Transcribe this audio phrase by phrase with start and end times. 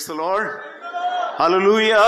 [0.00, 0.46] Price the Lord.
[1.38, 2.04] Hallelujah.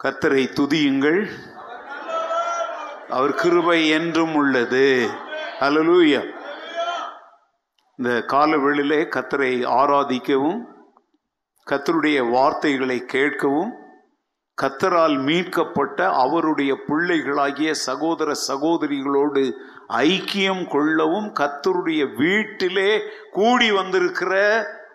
[0.00, 1.18] கர்த்தரை துதியுங்கள்
[3.10, 4.86] அவர் கிருபை என்றும் உள்ளது
[5.58, 6.20] ஹalleluya
[7.98, 10.60] இந்த காலவெளியிலே கத்தரை ஆராதிக்கவும்
[11.66, 13.72] கத்தருடைய வார்த்தைகளை கேட்கவும்
[14.58, 19.44] கத்தரால் மீட்கப்பட்ட அவருடைய பிள்ளைகளாகிய சகோதர சகோதரிகளோடு
[20.00, 22.90] ஐக்கியம் கொள்ளவும் கத்தருடைய வீட்டிலே
[23.32, 24.32] கூடி வந்திருக்கிற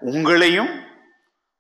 [0.02, 0.84] உங்களையும்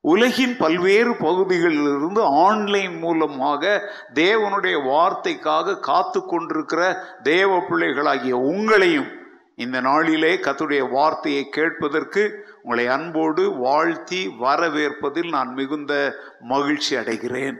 [0.01, 3.81] உலகின் பல்வேறு பகுதிகளிலிருந்து ஆன்லைன் மூலமாக
[4.13, 9.11] தேவனுடைய வார்த்தைக்காக காத்து கொண்டிருக்கிற தேவ பிள்ளைகளாகிய உங்களையும்
[9.55, 17.55] இந்த நாளிலே கத்துடைய வார்த்தையை கேட்பதற்கு உங்களை அன்போடு வாழ்த்தி வரவேற்பதில் நான் மிகுந்த மகிழ்ச்சி அடைகிறேன்.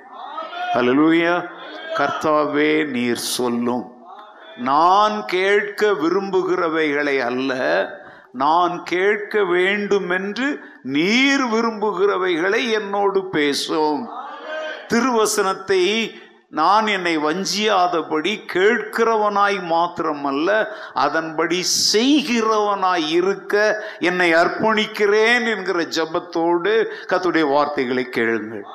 [0.73, 1.47] ஹalleluya
[1.93, 3.91] கர்த்தாவே நீர் சொல்லும்.
[4.57, 7.53] நான் கேட்க விரும்புகிறவைகளை அல்ல
[8.35, 10.47] நான் கேட்க வேண்டும் என்று
[10.95, 14.01] நீர் விரும்புகிறவைகளை என்னோடு பேசும்.
[14.93, 15.83] திருவசனத்தை
[16.49, 20.49] நான் என்னை வஞ்சியாதபடி கேட்கிறவனாய் மாத்திரமல்ல
[20.93, 21.59] அதன்படி
[21.93, 23.53] செய்கிறவனாய் இருக்க
[23.99, 26.73] என்னை அர்ப்பணிக்கிறேன் என்கிற ஜபத்தோடு
[27.09, 28.65] கத்துடைய வார்த்தைகளை கேளுங்கள்.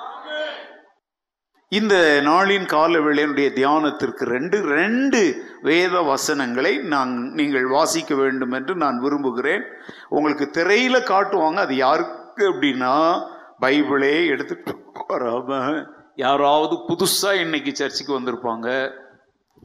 [1.79, 8.99] இந்த நாளின் கால வேளையினுடைய தியானத்திற்கு ரெண்டு ரெண்டு வேத வசனங்களை நான் நீங்கள் வாசிக்க வேண்டும் என்று நான்
[9.01, 9.63] விரும்புகிறேன்.
[10.09, 13.23] உங்களுக்கு திரையில காட்டுவாங்க அது யாருக்கு அப்படின்னா
[13.61, 14.75] பைபிளே எடுத்துட்டு
[15.09, 18.91] வராம யாராவது புதுசா இன்னைக்கு சர்ச்சுக்கு வந்திருப்பாங்க.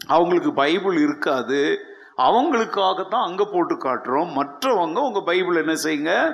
[0.07, 1.79] அவங்களுக்கு பைபிள் இருக்காது.
[2.17, 4.31] அவங்களுக்காகத்தான் அங்க போட்டு காட்டுறோம்.
[4.39, 6.33] மற்றவங்க உங்க பைபிள் என்ன செய்யுங்க?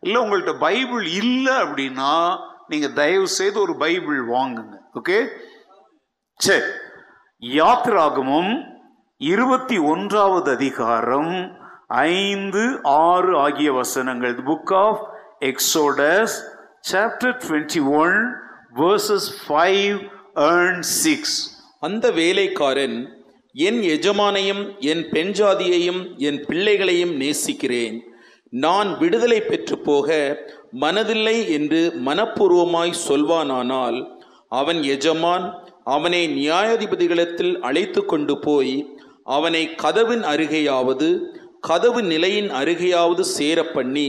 [0.00, 4.80] இல்லை உங்கள்கிட்ட பைபிள் இல்லை அப்படின்னா நீங்க தயவு செய்து ஒரு பைபிள் வாங்குங்க.
[4.94, 5.26] ஓகே
[6.36, 6.70] சரி
[7.42, 8.50] யாத்ராகமும்
[9.16, 14.34] இருபத்தி ஒன்றாவது அதிகாரம் ஐந்து ஆறு ஆகிய வசனங்கள்.
[14.34, 15.00] Book of
[15.40, 16.34] Exodus
[16.92, 18.18] chapter twenty one
[18.74, 28.02] verses five and six அந்த வேலைக்காரன் என் எஜமானையும் என் பெண் ஜாதியையும் என் பிள்ளைகளையும் நேசிக்கிறேன்.
[28.48, 30.38] நான் விடுதலை பெற்று போக
[30.72, 34.20] மனதில்லை என்று மனப்பூர்வமாய் சொல்வானானால்
[34.60, 35.46] அவன் எஜமான்
[35.94, 38.76] அவனை நியாயாதிபதிகளத்தில் அழைத்து கொண்டு போய்
[39.36, 41.08] அவனை கதவின் அருகேயாவது
[41.60, 44.08] கதவு நிலையின் அருகேயாவது சேர பண்ணி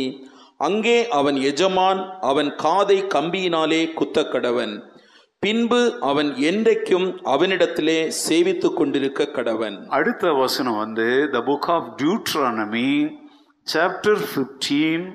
[0.58, 4.74] அங்கே அவன் எஜமான் அவன் காதை கம்பியினாலே குத்தக்கடவன்.
[5.44, 9.78] பின்பு அவன் என்றைக்கும் அவனிடத்திலே சேவித்து கொண்டிருக்க கடவன்.
[9.98, 12.92] அடுத்த வசனம் வந்து the book of Deuteronomy
[13.68, 15.06] chapter fifteen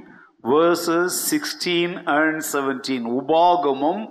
[0.50, 4.03] verses sixteen and seventeen உபாகமம்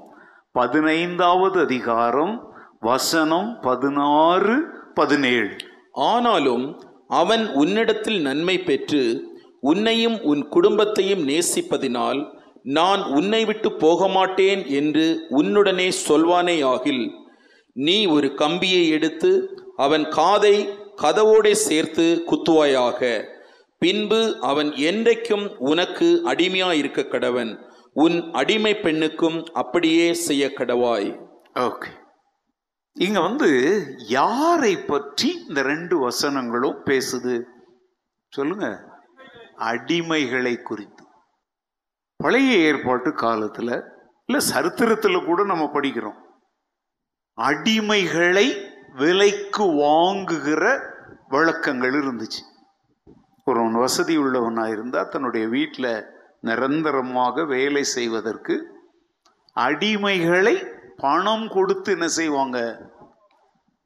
[0.57, 4.55] பதினைந்தாவது அதிகாரம் வசனம் பதினாறு
[4.93, 5.55] பதினேழு.
[5.91, 9.23] ஆனாலும் அவன் உன்னிடத்தில் நன்மை பெற்று
[9.61, 17.11] உன்னையும் உன் குடும்பத்தையும் நேசிப்பதினால் நான் உன்னை விட்டு போக மாட்டேன் என்று உன்னுடனே சொல்வானே ஆகில்
[17.73, 19.31] நீ ஒரு கம்பியை எடுத்து
[19.75, 20.69] அவன் காதை
[21.01, 23.23] கதவோடே சேர்த்து குத்துவாயாக.
[23.77, 27.66] பின்பு அவன் என்றைக்கும் உனக்கு அடிமையாயிருக்க கடவன்.
[27.99, 31.09] உன் அடிமை பெண்ணுக்கும் அப்படியே செய்ய கடவாய்
[31.53, 31.87] ஓகே
[32.93, 33.49] இங்க வந்து
[33.97, 37.43] யாரை பற்றி இந்த ரெண்டு வசனங்களும் பேசுது?
[38.29, 38.83] சொல்லுங்க.
[39.57, 41.03] அடிமைகளை குறித்து.
[42.17, 43.83] பழைய ஏற்பாட்டு காலத்துல
[44.25, 46.17] இல்ல சரித்திரத்துல கூட நம்ம படிக்கிறோம்.
[47.37, 48.47] அடிமைகளை
[48.93, 50.81] விலைக்கு வாங்குகிற
[51.27, 52.41] வழக்கங்கள் இருந்துச்சு.
[53.45, 56.15] ஒருவன் வசதி உள்ளவனா இருந்தா தன்னுடைய வீட்டில்
[56.47, 58.55] நிரந்தரமாக வேலை செய்வதற்கு
[59.59, 60.55] அடிமைகளை
[60.97, 62.57] பணம் கொடுத்து என்ன செய்வாங்க?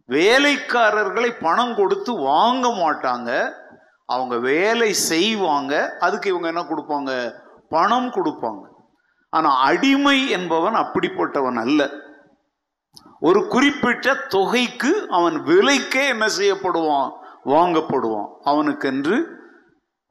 [0.08, 3.30] வேலைக்காரர்களை பணம் கொடுத்து வாங்க மாட்டாங்க.
[4.06, 5.96] அவங்க வேலை செய்வாங்க.
[6.00, 7.12] அதுக்கு இவங்க என்ன கொடுப்பாங்க?
[7.70, 8.64] பணம் கொடுப்பாங்க.
[9.30, 11.90] ஆனால் அடிமை என்பவன் அப்படிப்பட்டவன் அல்ல.
[13.20, 17.12] ஒரு குறிப்பிட்ட தொகைக்கு அவன் விலைக்கே என்ன செய்யப்படுவான்?
[17.46, 18.30] வாங்கப்படுவான்.
[18.44, 19.16] அவனுக்கென்று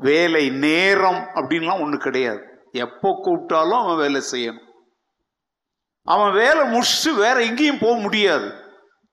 [0.08, 2.42] வேலை நேரம் அப்படின்லாம் ஒன்று கிடையாது.
[2.84, 4.66] எப்போ கூப்பிட்டாலும் அவன் வேலை செய்யணும்.
[6.14, 8.48] அவன் வேலை முடிச்சுட்டு வேற எங்கேயும் போக முடியாது.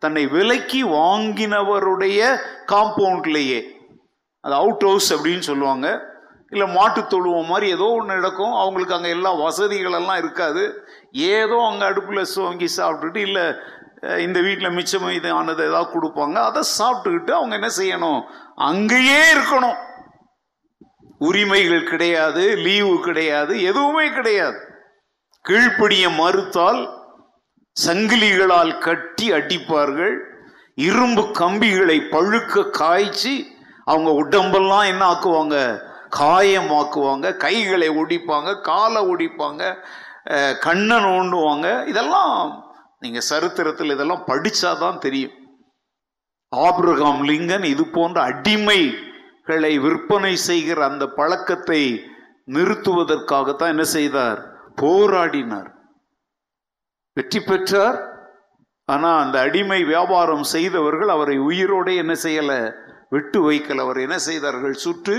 [0.04, 2.19] தன்னை விலைக்கு வாங்கினவருடைய
[2.72, 3.62] காம்பவுண்ட்லேயே
[4.44, 5.88] அது அவுட் ஹவுஸ் அப்படின்னு சொல்லுவாங்க.
[6.54, 8.54] இல்லை மாட்டு தொழுவம் மாதிரி ஏதோ ஒன்று நடக்கும்.
[8.63, 10.63] அவங்களுக்கு அங்கே எல்லா வசதிகளெல்லாம் இருக்காது.
[11.34, 13.45] ஏதோ அங்கே அடுப்பில் வாங்கி சாப்பிட்டுட்டு இல்லை
[14.25, 16.38] இந்த வீட்டில் மிச்சம் இது ஆனது ஏதாவது கொடுப்பாங்க.
[16.50, 18.22] அதை சாப்பிட்டுக்கிட்டு அவங்க என்ன செய்யணும்?
[18.69, 19.78] அங்கேயே இருக்கணும்.
[21.19, 24.59] உரிமைகள் கிடையாது லீவு கிடையாது எதுவுமே கிடையாது.
[25.45, 26.81] கீழ்ப்படிய மறுத்தால்
[27.75, 30.15] சங்கிலிகளால் கட்டி அடிப்பார்கள்.
[30.87, 33.35] இரும்பு கம்பிகளை பழுக்க காய்ச்சி
[33.91, 35.55] அவங்க உடம்பெல்லாம் என்ன ஆக்குவாங்க?
[36.19, 39.63] காயமாக்குவாங்க கைகளை ஒடிப்பாங்க காலை ஒடிப்பாங்க
[40.65, 41.67] கண்ணை நோண்டுவாங்க.
[41.91, 42.37] இதெல்லாம்
[43.03, 45.35] நீங்கள் சரித்திரத்தில் இதெல்லாம் படித்தாதான் தெரியும்.
[46.51, 48.79] ஆப்ரகாம் லிங்கன் இது போன்ற அடிமை
[49.47, 51.81] களை விற்பனை செய்கிற அந்த பழக்கத்தை
[52.55, 54.39] நிறுத்துவதற்காகத்தான் என்ன செய்தார்?
[54.81, 55.69] போராடினார்.
[57.17, 57.97] வெற்றி பெற்றார்.
[58.85, 62.59] ஆனால் அந்த அடிமை வியாபாரம் செய்தவர்கள் அவரை உயிரோடு என்ன செய்யலை
[63.09, 63.83] விட்டு வைக்கல.
[63.85, 64.75] அவர் என்ன செய்தார்கள்?
[64.85, 65.15] சுட்டு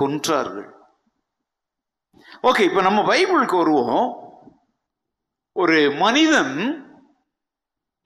[0.00, 0.68] கொன்றார்கள்.
[2.42, 4.06] ஓகே இப்போ நம்ம பைபிளுக்கு வருவோம்.
[5.56, 6.56] ஒரு மனிதன்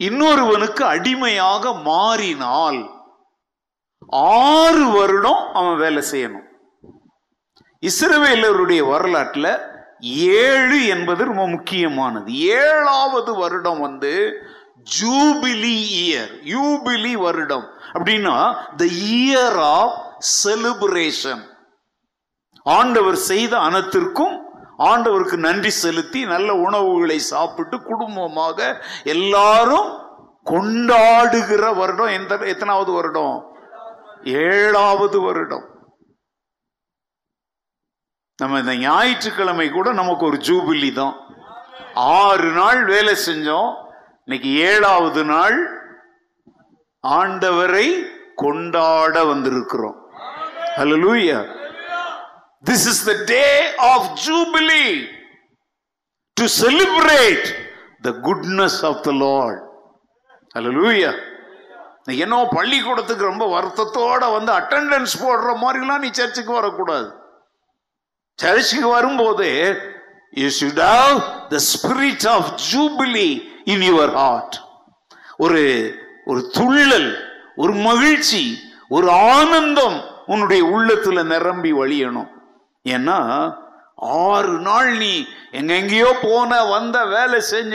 [0.01, 2.81] இன்னொருவனுக்கு அடிமையாக மாறினால்
[4.13, 6.49] ஆறு வருடம் அவன் வேலை செய்யணும்.
[7.81, 9.59] இஸ்ரவேலருடைய வரலாற்றில்
[10.01, 12.35] ஏழு என்பது ரொம்ப முக்கியமானது.
[12.35, 14.33] ஏழாவது வருடம் வந்து
[15.01, 17.69] ஜூபிலி இயர் யூபிலி வருடம்.
[17.93, 21.51] அப்படின்னா த இயர் ஆஃப் செலிப்ரேஷன்
[22.63, 24.41] ஆண்டவர் செய்த அனைத்திற்கும்
[24.79, 29.99] ஆண்டவருக்கு நன்றி செலுத்தி நல்ல உணவுகளை சாப்பிட்டு குடும்பமாக எல்லாரும்
[30.45, 33.52] கொண்டாடுகிற வருடம் எந்த எத்தனாவது வருடம்?
[34.25, 35.67] ஏழாவது வருடம்.
[38.37, 41.17] நம்ம இந்த ஞாயிற்றுக்கிழமை கூட நமக்கு ஒரு ஜூபிலி தான்.
[41.95, 43.75] ஆறு நாள் வேலை செஞ்சோம்.
[44.25, 45.57] இன்னைக்கு ஏழாவது நாள்
[47.05, 47.89] ஆண்டவரை
[48.35, 49.99] கொண்டாட வந்திருக்கிறோம்.
[51.05, 51.41] Hallelujah
[52.65, 55.07] this is the day of jubilee
[56.33, 57.47] to celebrate
[58.01, 59.63] the goodness of the Lord
[60.79, 61.13] hallelujah
[62.05, 67.15] என்னோ பள்ளிக்கூடத்துக்கு ரொம்ப வருத்தத்தோட வந்து அட்டெண்டன்ஸ் போடுற மாதிரிலாம் நீ சர்ச்சுக்கு வரக்கூடாது.
[68.35, 69.79] சர்ச்சுக்கு வரும்போது
[70.31, 71.21] you should have
[71.51, 72.45] the spirit of
[72.75, 74.59] jubilee in your
[75.37, 75.95] ஒரு
[76.25, 77.17] ஒரு துள்ளல்
[77.57, 82.29] ஒரு மகிழ்ச்சி ஒரு ஆனந்தம் உன்னுடைய உள்ளத்துல நிரம்பி வழியணும்.
[82.89, 83.53] ஏன்னா
[84.07, 85.15] ஆறு நாள் நீ
[85.59, 87.75] எங்கெங்கேயோ போன வந்த வேலை செஞ்ச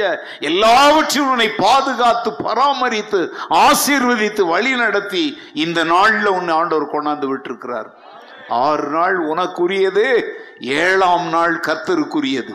[0.50, 3.22] எல்லாவற்றையும் உன்னை பாதுகாத்து பராமரித்து
[3.66, 5.26] ஆசீர்வதித்து வழி நடத்தி
[5.66, 7.88] இந்த நாளில் உன்னை ஆண்டவர் கொண்டாந்து விட்டிருக்கிறார்.
[8.66, 10.08] ஆறு நாள் உனக்குரியது
[10.82, 12.54] ஏழாம் நாள் கர்த்தருக்குரியது.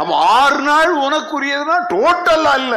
[0.00, 2.74] அப்ப ஆறு நாள் உனக்குரியதுன்னா டோட்டல் அல்ல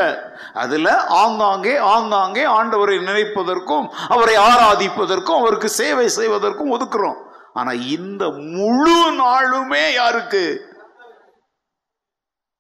[0.63, 0.87] அதுல
[1.21, 7.17] ஆங்காங்கே ஆங்காங்கே ஆண்டவரை நினைப்பதற்கும் அவரை ஆராதிப்பதற்கும் அவருக்கு சேவை செய்வதற்கும் ஒதுக்குறோம்.
[7.57, 10.75] ஆனா இந்த முழு நாளுமே யாருக்கு?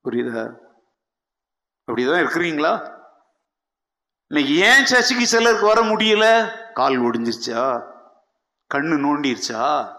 [0.09, 0.55] புரியுதா?
[1.91, 2.95] அப்படிதான் இருக்கிறீங்களா?
[4.27, 6.51] இன்னைக்கு ஏன் சர்ச்சைக்கு சிலருக்கு வர முடியல?
[6.73, 7.83] கால் ஒடிஞ்சிருச்சா?
[8.73, 9.93] கண்ணு நோண்டிருச்சா?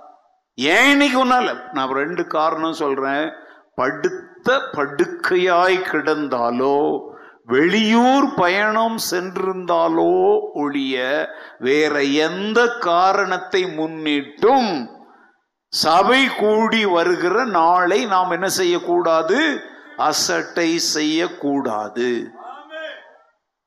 [0.54, 1.72] ஏன் இன்னைக்கு ஒன்னால?
[1.72, 3.32] நான் ரெண்டு காரணம் சொல்றேன்.
[3.74, 7.07] படுத்த படுக்கையாய் கிடந்தாலோ
[7.52, 10.14] வெளியூர் பயணம் சென்றிருந்தாலோ
[10.54, 10.96] ஒழிய
[11.58, 14.70] வேற எந்த காரணத்தை முன்னிட்டும்
[15.72, 19.38] சபை கூடி வருகிற நாளை நாம் என்ன செய்யக்கூடாது?
[19.96, 22.10] அசட்டை செய்யக்கூடாது.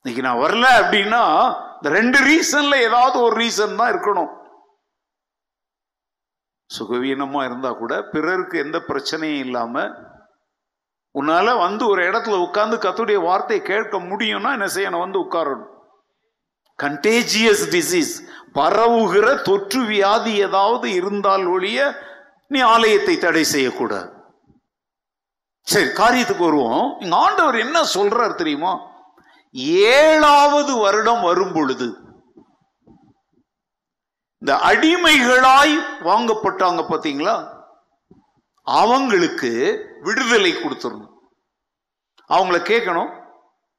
[0.01, 1.23] இன்னைக்கு நான் வரல அப்படின்னா
[1.73, 4.31] இந்த ரெண்டு ரீசன்ல ஏதாவது ஒரு ரீசன் தான் இருக்கணும்.
[6.69, 9.75] சுகவீனமா இருந்தா கூட பிறருக்கு எந்த பிரச்சனையும் இல்லாம
[11.19, 15.71] உன்னால வந்து ஒரு இடத்துல உட்கார்ந்து கத்துடைய வார்த்தையை கேட்க முடியும்னா என்ன செய்யணும் வந்து உட்காரணும்.
[16.83, 18.13] கண்டேஜியஸ் டிசீஸ்
[18.53, 21.79] பரவுகிற தொற்று வியாதி ஏதாவது இருந்தால் ஒழிய
[22.47, 24.09] நீ ஆலயத்தை தடை செய்யக்கூடாது.
[25.61, 26.99] சரி காரியத்துக்கு வருவோம்.
[26.99, 28.73] இங்க ஆண்டவர் என்ன சொல்றார் தெரியுமா?
[29.97, 31.87] ஏழாவது வருடம் வரும் பொழுது
[34.41, 37.50] இந்த அடிமைகளாய் வாங்கப்பட்டாங்க பார்த்தீங்களா
[38.67, 39.51] அவங்களுக்கு
[40.01, 41.15] விடுதலை கொடுத்துடணும்.
[42.29, 43.11] அவங்கள கேட்கணும்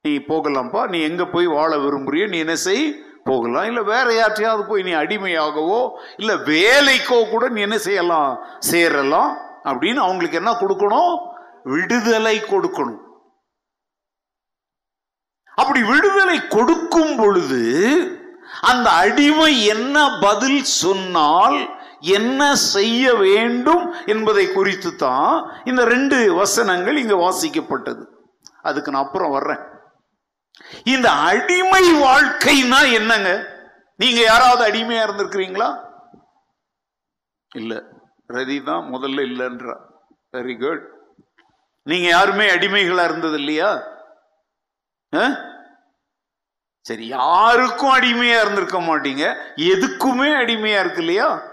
[0.05, 2.85] நீ போகலாம்ப்பா நீ எங்க போய் வாழ விரும்புறியோ நீ என்ன செய்
[3.25, 3.67] போகலாம்.
[3.71, 5.81] இல்லை வேற யார்ட்டையாவது போய் நீ அடிமையாகவோ
[6.17, 8.33] இல்லை வேலைக்கோ கூட நீ என்ன செய்யலாம்
[8.71, 9.31] சேரலாம்
[9.71, 11.15] அப்படின்னு அவங்களுக்கு என்ன கொடுக்கணும்?
[11.75, 13.01] விடுதலை கொடுக்கணும்.
[15.61, 17.62] அப்படி விடுதலை கொடுக்கும் பொழுது
[18.71, 21.59] அந்த அடிமை என்ன பதில் சொன்னால்
[22.02, 28.04] என்ன செய்ய வேண்டும் என்பதை குறித்து தான் இந்த ரெண்டு வசனங்கள் இங்க வாசிக்கப்பட்டது.
[28.62, 29.62] அதுக்கு நான் அப்புறம் வர்றேன்.
[30.85, 33.50] இந்த அடிமை வாழ்க்கைனா என்னங்க?
[33.97, 35.78] நீங்க யாராவது அடிமையா இருந்திருக்கிறீங்களா?
[37.50, 37.82] இல்ல.
[38.28, 39.76] ரதி தான் முதல்ல இல்லைன்றா.
[40.32, 40.90] வெரி குட்
[41.82, 43.88] நீங்க யாருமே அடிமைகளா இருந்தது இல்லையா
[45.12, 45.30] ஆ?
[46.80, 49.35] சரி யாருக்கும் அடிமையா இருந்திருக்க மாட்டீங்க.
[49.56, 51.51] எதுக்குமே அடிமையா இருக்கு இல்லையா?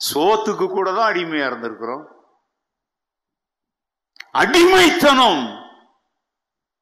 [0.00, 2.04] சோத்துக்கு கூட தான் அடிமையா இருந்திருக்கிறோம்.
[4.34, 5.58] அடிமைத்தனம்!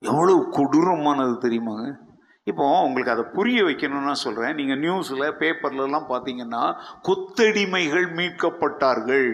[0.02, 2.06] எவ்வளவு கொடூரமானது தெரியுமாங்க?
[2.42, 4.54] இப்போ உங்களுக்கு அதை புரிய வைக்கணும்னா சொல்றேன்.
[4.54, 9.28] நீங்க நியூஸ்ல பேப்பர்ல எல்லாம் பாத்தீங்கன்னா கொத்தடிமைகள் மீட்கப்பட்டார்கள்.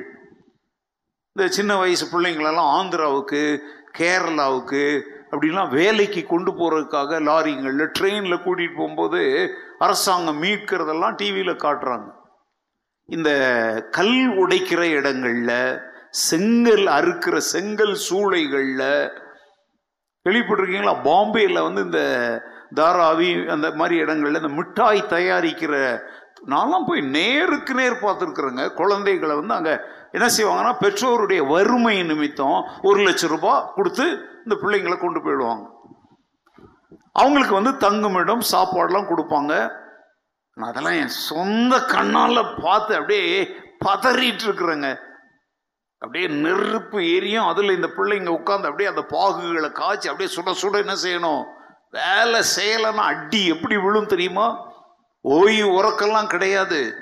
[1.36, 3.62] இந்த சின்ன வயசு பிள்ளைங்களெல்லாம் ஆந்திராவுக்கு
[3.98, 12.13] கேரளாவுக்கு அப்படிலாம் வேலைக்கு கொண்டு போறதுக்காக லாரிங்களில் ட்ரெயினில் கூட்டிகிட்டு போகும்போது அரசாங்கம் மீட்கிறதெல்லாம் டிவியில் காட்டுறாங்க.
[13.08, 13.30] இந்த
[13.90, 15.52] கல் உடைக்கிற இடங்கள்ல
[16.28, 18.88] செங்கல் அறுக்கிற செங்கல் சூளைகளில்
[20.26, 20.94] கேள்விப்பட்டிருக்கீங்களா?
[21.08, 22.02] பாம்பேயில் வந்து இந்த
[22.74, 25.74] தாராவி அந்த மாதிரி இடங்கள்ல இந்த மிட்டாய் தயாரிக்கிற
[26.52, 28.64] நான்லாம் போய் நேருக்கு நேர் பார்த்துருக்குறேங்க.
[28.80, 29.74] குழந்தைகளை வந்து அங்கே
[30.16, 34.06] என்ன செய்வாங்கன்னா பெற்றோருடைய வறுமை நிமித்தம் ஒரு லட்சம் ரூபாய் கொடுத்து
[34.44, 35.64] இந்த பிள்ளைங்களை கொண்டு போயிடுவாங்க.
[37.12, 39.52] அவங்களுக்கு வந்து தங்குமிடம் சாப்பாடெலாம் கொடுப்பாங்க.
[40.56, 44.98] நான் அதெல்லாம் என் சொந்த கண்ணால் பார்த்து அப்படியே பதறிட்டு இருக்கிறேங்க
[45.98, 47.46] அப்படியே நெருப்பு எரியும்.
[47.46, 51.42] அதில் இந்த பிள்ளைங்க உட்காந்து அப்படியே அந்த பாகுகளை காய்ச்சி அப்படியே சுட சுட என்ன செய்யணும்?
[51.90, 54.72] வேலை செய்யலைன்னா அடி எப்படி விழும் தெரியுமா?
[55.20, 56.94] ஓய்வு உறக்கெல்லாம் கிடையாது.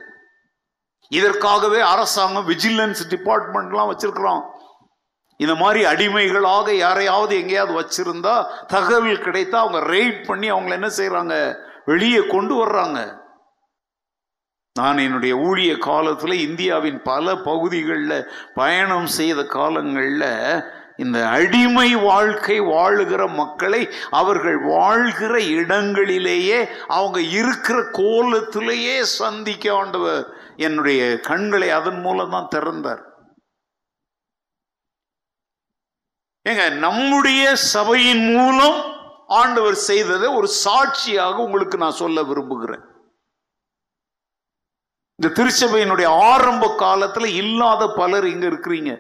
[1.09, 4.43] இதற்காகவே அரசாங்கம் விஜிலன்ஸ் டிபார்ட்மெண்ட்லாம் வச்சிருக்கிறோம்
[5.37, 12.27] இந்த மாதிரி அடிமைகளாக யாரையாவது எங்கேயாவது வச்சிருந்தா தகவல் கிடைத்தா அவங்க ரெய்ட் பண்ணி அவங்கள என்ன செய்கிறாங்க வெளியே
[12.27, 13.21] கொண்டு வர்றாங்க.
[14.79, 20.31] நான் என்னுடைய ஊழிய காலத்தில் இந்தியாவின் பல பகுதிகளில் பயணம் செய்த காலங்களில்
[20.97, 30.23] இந்த அடிமை வாழ்க்கை வாழுகிற மக்களை அவர்கள் வாழ்கிற இடங்களிலேயே அவங்க இருக்கிற கோலத்திலேயே சந்திக்க ஆண்டவர்
[30.57, 33.03] என்னுடைய கண்களை அதன் மூலம் தான் திறந்தார்.
[36.49, 38.79] ஏங்க நம்முடைய சபையின் மூலம்
[39.27, 42.87] ஆண்டவர் செய்ததை ஒரு சாட்சியாக உங்களுக்கு நான் சொல்ல விரும்புகிறேன்.
[45.23, 48.93] இந்த திருச்சபையினுடைய ஆரம்ப காலத்தில் இல்லாத பலர் இங்க இருக்கிறீங்க.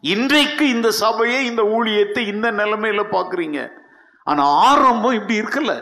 [0.00, 3.84] இன்றைக்கு இந்த சபையை இந்த ஊழியத்தை இந்த நிலைமையில பாக்குறீங்க.
[4.22, 5.72] ஆனா ஆரம்பம் இப்படி இருக்கல.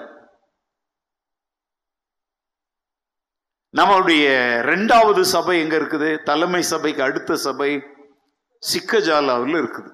[3.77, 4.25] நம்மளுடைய
[4.71, 6.23] ரெண்டாவது சபை எங்க இருக்குது?
[6.23, 7.83] தலைமை சபைக்கு அடுத்த சபை
[8.63, 9.91] சிக்கஜாலாவில் இருக்குது.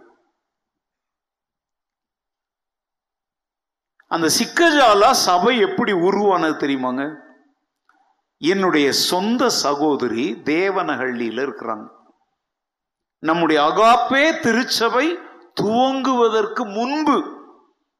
[4.06, 7.28] அந்த சிக்கஜாலா சபை எப்படி உருவானது தெரியுமாங்க?
[8.40, 11.86] என்னுடைய சொந்த சகோதரி தேவனஹள்ளியில் இருக்கிறாங்க.
[13.18, 15.06] நம்முடைய அகாப்பே திருச்சபை
[15.60, 17.16] துவங்குவதற்கு முன்பு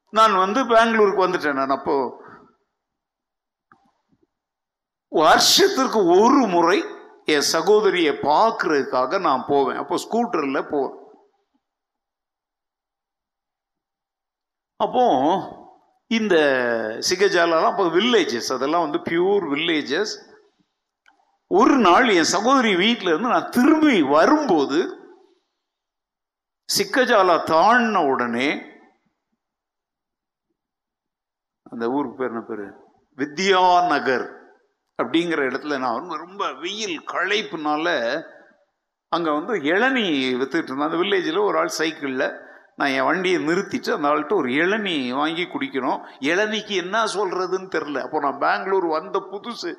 [0.09, 1.97] நான் வந்து பெங்களூருக்கு வந்துட்டேன் நான் அப்போ.
[5.11, 6.79] வருஷத்திற்கு ஒரு முறை
[7.25, 9.77] என் சகோதரியை பார்க்கறதுக்காக நான் போவேன்.
[9.77, 10.97] அப்போ ஸ்கூட்டர்ல போவேன்.
[14.75, 15.05] அப்போ
[16.07, 16.35] இந்த
[17.09, 20.13] சிகஜாலாம் அப்போ வில்லேஜஸ் அதெல்லாம் வந்து பியூர் வில்லேஜஸ்
[21.59, 24.79] ஒரு நாள் என் சகோதரி வீட்டில இருந்து நான் திரும்பி வரும்போது
[26.69, 28.49] சிக்கஜாலா தாண்டின உடனே
[31.71, 32.67] அந்த ஊருக்கு பேர் என்ன பேரு?
[33.17, 34.25] வித்யாநகர்
[35.03, 37.87] அப்படிங்கிற இடத்துல நான் ரொம்ப வெயில் களைப்புனால
[39.11, 40.07] அங்க வந்து இளநீ
[40.39, 40.87] வித்துட்டு இருந்தேன்.
[40.87, 42.25] அந்த வில்லேஜில் ஒரு ஆள் சைக்கிளில்
[42.75, 46.01] நான் என் வண்டியை நிறுத்திட்டு அந்த ஆள்கிட்ட ஒரு இளநீ வாங்கி குடிக்கணும்.
[46.19, 49.71] இளநிக்கு என்ன சொல்றதுன்னு தெரில அப்போ நான் பெங்களூர் வந்த புதுசு.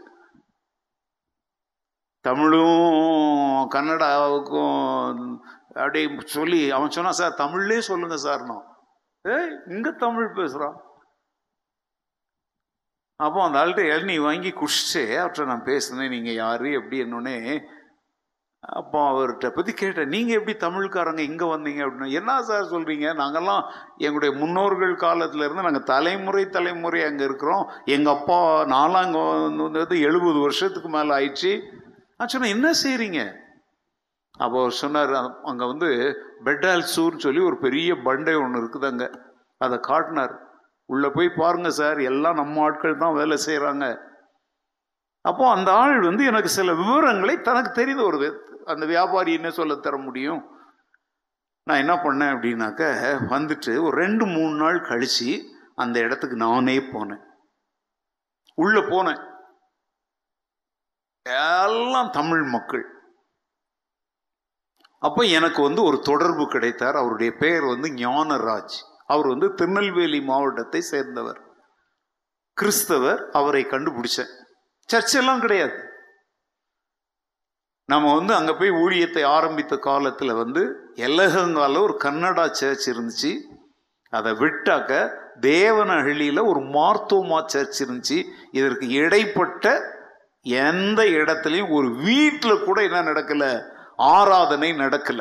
[2.24, 2.86] தமிழும்
[3.74, 4.78] கன்னடாவுக்கும்
[5.74, 8.64] அப்படியே சொல்லி அவன் சொன்னான் சார் தமிழ்லேயே சொல்லுங்க சார் நான்.
[9.24, 10.78] ஏய் இங்கே தமிழ் பேசுகிறான்
[13.20, 17.36] அப்போ அந்த ஆள்கிட்ட இளநீ வாங்கி குடிச்சிட்டு அவர்கிட்ட நான் பேசுனேன் நீங்கள் யார் எப்படி என்னன்னே?
[18.62, 21.80] அப்போ அவர்கிட்ட பற்றி கேட்டேன் நீங்கள் எப்படி தமிழ்காரங்க இங்கே வந்தீங்க?
[21.86, 22.16] அப்படின்னு.
[22.18, 23.62] என்ன சார் சொல்கிறீங்க நாங்கெல்லாம்
[23.98, 27.64] எங்களுடைய முன்னோர்கள் காலத்துலேருந்து நாங்கள் தலைமுறை தலைமுறை அங்கே இருக்கிறோம்.
[27.96, 28.38] எங்கள் அப்பா
[28.74, 29.22] நாலாம் அங்கே
[29.78, 31.52] வந்து எழுபது வருஷத்துக்கு மேலே ஆயிடுச்சு.
[32.22, 33.20] நான் என்ன செய்கிறீங்க
[34.44, 35.12] அப்போ சொன்னார்
[35.50, 35.88] அங்கே வந்து
[36.44, 39.08] பெட்டால்சூர்னு சொல்லி ஒரு பெரிய பண்டை ஒன்று இருக்குது அங்கே
[39.58, 40.34] அதை காட்டினார்.
[40.86, 43.84] உள்ளே போய் பாருங்கள் சார் எல்லாம் நம்ம ஆட்கள் தான் வேலை செய்கிறாங்க
[45.24, 48.18] அப்போ அந்த ஆள் வந்து எனக்கு சில விவரங்களை தனக்கு தெரிந்த ஒரு
[48.66, 50.40] அந்த வியாபாரி என்ன சொல்ல தர முடியும்?
[51.66, 52.82] நான் என்ன பண்ணேன் அப்படின்னாக்க
[53.34, 55.28] வந்துட்டு ஒரு ரெண்டு மூணு நாள் கழிச்சு
[55.74, 57.22] அந்த இடத்துக்கு நானே போனேன்.
[58.54, 59.20] உள்ளே போனேன்.
[61.24, 62.84] எல்லாம் தமிழ் மக்கள்.
[64.98, 66.96] அப்போ எனக்கு வந்து ஒரு தொடர்பு கிடைத்தார்.
[66.96, 68.76] அவருடைய பெயர் வந்து ஞானராஜ்.
[69.06, 71.40] அவர் வந்து திருநெல்வேலி மாவட்டத்தை சேர்ந்தவர்.
[72.52, 74.30] கிறிஸ்தவர் அவரை கண்டுபிடிச்சேன்.
[74.92, 75.72] சர்ச்செல்லாம் கிடையாது.
[77.84, 80.60] நம்ம வந்து அங்கே போய் ஊழியத்தை ஆரம்பித்த காலத்தில் வந்து
[80.94, 83.38] எல்லகங்கால ஒரு கன்னடா சர்ச் இருந்துச்சு.
[84.10, 88.24] அதை விட்டாக்க தேவனஹள்ளியில ஒரு மார்த்தோமா சர்ச் இருந்துச்சு.
[88.52, 89.80] இதற்கு இடைப்பட்ட
[90.46, 93.44] எந்த இடத்துலையும் ஒரு வீட்டில் கூட என்ன நடக்கல?
[93.96, 95.20] ஆராதனை நடக்கல.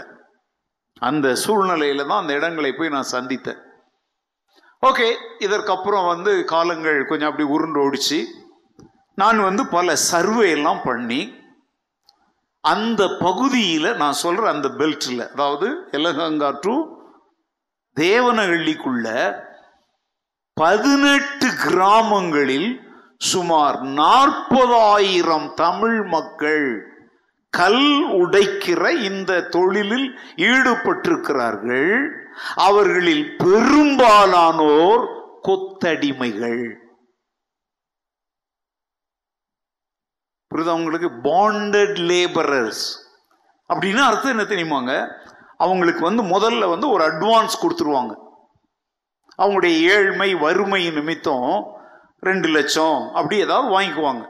[1.02, 3.60] அந்த சூழ்நிலையில தான் அந்த இடங்களை போய் நான் சந்தித்தேன்.
[4.84, 5.08] ஓகே
[5.40, 8.20] இதற்கப்புறம் வந்து காலங்கள் கொஞ்சம் அப்படி உருண்டு ஓடிச்சு
[9.18, 11.22] நான் வந்து பல சர்வே எல்லாம் பண்ணி
[12.64, 16.74] அந்த பகுதியில் நான் சொல்கிற அந்த பெல்ட்டில் அதாவது எலகங்கா டு
[17.98, 19.08] தேவனஹள்ளிக்குள்ள
[20.58, 22.70] பதினெட்டு கிராமங்களில்
[23.22, 26.66] சுமார் நாற்பதாயிரம் தமிழ் மக்கள்
[27.50, 31.92] கல் உடைக்கிற இந்த தொழிலில் ஈடுபட்டிருக்கிறார்கள்.
[32.56, 35.04] அவர்களில் பெரும்பாலானோர்
[35.48, 36.64] கொத்தடிமைகள்.
[40.50, 42.86] புரியுது அவங்களுக்கு பாண்டட் லேபரர்ஸ்
[43.74, 44.94] அப்படின்னா அர்த்தம் என்ன தெரியுமாங்க?
[45.58, 48.14] அவங்களுக்கு வந்து முதல்ல வந்து ஒரு அட்வான்ஸ் கொடுத்துருவாங்க.
[49.38, 51.80] அவங்களுடைய ஏழ்மை வறுமை நிமித்தம்
[52.22, 54.24] ரெண்டு லட்சம் அப்படி ஏதாவது வாங்கிக்குவாங்க.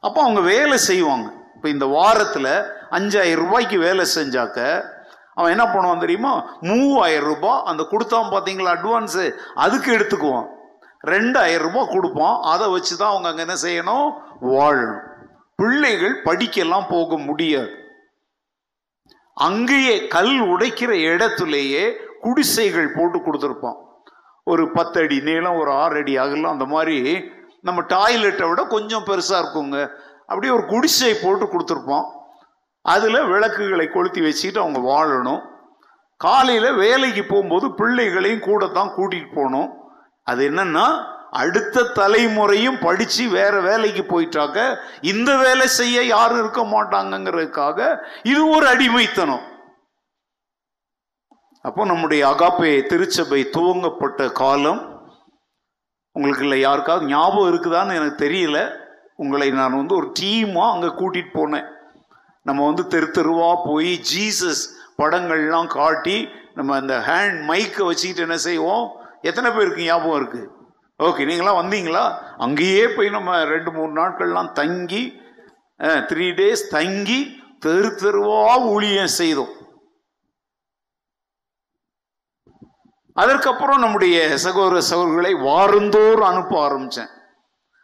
[0.00, 1.28] அப்போ அவங்க வேலை செய்வாங்க.
[1.54, 2.52] இப்போ இந்த வாரத்தில்
[2.90, 4.84] அஞ்சாயிரம் ரூபாய்க்கு வேலை செஞ்சாக்க
[5.34, 6.32] அவன் என்ன பண்ணுவான் தெரியுமா?
[6.60, 10.48] மூவாயிரம் ரூபாய் அந்த கொடுத்தான் பார்த்தீங்களா அட்வான்ஸு அதுக்கு எடுத்துக்குவான்.
[11.00, 12.40] ரெண்டாயிரம் ரூபாய் கொடுப்பான்.
[12.40, 14.08] அதை வச்சு தான் அவங்க அங்கே என்ன செய்யணும்?
[14.40, 15.02] வாழணும்.
[15.56, 17.72] பிள்ளைகள் படிக்கலாம் போக முடியாது.
[19.34, 21.84] அங்கேயே கல் உடைக்கிற இடத்துலேயே
[22.20, 23.78] குடிசைகள் போட்டு கொடுத்துருப்பான்.
[24.50, 26.96] ஒரு பத்து அடி நீளம் ஒரு ஆறு அடி அகலம் அந்த மாதிரி
[27.60, 29.78] நம்ம டாய்லெட்டை விட கொஞ்சம் பெருசாக இருக்குங்க.
[30.26, 32.06] அப்படியே ஒரு குடிசை போட்டு கொடுத்துருப்போம்.
[32.84, 35.42] அதில் விளக்குகளை கொளுத்தி வச்சுக்கிட்டு அவங்க வாழணும்.
[36.16, 39.70] காலையில் வேலைக்கு போகும்போது பிள்ளைகளையும் கூட தான் கூட்டிகிட்டு போகணும்.
[40.24, 40.86] அது என்னன்னா
[41.42, 44.58] அடுத்த தலைமுறையும் படித்து வேற வேலைக்கு போயிட்டாக்க
[45.12, 47.78] இந்த வேலை செய்ய யாரும் இருக்க மாட்டாங்கங்கிறதுக்காக
[48.32, 49.44] இது ஒரு அடிமைத்தனம்.
[51.66, 54.80] அப்போ நம்முடைய அகாப்பே திருச்சபை துவங்கப்பட்ட காலம்
[56.16, 58.58] உங்களுக்கு இல்லை யாருக்காவது ஞாபகம் இருக்குதான்னு எனக்கு தெரியல.
[59.22, 61.68] உங்களை நான் வந்து ஒரு டீமாக அங்கே கூட்டிகிட்டு போனேன்.
[62.48, 64.62] நம்ம வந்து தெரு தெருவாக போய் ஜீசஸ்
[65.00, 66.16] படங்கள்லாம் காட்டி
[66.58, 68.84] நம்ம அந்த ஹேண்ட் மைக்கை வச்சுக்கிட்டு என்ன செய்வோம்?
[69.28, 70.50] எத்தனை பேருக்கு ஞாபகம் இருக்குது
[71.00, 72.04] ஓகே நீங்களாம் வந்தீங்களா?
[72.44, 75.04] அங்கேயே போய் நம்ம ரெண்டு மூணு நாட்கள்லாம் தங்கி
[76.10, 77.20] த்ரீ டேஸ் தங்கி
[77.64, 79.52] தெரு தெருவாக ஊழியம் செய்தோம்.
[83.14, 87.10] அதற்கப்புறம் நம்முடைய சகோதர சகோதரர்களை வாரந்தோறும் அனுப்ப ஆரம்பித்தேன்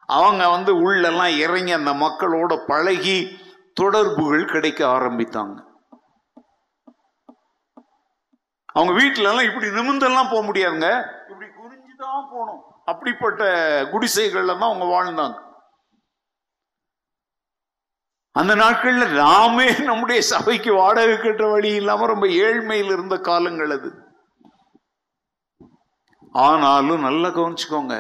[0.07, 3.39] அவங்க வந்து உள்ளெல்லாம் இறங்கி அந்த மக்களோட பழகி
[3.75, 5.57] தொடர்புகள் கிடைக்க ஆரம்பித்தாங்க.
[8.73, 10.89] அவங்க வீட்டிலலாம் இப்படி நிமிந்தெல்லாம் போக முடியாதுங்க.
[11.31, 12.63] இப்படி குறிஞ்சு தான் போகணும்.
[12.85, 13.43] அப்படிப்பட்ட
[13.93, 15.37] குடிசைகள்ல தான் அவங்க வாழ்ந்தாங்க.
[18.33, 24.08] அந்த நாட்கள்ல நாமே நம்முடைய சபைக்கு வாடகை கட்டுற வழி இல்லாம ரொம்ப ஏழ்மையில் இருந்த காலங்கள் அது.
[26.47, 27.97] ஆனாலும் நல்லா கவனிச்சுக்கோங்க.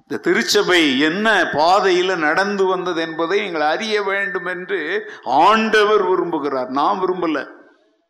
[0.00, 4.80] இந்த திருச்சபை என்ன பாதையில் நடந்து வந்தது என்பதை நீங்கள் அறிய வேண்டும் என்று
[5.24, 6.70] ஆண்டவர் விரும்புகிறார்.
[6.80, 7.38] நான் விரும்பல.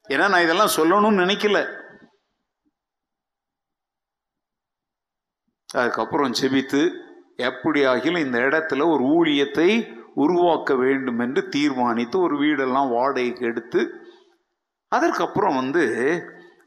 [0.09, 1.61] ஏன்னா நான் இதெல்லாம் சொல்லணும்னு நினைக்கல.
[5.75, 6.81] அதுக்கப்புறம் செபித்து
[7.49, 9.70] எப்படி ஆகிலும் இந்த இடத்துல ஒரு ஊழியத்தை
[10.25, 13.81] உருவாக்க வேண்டும் என்று தீர்மானித்து ஒரு வீடெல்லாம் வாடகைக்கு எடுத்து
[14.92, 15.85] அதற்கப்புறம் வந்து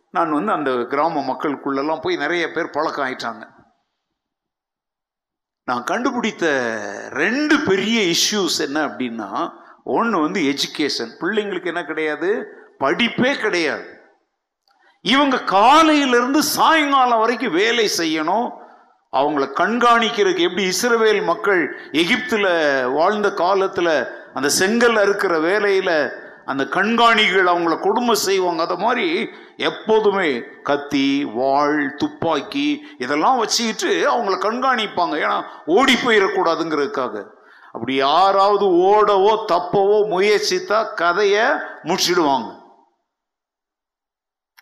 [0.09, 3.47] நான் வந்து அந்த கிராம மக்களுக்குள்ளெல்லாம் போய் நிறைய பேர் பழக்கம் ஆயிட்டாங்க
[5.65, 6.45] நான் கண்டுபிடித்த
[7.09, 9.51] ரெண்டு பெரிய இஷ்யூஸ் என்ன அப்படின்னா
[9.83, 12.45] ஒன்று வந்து எஜுகேஷன் பிள்ளைங்களுக்கு என்ன கிடையாது?
[12.79, 13.99] படிப்பே கிடையாது.
[15.01, 18.49] இவங்க காலையிலிருந்து சாயங்காலம் வரைக்கும் வேலை செய்யணும்.
[19.11, 26.11] அவங்கள கண்காணிக்கிறதுக்கு எப்படி இஸ்ரவேல் மக்கள் எகிப்தில் வாழ்ந்த காலத்தில் அந்த செங்கல் அறுக்கிற வேலையில்
[26.51, 28.61] அந்த கண்காணிகள் அவங்கள கொடுமை செய்வாங்க.
[28.61, 29.07] அதை மாதிரி
[29.69, 30.29] எப்போதுமே
[30.69, 35.15] கத்தி வாள் துப்பாக்கி இதெல்லாம் வச்சுக்கிட்டு அவங்கள கண்காணிப்பாங்க.
[35.25, 37.15] ஏன்னா ஓடி போயிடக்கூடாதுங்கிறதுக்காக.
[37.73, 41.45] அப்படி யாராவது ஓடவோ தப்பவோ முயற்சித்தா கதையை
[41.89, 42.49] முடிச்சிடுவாங்க.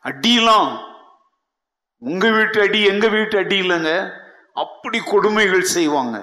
[0.10, 0.70] அடியெல்லாம்
[2.00, 3.94] உங்க வீட்டு அடி எங்க வீட்டு அடி இல்லைங்க.
[4.54, 6.18] அப்படி கொடுமைகள் செய்வாங்க.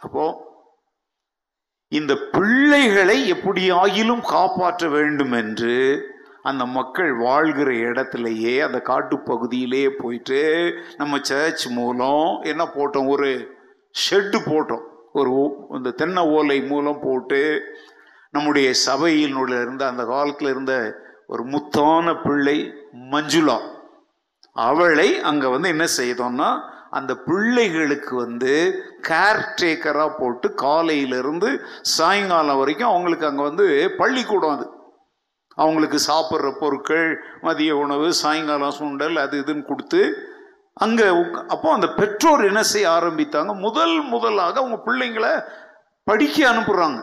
[0.00, 0.45] அப்போ
[1.88, 6.02] இந்த பிள்ளைகளை எப்படியாகிலும் காப்பாற்ற வேண்டும் என்று
[6.42, 13.08] அந்த மக்கள் வாழ்கிற இடத்துலயே அந்த காட்டுப்பகுதியிலேயே போயிட்டு நம்ம சர்ச் மூலம் என்ன போட்டோம்?
[13.08, 13.56] ஒரு
[14.10, 14.82] ஷெட்டு போட்டோம்.
[15.12, 17.60] ஒரு ஓ- இந்த தென்னை ஓலை மூலம் போட்டு
[18.30, 20.94] நம்முடைய சபையினுள்ள இருந்த அந்த காலத்தில் இருந்த
[21.26, 22.74] ஒரு முத்தான பிள்ளை
[23.10, 23.58] மஞ்சுளா
[24.52, 28.52] அவளை அங்கே வந்து என்ன செய்தோம்னா அந்த பிள்ளைகளுக்கு வந்து
[29.08, 31.50] கேர்டேக்கராக போட்டு காலையிலிருந்து
[31.96, 33.66] சாயங்காலம் வரைக்கும் அவங்களுக்கு அங்கே வந்து
[33.98, 34.66] பள்ளிக்கூடம் அது.
[35.58, 37.06] அவங்களுக்கு சாப்பிட்ற பொருட்கள்
[37.40, 40.00] மதிய உணவு சாயங்காலம் சுண்டல் அது இதுன்னு கொடுத்து
[40.74, 41.06] அங்கே
[41.48, 43.52] அப்போ அந்த பெற்றோர் என்ன செய்ய ஆரம்பித்தாங்க?
[43.60, 45.30] முதல் முதலாக அவங்க பிள்ளைங்களை
[46.06, 46.98] படிக்க அனுப்புகிறாங்க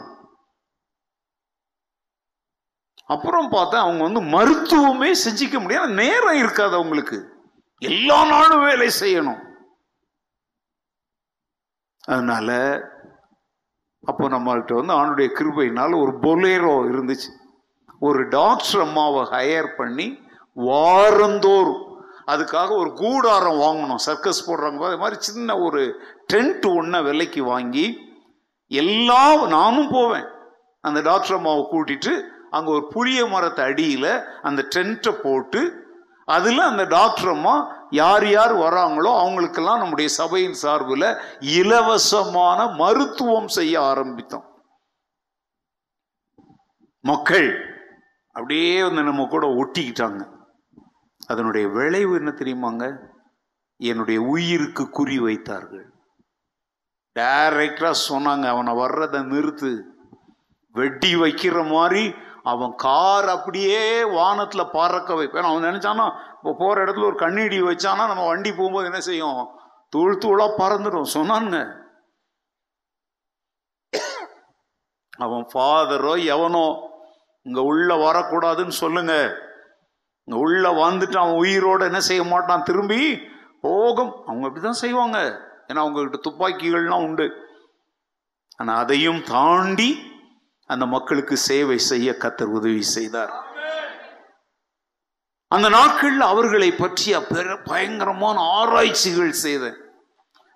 [3.05, 5.89] அப்புறம் பார்த்தா அவங்க வந்து மருத்துவமே செஞ்சிக்க முடியாது.
[5.93, 7.17] நேரம் இருக்காது அவங்களுக்கு.
[7.81, 9.41] எல்லா நாளும் வேலை செய்யணும்.
[12.07, 12.57] அதனால்
[14.03, 17.29] அப்போ நம்மள்கிட்ட வந்து ஆணுடைய கிருபையினால் ஒரு பொலேரோ இருந்துச்சு.
[17.99, 20.07] ஒரு டாக்டர் அம்மாவை ஹையர் பண்ணி
[20.57, 21.83] வாரந்தோறும்
[22.31, 24.01] அதுக்காக ஒரு கூடாரம் வாங்கணும்.
[24.07, 25.81] சர்க்கஸ் போடுறாங்க அது மாதிரி சின்ன ஒரு
[26.33, 27.85] டென்ட் ஒன்றை விலைக்கு வாங்கி
[28.67, 29.23] எல்லா
[29.57, 30.27] நானும் போவேன்.
[30.81, 32.13] அந்த டாக்டர் அம்மாவை கூட்டிட்டு
[32.55, 34.11] அங்கே ஒரு புளிய மரத்தை அடியில்
[34.41, 35.61] அந்த டென்ட்டை போட்டு
[36.25, 37.55] அதில் அந்த டாக்டர் அம்மா
[37.93, 41.07] யார் யார் வராங்களோ அவங்களுக்கெல்லாம் நம்முடைய சபையின் சார்பில்
[41.39, 44.45] இலவசமான மருத்துவம் செய்ய ஆரம்பித்தோம்.
[46.99, 47.49] மக்கள்
[48.27, 50.21] அப்படியே வந்து நம்ம கூட ஒட்டிக்கிட்டாங்க.
[51.27, 52.97] அதனுடைய விளைவு என்ன தெரியுமாங்க?
[53.77, 55.87] என்னுடைய உயிருக்கு குறி வைத்தார்கள்.
[57.19, 59.71] டைரக்டா சொன்னாங்க அவனை வர்றதை நிறுத்து.
[60.71, 65.43] வெட்டி வைக்கிற மாதிரி அவன் கார் அப்படியே வானத்தில் பறக்க வைப்பேன்.
[65.43, 66.07] அவன் நினைச்சானா
[66.43, 69.37] இப்போ போகிற இடத்துல ஒரு கண்ணீடி வச்சானா நம்ம வண்டி போகும்போது என்ன செய்யும்?
[69.89, 71.13] தூள் தூளாக பறந்துடும்.
[71.13, 71.59] சொன்னானுங்க.
[75.25, 76.65] அவன் ஃபாதரோ எவனோ
[77.45, 79.13] இங்கே உள்ள வரக்கூடாதுன்னு சொல்லுங்க.
[80.27, 82.63] இங்கே உள்ள வந்துட்டு அவன் உயிரோடு என்ன செய்ய மாட்டான்?
[82.63, 82.99] திரும்பி
[83.61, 84.11] போகும்.
[84.25, 85.17] அவங்க அப்படிதான் செய்வாங்க.
[85.67, 87.27] ஏன்னா அவங்கக்கிட்ட துப்பாக்கிகள்லாம் உண்டு.
[88.57, 89.89] ஆனால் அதையும் தாண்டி
[90.69, 93.33] அந்த மக்களுக்கு சேவை செய்ய கத்தர் உதவி செய்தார்.
[95.53, 97.21] அந்த நாட்களில் அவர்களை பற்றிய
[97.65, 99.77] பயங்கரமான ஆராய்ச்சிகள் செய்தேன்.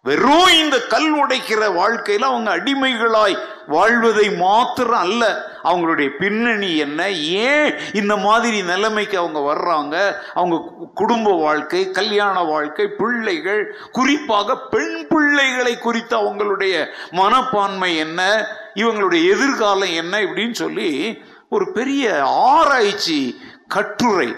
[0.04, 3.36] வெறும் இந்த கல் உடைக்கிற வாழ்க்கையில் அவங்க அடிமைகளாய்
[3.68, 5.24] வாழ்வதை மாத்திரம் அல்ல
[5.64, 9.96] அவங்களுடைய பின்னணி என்ன ஏன் இந்த மாதிரி நிலைமைக்கு அவங்க வர்றாங்க?
[10.34, 19.94] அவங்க குடும்ப வாழ்க்கை கல்யாண வாழ்க்கை பிள்ளைகள் குறிப்பாக பெண் பிள்ளைகளை குறித்த அவங்களுடைய மனப்பான்மை என்ன இவங்களுடைய எதிர்காலம்
[19.94, 24.36] என்ன இப்படின்னு சொல்லி ஒரு பெரிய ஆராய்ச்சி கட்டுரை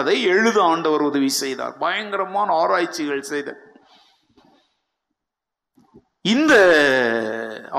[0.00, 1.74] அதை எழுத ஆண்டவர் உதவி செய்தார்.
[1.84, 3.60] பயங்கரமான ஆராய்ச்சிகள் செய்தார்
[6.32, 6.54] இந்த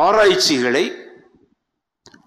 [0.06, 0.86] ஆராய்ச்சிகளை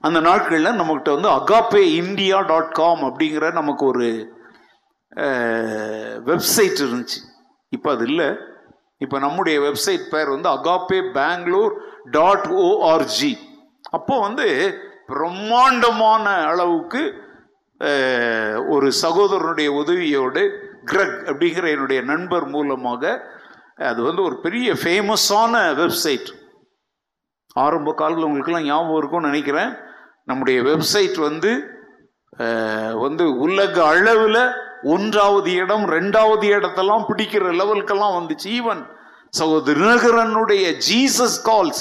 [0.07, 4.09] அந்த நாட்களில் நம்மகிட்ட வந்து அகாப்பே இந்தியா டாட் காம் அப்படிங்கிற நமக்கு ஒரு
[6.29, 7.21] வெப்சைட் இருந்துச்சு.
[7.77, 8.29] இப்போ அது இல்லை.
[9.05, 11.75] இப்போ நம்முடைய வெப்சைட் பேர் வந்து அகாப்பே பெங்களூர்
[12.17, 13.33] டாட் ஓஆர்ஜி
[13.97, 14.47] அப்போ வந்து
[15.11, 17.03] பிரம்மாண்டமான அளவுக்கு
[18.75, 20.43] ஒரு சகோதரனுடைய உதவியோடு
[20.85, 23.03] கிரக் அப்படிங்கிற என்னுடைய நண்பர் மூலமாக
[23.77, 26.31] அது வந்து ஒரு பெரிய ஃபேமஸான வெப்சைட்
[27.53, 29.71] ஆரம்ப காலத்தில் உங்களுக்கெல்லாம் ஞாபகம் இருக்கும்னு நினைக்கிறேன்.
[30.25, 31.53] நம்முடைய வெப்சைட் வந்து
[33.05, 34.43] வந்து உலக அளவில்
[34.83, 38.49] ஒன்றாவது இடம் ரெண்டாவது இடத்தெல்லாம் பிடிக்கிற லெவலுக்கெல்லாம் வந்துச்சு.
[38.59, 38.83] ஈவன்
[39.39, 41.81] சகோதரனுடைய ஜீசஸ் கால்ஸ்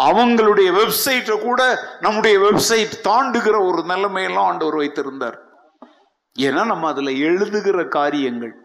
[0.00, 5.40] அவங்களுடைய வெப்சைட்டை கூட நம்முடைய வெப்சைட் தாண்டுகிற ஒரு நிலைமையெல்லாம் ஆண்டவர் வைத்திருந்தார்.
[6.38, 8.60] ஏன்னா நம்ம அதுல எழுதுகிற காரியங்கள்.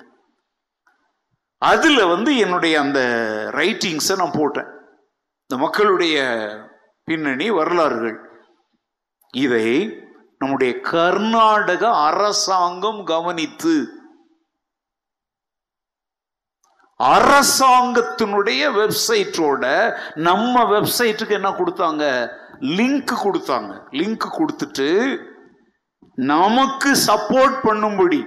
[1.58, 3.00] அதுல வந்து என்னுடைய அந்த
[3.54, 4.68] ரைட்டிங்ஸை நான் போட்டேன்.
[5.48, 6.48] இந்த மக்களுடைய
[7.04, 8.20] பின்னணி வரலாறுகள்.
[9.34, 10.00] இதை
[10.38, 14.01] நம்முடைய கர்நாடக அரசாங்கம் கவனித்து
[17.02, 22.04] அரசாங்கத்தினுடைய வெப்சைட்டோட நம்ம வெப்சைட்டுக்கு என்ன கொடுத்தாங்க?
[22.60, 23.72] லிங்க் கொடுத்தாங்க.
[23.92, 25.18] லிங்க் கொடுத்துட்டு
[26.16, 28.22] நமக்கு சப்போர்ட் பண்ணும்படி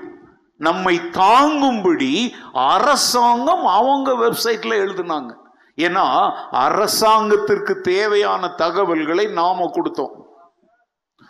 [0.56, 5.30] நம்மை தாங்கும்படி அரசாங்கம் அவங்க வெப்சைட்ல எழுதுனாங்க.
[5.76, 10.12] ஏன்னா அரசாங்கத்திற்கு தேவையான தகவல்களை நாம கொடுத்தோம்.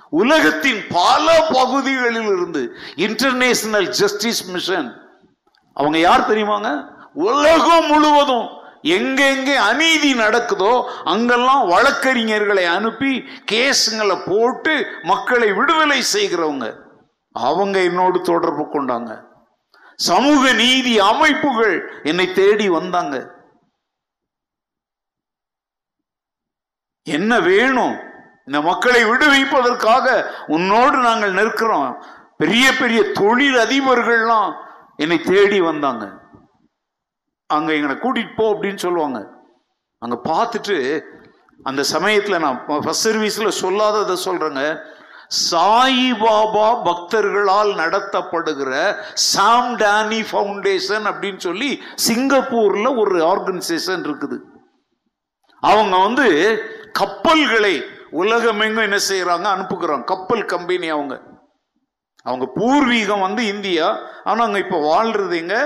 [0.09, 4.91] உலகத்தின் பல பகுதிகளில் இருந்து இன்டர்நேஷனல் ஜஸ்டிஸ் மிஷன்
[5.73, 6.93] அவங்க யார் தெரியுமாங்க?
[7.15, 8.49] உலகம் முழுவதும்
[8.83, 16.83] எங்கெங்கே அநீதி நடக்குதோ அங்கெல்லாம் வழக்கறிஞர்களை அனுப்பி கேஸுங்களை போட்டு மக்களை விடுதலை செய்கிறவங்க.
[17.33, 19.33] அவங்க என்னோடு தொடர்பு கொண்டாங்க.
[19.97, 23.33] சமூக நீதி அமைப்புகள் என்னை தேடி வந்தாங்க.
[27.03, 27.97] என்ன வேணும்?
[28.47, 32.05] இந்த மக்களை விடுவிப்பதற்காக உன்னோடு நாங்கள் நிற்கிறோம்.
[32.37, 34.53] பெரிய பெரிய தொழில் அதிபர்கள்லாம்
[34.97, 36.23] என்னை தேடி வந்தாங்க.
[37.51, 39.19] அங்கே எங்களை கூட்டிகிட்டு போ அப்படின்னு சொல்லுவாங்க.
[39.99, 41.05] அங்கே பார்த்துட்டு
[41.67, 44.63] அந்த சமயத்தில் நான் ஃபர்ஸ்ட் சர்வீஸில் சொல்லாததை சொல்கிறேங்க
[45.51, 48.73] சாயிபாபா பக்தர்களால் நடத்தப்படுகிற
[49.15, 54.37] சாம் டானி ஃபவுண்டேஷன் அப்படின்னு சொல்லி சிங்கப்பூரில் ஒரு ஆர்கனைசேஷன் இருக்குது.
[55.63, 56.27] அவங்க வந்து
[56.93, 57.75] கப்பல்களை
[58.11, 60.05] உலகமெங்கும் என்ன செய்கிறாங்க அனுப்புகிறாங்க.
[60.05, 61.15] கப்பல் கம்பெனி அவங்க.
[62.23, 63.87] அவங்க பூர்வீகம் வந்து இந்தியா.
[64.25, 65.57] ஆனால் அங்கே இப்போ வாழ்கிறது எங்க?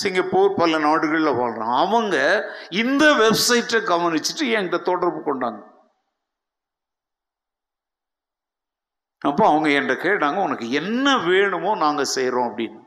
[0.00, 2.16] சிங்கப்பூர் பல நாடுகளில் வாழ்கிறான் அவங்க
[2.82, 5.60] இந்த வெப்சைட்டை கவனிச்சுட்டு என்கிட்ட தொடர்பு கொண்டாங்க.
[9.30, 12.80] அப்போ அவங்க என்கிட்ட கேட்டாங்க உனக்கு என்ன வேணுமோ நாங்கள் செய்கிறோம் அப்படின்னு.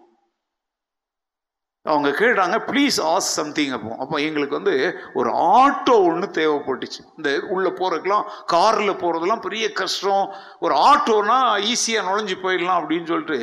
[1.85, 3.91] அவங்க கேட்டாங்க ப்ளீஸ் ஆஸ் சம்திங் அப்போ.
[4.03, 4.73] அப்போ எங்களுக்கு வந்து
[5.13, 7.01] ஒரு ஆட்டோ ஒன்று தேவைப்பட்டுச்சு.
[7.17, 10.25] இந்த உள்ளே போகிறதுக்கெலாம் காரில் போகிறதெல்லாம் பெரிய கஷ்டம்.
[10.59, 11.37] ஒரு ஆட்டோனா
[11.71, 13.39] ஈஸியாக நுழைஞ்சு போயிடலாம் அப்படின்னு சொல்லிட்டு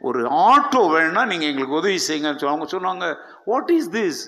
[0.00, 3.06] ஒரு ஆட்டோ வேணும்னா நீங்கள் எங்களுக்கு உதவி செய்யுங்கன்னு அவங்க சொன்னாங்க
[3.44, 4.20] வாட் இஸ் திஸ்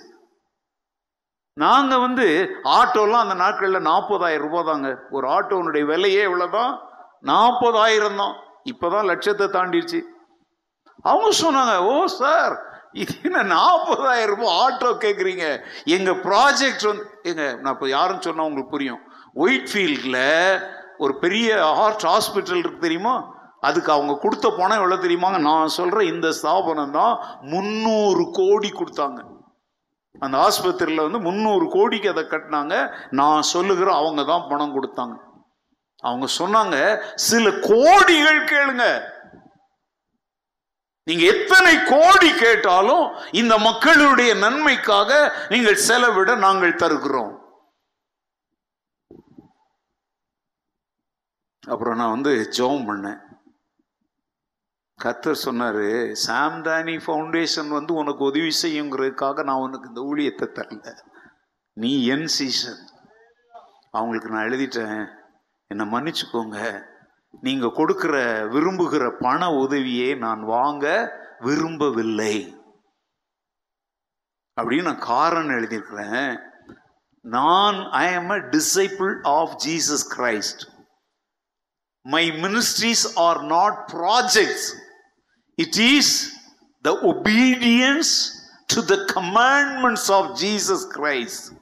[1.57, 2.27] நாங்கள் வந்து
[2.79, 4.91] ஆட்டோலாம் அந்த நாட்களில் நாற்பதாயிரம் ரூபா தாங்க.
[5.11, 6.73] ஒரு ஆட்டோனுடைய விலையே இவ்வளோதான்
[7.31, 8.35] நாற்பதாயிரம் தான்.
[8.65, 10.01] இப்போதான் லட்சத்தை தாண்டிடுச்சு
[11.11, 12.55] அவங்க சொன்னாங்க ஓ சார்
[13.03, 15.47] இது என்ன நாற்பதாயிரம் ரூபாய் ஆட்டோ கேட்குறீங்க
[15.97, 19.03] எங்கள் ப்ராஜெக்ட் வந்து எங்க நான் இப்போ யாருன்னு சொன்னால் உங்களுக்கு புரியும்.
[19.35, 20.23] ஒயிட் ஃபீல்டில்
[20.99, 21.49] ஒரு பெரிய
[21.81, 23.15] ஹார்ட் ஹாஸ்பிட்டல் இருக்கு தெரியுமா?
[23.69, 27.15] அதுக்கு அவங்க கொடுத்த பணம் எவ்வளோ தெரியுமாங்க நான் சொல்கிற இந்த ஸ்தாபனம் தான்
[27.53, 29.21] முந்நூறு கோடி கொடுத்தாங்க.
[30.25, 32.75] அந்த ஆஸ்பத்திரியில் வந்து முந்நூறு கோடிக்கு அதை கட்டினாங்க.
[33.21, 35.17] நான் சொல்லுகிற அவங்க தான் பணம் கொடுத்தாங்க.
[36.09, 36.77] அவங்க சொன்னாங்க
[37.29, 38.85] சில கோடிகள் கேளுங்க.
[41.09, 43.07] நீங்க எத்தனை கோடி கேட்டாலும்
[43.41, 45.11] இந்த மக்களுடைய நன்மைக்காக
[45.53, 47.33] நீங்கள் செலவிட நாங்கள் தருகிறோம்.
[51.73, 53.21] அப்புறம் நான் வந்து ஜோம் பண்ணேன்.
[55.05, 55.77] கத்தர் சொன்னார்
[56.27, 60.97] சாம்தானி ஃபவுண்டேஷன் வந்து உனக்கு உதவி செய்யுங்கிறதுக்காக நான் உனக்கு இந்த ஊழியத்தை தரல.
[61.73, 62.89] நீ என் சீசன்.
[63.91, 65.07] அவங்களுக்கு நான் எழுதிட்டேன்.
[65.67, 66.83] என்னை மன்னிச்சுக்கோங்க.
[67.41, 68.17] நீங்கள் கொடுக்குற
[68.49, 72.57] விரும்புகிற பண உதவியை நான் வாங்க விரும்பவில்லை.
[74.61, 76.39] அப்படின்னு நான் காரணம் எழுதியிருக்கிறேன்.
[77.21, 80.69] நான் I am a disciple of Jesus Christ
[82.03, 84.80] my ministries are not projects
[85.61, 86.33] It is
[86.83, 88.13] the obedience
[88.69, 91.53] to the commandments of Jesus Christ.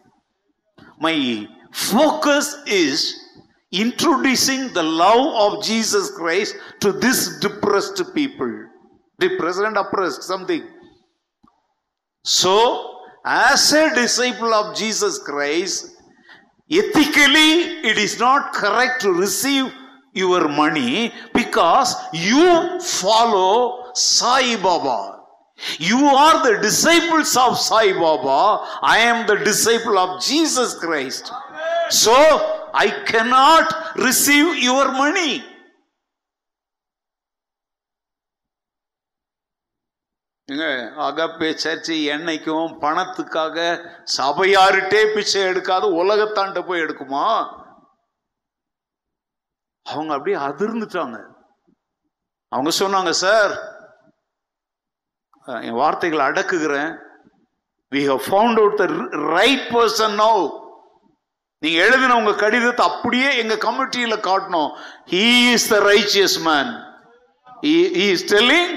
[1.00, 3.18] My focus is
[3.72, 8.66] introducing the love of Jesus Christ to this depressed people.
[9.18, 10.62] Depressed and oppressed, something.
[12.22, 15.96] So, as a disciple of Jesus Christ,
[16.70, 19.72] ethically it is not correct to receive
[20.12, 24.98] your money because you follow Sai Baba.
[25.80, 28.40] You are the disciples of Sai Baba.
[28.82, 31.32] I am the disciple of Jesus Christ.
[31.90, 32.16] So,
[32.74, 33.66] I cannot
[34.06, 35.32] receive your money.
[40.48, 40.66] ஏங்க
[41.06, 43.56] அகப்பே சர்ச்சை என்னைக்கும் பணத்துக்காக
[44.16, 47.24] சபையாருட்டே பிச்சை எடுக்காது உலகத்தாண்ட போய் எடுக்குமா
[49.87, 51.18] அவங்க அப்படியே அதிர்ந்துட்டாங்க
[52.52, 53.52] அவங்க சொன்னாங்க சார்
[55.66, 56.90] என் வார்த்தைகளை அடக்குகிறேன்.
[57.92, 58.87] We have found out the
[59.37, 60.32] right person no
[61.62, 64.70] நீங்க எழுதின உங்க கடிதத்தை அப்படியே எங்க கமிட்டியில காட்டணும்.
[65.12, 66.70] He is the righteous man
[67.64, 68.74] he is telling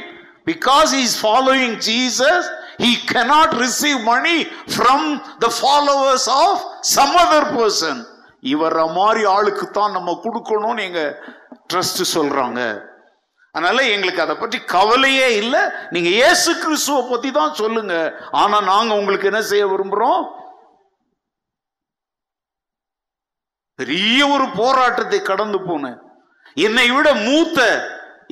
[0.50, 2.48] because is following Jesus
[2.84, 4.38] he cannot receive money
[4.76, 5.06] from
[5.44, 6.64] the followers of
[6.96, 8.02] some other person
[8.54, 11.04] இவர மாதிரி ஆளுக்கு தான் நம்ம கொடுக்கணும்னு எங்க
[11.74, 12.62] ட்ரஸ்ட் சொல்றாங்க.
[13.56, 15.62] அதனால எங்களுக்கு அதை பற்றி கவலையே இல்லை.
[15.94, 17.96] நீங்க இயேசு கிறிஸ்துவை பத்தி தான் சொல்லுங்க.
[18.42, 20.22] ஆனா நாங்க உங்களுக்கு என்ன செய்ய விரும்புறோம்?
[23.82, 26.00] பெரிய ஒரு போராட்டத்தை கடந்து போனேன்.
[26.68, 27.60] என்னை விட மூத்த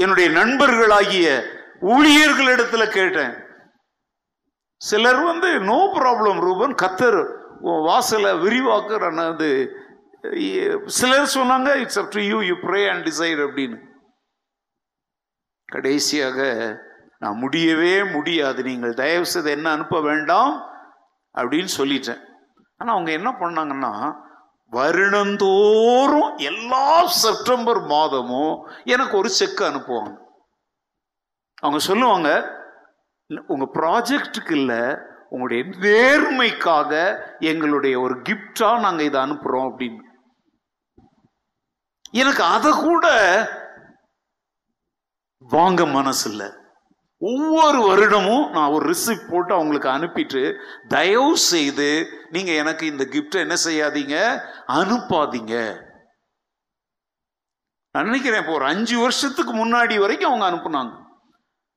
[0.03, 1.27] என்னுடைய நண்பர்களாகிய
[1.93, 3.34] ஊழியர்களிடத்துல கேட்டேன்.
[4.82, 6.73] சிலர் வந்து நோ ப்ராப்ளம் ரூபன்.
[6.84, 7.21] கத்தர்
[7.88, 9.05] வாசலை விரிவாக்குற
[10.99, 13.77] சிலர் சொன்னாங்க it's up to you you pray and decide அப்படின்னு.
[15.73, 16.39] கடைசியாக
[17.23, 18.60] நான் முடியவே முடியாது.
[18.69, 20.53] நீங்கள் தயவு செய்து என்ன அனுப்ப வேண்டாம்
[21.38, 22.21] அப்படின்னு சொல்லிட்டேன்.
[22.79, 23.93] ஆனால் அவங்க என்ன பண்ணாங்கன்னா
[24.71, 26.86] வருடந்தோறும் எல்லா
[27.23, 28.55] செப்டம்பர் மாதமும்
[28.93, 30.12] எனக்கு ஒரு செக் அனுப்புவாங்க.
[31.62, 32.29] அவங்க சொல்லுவாங்க
[33.53, 34.82] உங்கள் ப்ராஜெக்டுக்கு இல்லை
[35.34, 36.91] உங்களுடைய நேர்மைக்காக
[37.51, 40.03] எங்களுடைய ஒரு கிஃப்டாக நாங்கள் இதை அனுப்புகிறோம் அப்படின்னு.
[42.21, 43.08] எனக்கு அதை கூட
[45.49, 46.47] வாங்க மனசு இல்லை
[47.17, 50.53] ஒவ்வொரு வருடமும் நான் ஒரு ரிசிப்ட் போட்டு அவங்களுக்கு அனுப்பிட்டு
[50.88, 54.39] தயவு செய்து நீங்க எனக்கு இந்த கிஃப்டை என்ன செய்யாதீங்க?
[54.67, 55.75] அனுப்பாதீங்க.
[57.91, 60.91] நான் நினைக்கிறேன் இப்போ ஒரு அஞ்சு வருஷத்துக்கு முன்னாடி வரைக்கும் அவங்க அனுப்புனாங்க.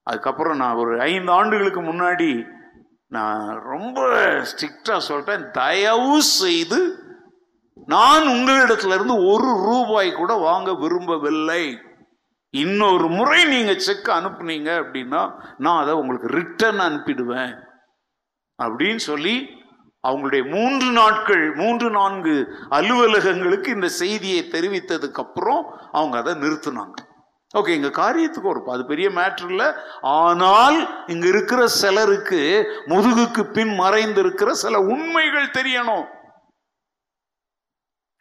[0.02, 2.44] அதுக்கப்புறம் நான் ஒரு ஐந்து ஆண்டுகளுக்கு முன்னாடி
[3.08, 4.00] நான் ரொம்ப
[4.50, 6.80] ஸ்ட்ரிக்டா சொல்லிட்டேன் தயவு செய்து
[7.87, 11.78] நான் உங்களிடத்துல இருந்து ஒரு ரூபாய் கூட வாங்க விரும்பவில்லை.
[12.55, 17.55] இன்னொரு முறை நீங்க செக் அனுப்புனீங்க அப்படின்னா நான் அதை உங்களுக்கு ரிட்டர்ன் அனுப்பிடுவேன்.
[18.62, 19.61] அப்படின்னு சொல்லி
[20.09, 22.35] அவங்களுடைய மூன்று நாட்கள் மூன்று நான்கு
[22.71, 25.62] அலுவலகங்களுக்கு இந்த செய்தியை தெரிவித்ததுக்கு அப்புறம்
[25.93, 26.99] அவங்க அதை நிறுத்தினாங்க.
[27.55, 29.73] ஓகே எங்கள் காரியத்துக்கு ஒரு அது பெரிய மேட்ரு இல்லை.
[30.01, 36.07] ஆனால் இங்க இருக்கிற சிலருக்கு முதுகுக்கு பின் மறைந்திருக்கிற சில உண்மைகள் தெரியணும்.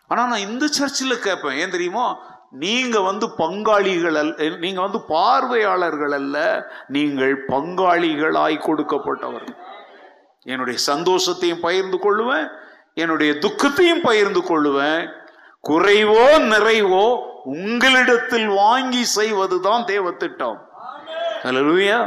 [0.07, 2.30] ஆனா நான் இந்த சர்ச்சில் கேட்பேன் ஏன் தெரியுமா?
[2.51, 9.57] நீங்க வந்து பங்காளிகள் அல்ல நீங்க வந்து பார்வையாளர்கள் அல்ல நீங்கள் பங்காளிகளாய் கொடுக்கப்பட்டவர்கள்
[10.43, 12.47] என்னுடைய சந்தோஷத்தையும் பகிர்ந்து கொள்ளுவேன்
[12.93, 15.09] என்னுடைய துக்கத்தையும் பகிர்ந்து கொள்ளுவேன்.
[15.67, 20.69] குறைவோ நிறைவோ உங்களிடத்தில் வாங்கி செய்வதுதான் தேவ திட்டம்
[21.43, 21.99] அல்லேலூயா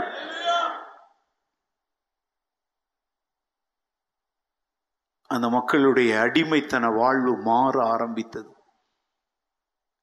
[5.27, 8.54] அந்த மக்களுடைய அடிமைத்தன வாழ்வு மாற ஆரம்பித்தது.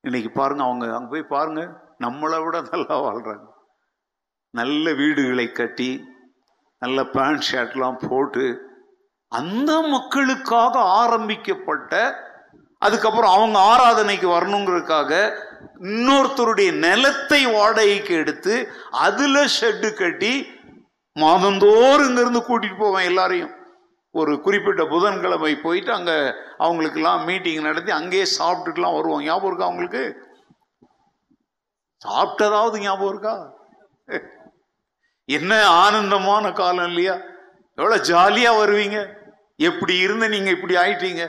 [0.03, 1.61] இன்னைக்கு பாருங்க அவங்க அங்கே போய் பாருங்க
[1.99, 3.47] நம்மளை விட நல்லா வாழ்கிறாங்க
[4.53, 5.91] நல்ல வீடுகளை கட்டி
[6.81, 8.45] நல்ல பேண்ட் ஷர்ட்லாம் போட்டு
[9.31, 11.93] அந்த மக்களுக்காக ஆரம்பிக்கப்பட்ட
[12.81, 15.11] அதுக்கப்புறம் அவங்க ஆராதனைக்கு வரணுங்கிறதுக்காக
[15.89, 18.55] இன்னொருத்தருடைய நிலத்தை வாடகைக்கு எடுத்து
[19.05, 20.33] அதில் ஷெட்டு கட்டி
[21.15, 23.53] மாதந்தோறும் இங்கேருந்து கூட்டிகிட்டு போவேன் எல்லாரையும்.
[24.19, 26.15] ஒரு குறிப்பிட்ட புதன்கிழமை போயிட்டு அங்கே
[26.57, 29.23] அவங்களுக்கெல்லாம் மீட்டிங் நடத்தி அங்கேயே சாப்பிட்டுட்டுலாம் வருவோம்.
[29.23, 30.03] ஞாபகம் இருக்கா அவங்களுக்கு
[32.01, 33.35] சாப்பிட்டதாவது ஞாபகம் இருக்கா?
[35.25, 37.15] என்ன ஆனந்தமான காலம் இல்லையா?
[37.75, 38.99] எவ்வளவு ஜாலியா வருவீங்க?
[39.55, 41.23] எப்படி இருந்த நீங்க இப்படி ஆயிட்டீங்க?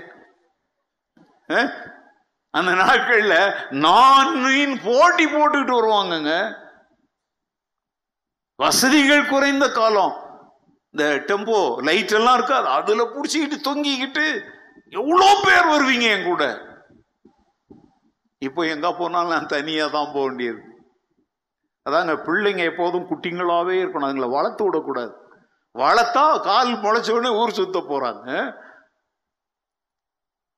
[2.51, 3.37] அந்த நாட்கள்ல
[3.85, 6.33] நான் போட்டி போட்டுக்கிட்டு வருவாங்கங்க.
[8.63, 10.22] வசதிகள் குறைந்த காலம்.
[10.95, 12.67] இந்த டெம்போ லைட் எல்லாம் இருக்காது.
[12.79, 14.27] அதுல பிடிச்சிக்கிட்டு தொங்கிக்கிட்டு
[14.93, 16.45] எவ்வளோ பேர் வருவீங்க என் கூட?
[18.39, 20.61] இப்போ எங்க போனாலும் நான் தனியாக தான் போக வேண்டியது.
[21.87, 24.09] அதாங்க பிள்ளைங்க எப்போதும் குட்டிங்களாகவே இருக்கணும்.
[24.09, 25.13] அதுங்களை வளர்த்து விடக்கூடாது.
[25.75, 28.27] வளர்த்தா கால் முளைச்சோடனே ஊர் சுத்த போறாங்க.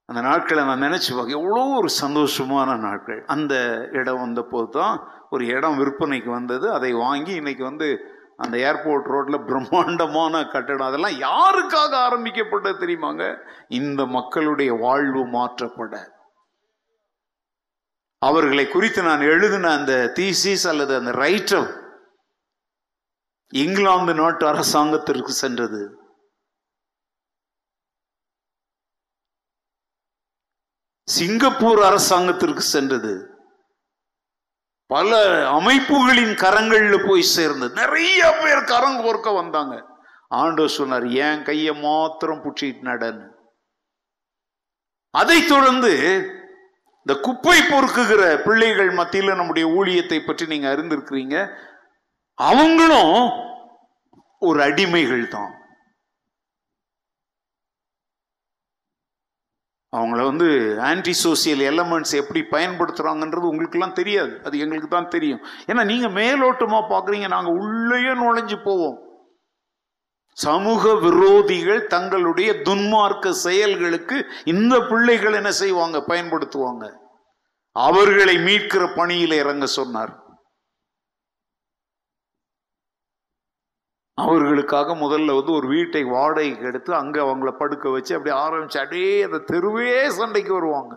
[0.09, 3.21] அந்த நாட்களை நான் நினைச்சு பார்க்க எவ்வளோ ஒரு சந்தோஷமான நாட்கள்.
[3.35, 3.55] அந்த
[3.93, 4.97] இடம் வந்த தான்
[5.31, 6.67] ஒரு இடம் விற்பனைக்கு வந்தது.
[6.73, 7.89] அதை வாங்கி இன்னைக்கு வந்து
[8.37, 10.87] அந்த ஏர்போர்ட் ரோட்டில் பிரம்மாண்டமான கட்டடம்.
[10.87, 13.49] அதெல்லாம் யாருக்காக ஆரம்பிக்கப்பட்டது தெரியுமாங்க?
[13.69, 16.13] இந்த மக்களுடைய வாழ்வு மாற்றப்பட.
[18.19, 21.83] அவர்களை குறித்து நான் எழுதின அந்த தீசிஸ் அல்லது அந்த ரைட்டம்
[23.49, 25.99] இங்கிலாந்து நாட்டு அரசாங்கத்திற்கு சென்றது.
[31.05, 33.34] சிங்கப்பூர் அரசாங்கத்திற்கு சென்றது.
[34.87, 35.11] பல
[35.49, 39.85] அமைப்புகளின் கரங்களில் போய் சேர்ந்து நிறைய பேர் கரம் கோர்க்க வந்தாங்க.
[40.29, 43.33] ஆண்டவர் சொன்னார் என் கையை மாத்திரம் பிடிச்சிட்டு நடன்னு
[45.11, 45.93] அதைத் தொடர்ந்து
[47.07, 51.53] இந்த குப்பை பொறுக்குகிற பிள்ளைகள் மத்தியில் நம்முடைய ஊழியத்தை பற்றி நீங்க அறிந்திருக்கிறீங்க.
[52.35, 53.31] அவங்களும்
[54.39, 55.64] ஒரு அடிமைகள் தான்
[59.95, 64.41] அவங்கள வந்து ஆன்டி சோசியல் எலமெண்ட்ஸ் எப்படி பயன்படுத்துகிறாங்கன்றது உங்களுக்கெல்லாம் தெரியாது.
[64.45, 65.41] அது எங்களுக்கு தான் தெரியும்.
[65.67, 68.99] ஏன்னா நீங்கள் மேலோட்டமாக பார்க்குறீங்க நாங்கள் உள்ளேயே நுழைஞ்சு போவோம்.
[70.33, 76.05] சமூக விரோதிகள் தங்களுடைய துன்மார்க்க செயல்களுக்கு இந்த பிள்ளைகள் என்ன செய்வாங்க?
[76.09, 76.85] பயன்படுத்துவாங்க.
[77.73, 80.24] அவர்களை மீட்கிற பணியில் இறங்க சொன்னார்.
[84.19, 89.39] அவர்களுக்காக முதல்ல வந்து ஒரு வீட்டை வாடகைக்கு எடுத்து அங்கே அவங்கள படுக்க வச்சு அப்படியே ஆரம்பிச்சு அப்படியே அந்த
[89.51, 90.95] தெருவே சண்டைக்கு வருவாங்க.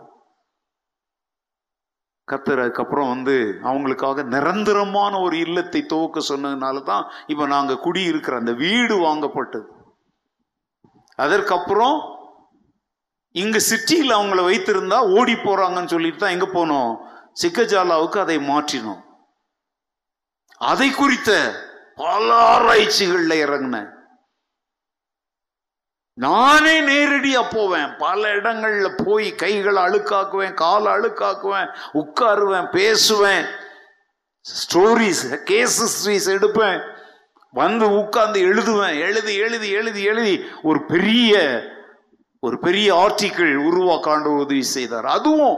[2.28, 3.34] கத்தர் அதுக்கப்புறம் வந்து
[3.70, 9.68] அவங்களுக்காக நிரந்தரமான ஒரு இல்லத்தை துவக்க சொன்னதுனால தான் இப்போ நாங்கள் குடியிருக்கிற அந்த வீடு வாங்கப்பட்டது.
[11.18, 11.96] அதற்கப்புறம்
[13.34, 16.92] இங்கே சிட்டியில் அவங்கள வைத்திருந்தா ஓடி போகிறாங்கன்னு சொல்லிட்டு தான் எங்கே போனோம்?
[17.42, 19.00] சிக்கஜாலாவுக்கு அதை மாற்றினோம்.
[20.60, 21.32] அதை குறித்த
[21.98, 23.88] பல ஆராய்ச்சிகள்ல இறங்கினேன்.
[26.14, 27.96] நானே நேரடியா போவேன்.
[27.98, 33.46] பல இடங்கள்ல போய் கைகளை அழுக்காக்குவேன் காலை அழுக்காக்குவேன் உட்காருவேன் பேசுவேன்.
[34.40, 36.80] ஸ்டோரிஸ் கேஸ் எடுப்பேன்.
[37.52, 38.98] வந்து உட்கார்ந்து எழுதுவேன்.
[39.00, 41.62] எழுதி எழுதி எழுதி எழுதி ஒரு பெரிய
[42.40, 45.06] ஒரு பெரிய ஆர்டிக்கிள் உருவாக்காண்டு உதவி செய்தார்.
[45.06, 45.56] அதுவும்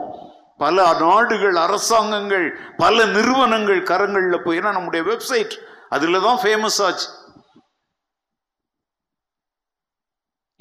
[0.57, 7.07] பல நாடுகள் அரசாங்கங்கள் பல நிறுவனங்கள் கரங்களில் போய் ஏன்னா நம்முடைய வெப்சைட் அதுல தான் ஃபேமஸ் ஆச்சு.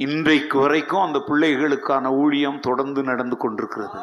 [0.06, 4.00] இன்றைக்கு வரைக்கும் அந்த பிள்ளைகளுக்கான ஊழியம் தொடர்ந்து நடந்து கொண்டிருக்கிறது.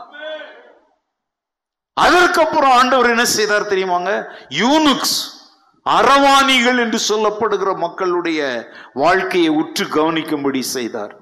[2.05, 4.11] அதற்கப்புறம் ஆண்டவர் என்ன செய்தார் தெரியுமாங்க?
[4.61, 5.17] யூனுக்ஸ்
[5.85, 8.39] அரவாணிகள் என்று சொல்லப்படுகிற மக்களுடைய
[9.03, 11.13] வாழ்க்கையை உற்று கவனிக்கும்படி செய்தார்.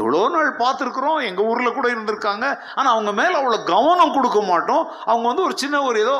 [0.00, 2.46] எவ்வளோ நாள் பார்த்துருக்குறோம் எங்கள் ஊரில் கூட இருந்திருக்காங்க.
[2.78, 4.84] ஆனால் அவங்க மேலே அவ்வளோ கவனம் கொடுக்க மாட்டோம்.
[5.10, 6.16] அவங்க வந்து ஒரு சின்ன ஒரு ஏதோ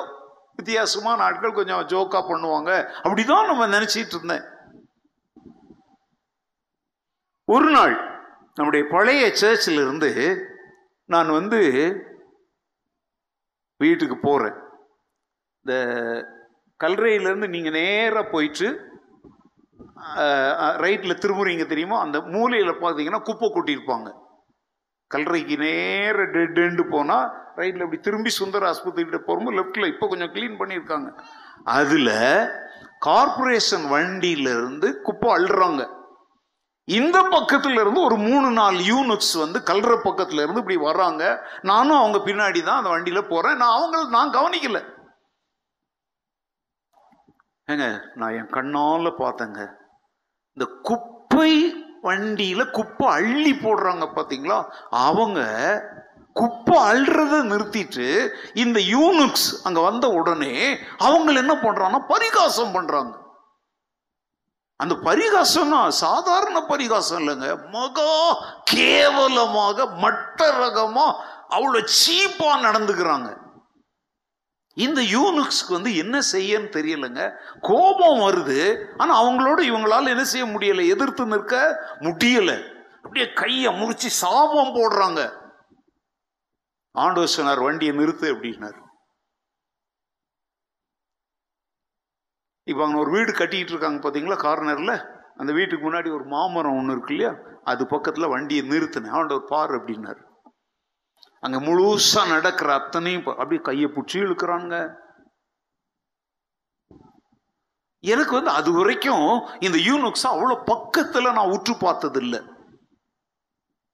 [0.57, 2.71] வித்தியாசமான ஆட்கள் கொஞ்சம் ஜோக்கா பண்ணுவாங்க.
[3.07, 4.45] அப்படிதான் நம்ம நினைச்சிட்டு இருந்தேன்.
[7.55, 7.95] ஒரு நாள்
[8.59, 10.11] நம்முடைய பழைய சேர்ச்சில் இருந்து
[11.15, 11.61] நான் வந்து
[13.83, 14.57] வீட்டுக்கு போறேன்.
[15.63, 15.75] இந்த
[16.85, 18.69] கல்றையிலேருந்து நீங்கள் நேராக போயிட்டு
[20.85, 21.97] ரைட்டில் திரும்புறீங்க தெரியுமோ?
[22.05, 24.09] அந்த மூலையில் பார்த்தீங்கன்னா குப்பை கொட்டியிருப்பாங்க.
[25.11, 27.27] கல்றைக்கு நேர டெட்டு போனால்
[27.59, 31.09] ரைட்டில் இப்படி திரும்பி சுந்தர ஆஸ்பத்திரிகிட்ட போகும்போது லெஃப்டில் இப்போ கொஞ்சம் க்ளீன் பண்ணியிருக்காங்க.
[31.79, 32.17] அதில்
[33.07, 35.83] கார்ப்பரேஷன் வண்டியில இருந்து குப்பை அள்ளுறாங்க.
[36.89, 41.23] இந்த பக்கத்துல இருந்து ஒரு மூணு நாலு யூனிட்ஸ் வந்து கல்ற பக்கத்துல இருந்து இப்படி வர்றாங்க.
[41.71, 43.59] நானும் அவங்க பின்னாடி தான் அந்த வண்டியில போறேன்.
[43.63, 44.81] நான் அவங்கள நான் கவனிக்கல.
[47.69, 47.87] ஏங்க
[48.21, 49.61] நான் என் கண்ணால பார்த்தேங்க.
[50.57, 51.53] இந்த குப்பை
[52.07, 54.59] வண்டியில் குப்பை அள்ளி போடுறாங்க பார்த்தீங்களா
[55.07, 55.41] அவங்க
[56.37, 58.09] குப்பை அள்ளுறத நிறுத்திட்டு
[58.65, 60.55] இந்த யூனிக்ஸ் அங்கே வந்த உடனே
[61.07, 63.15] அவங்க என்ன பண்ணுறாங்கன்னா பரிகாசம் பண்ணுறாங்க
[64.81, 67.47] அந்த பரிகாசம்னா சாதாரண பரிகாசம் இல்லைங்க.
[67.75, 68.11] மகா
[68.73, 71.19] கேவலமாக மட்ட ரகமாக
[71.57, 73.29] அவ்வளோ சீப்பாக நடந்துக்கிறாங்க.
[74.77, 77.37] இந்த யூனிக்ஸ்க்கு வந்து என்ன செய்யன்னு தெரியலைங்க.
[77.61, 78.87] கோபம் வருது.
[78.97, 80.89] ஆனால் அவங்களோட இவங்களால என்ன செய்ய முடியல.
[80.89, 82.57] எதிர்த்து நிற்க முடியலை.
[82.97, 85.45] அப்படியே கையை முறிச்சு சாபம் போடுறாங்க.
[86.91, 88.85] ஆண்டவர் சொன்னார் வண்டியை நிறுத்து அப்படின்னாரு.
[92.63, 95.15] இப்போ அங்கே ஒரு வீடு கட்டிக்கிட்டு இருக்காங்க பார்த்தீங்களா கார்னரில்?
[95.37, 97.39] அந்த வீட்டுக்கு முன்னாடி ஒரு மாமரம் ஒன்று இருக்கு இல்லையா?
[97.65, 99.11] அது பக்கத்தில் வண்டியை நிறுத்தினேன்.
[99.11, 100.26] ஆண்டவர் பார் அப்படின்னாரு.
[101.43, 104.75] அங்கே முழுசா நடக்கிற அத்தனையும் அப்படியே கையை பிடிச்சி இழுக்கிறாங்க
[108.05, 109.27] எனக்கு வந்து அது வரைக்கும்
[109.61, 112.41] இந்த யூனுக்ஸ் அவ்வளோ பக்கத்தில் நான் உற்று பார்த்தது இல்லை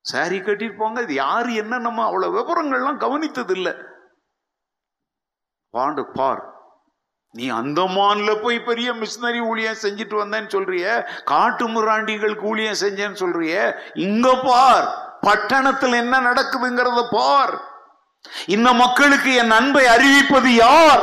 [0.05, 3.73] சாரி கட்டியிருப்பாங்க இது யாரு என்ன நம்ம அவ்வளோ விவரங்கள்லாம் கவனித்தது இல்லை
[5.75, 6.43] வாண்டு பார்
[7.35, 10.87] நீ அந்தமான்ல போய் பெரிய மிஷினரி ஊழியம் செஞ்சுட்டு வந்தேன்னு சொல்றிய
[11.25, 13.55] காட்டு முராண்டிகளுக்கு ஊழியம் செஞ்சேன்னு சொல்றிய
[14.07, 14.89] இங்க பார்.
[15.27, 17.55] பட்டணத்தில் என்ன நடக்குதுங்கிறத பார்.
[18.47, 21.03] இந்த மக்களுக்கு என் அன்பை அறிவிப்பது யார்?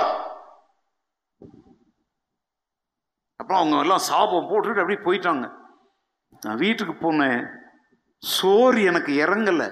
[3.36, 5.46] அப்புறம் அவங்க எல்லாம் சாபம் போட்டுட்டு அப்படியே போயிட்டாங்க.
[6.42, 7.42] நான் வீட்டுக்கு போனேன்.
[8.18, 9.64] சோறு எனக்கு இறங்கல.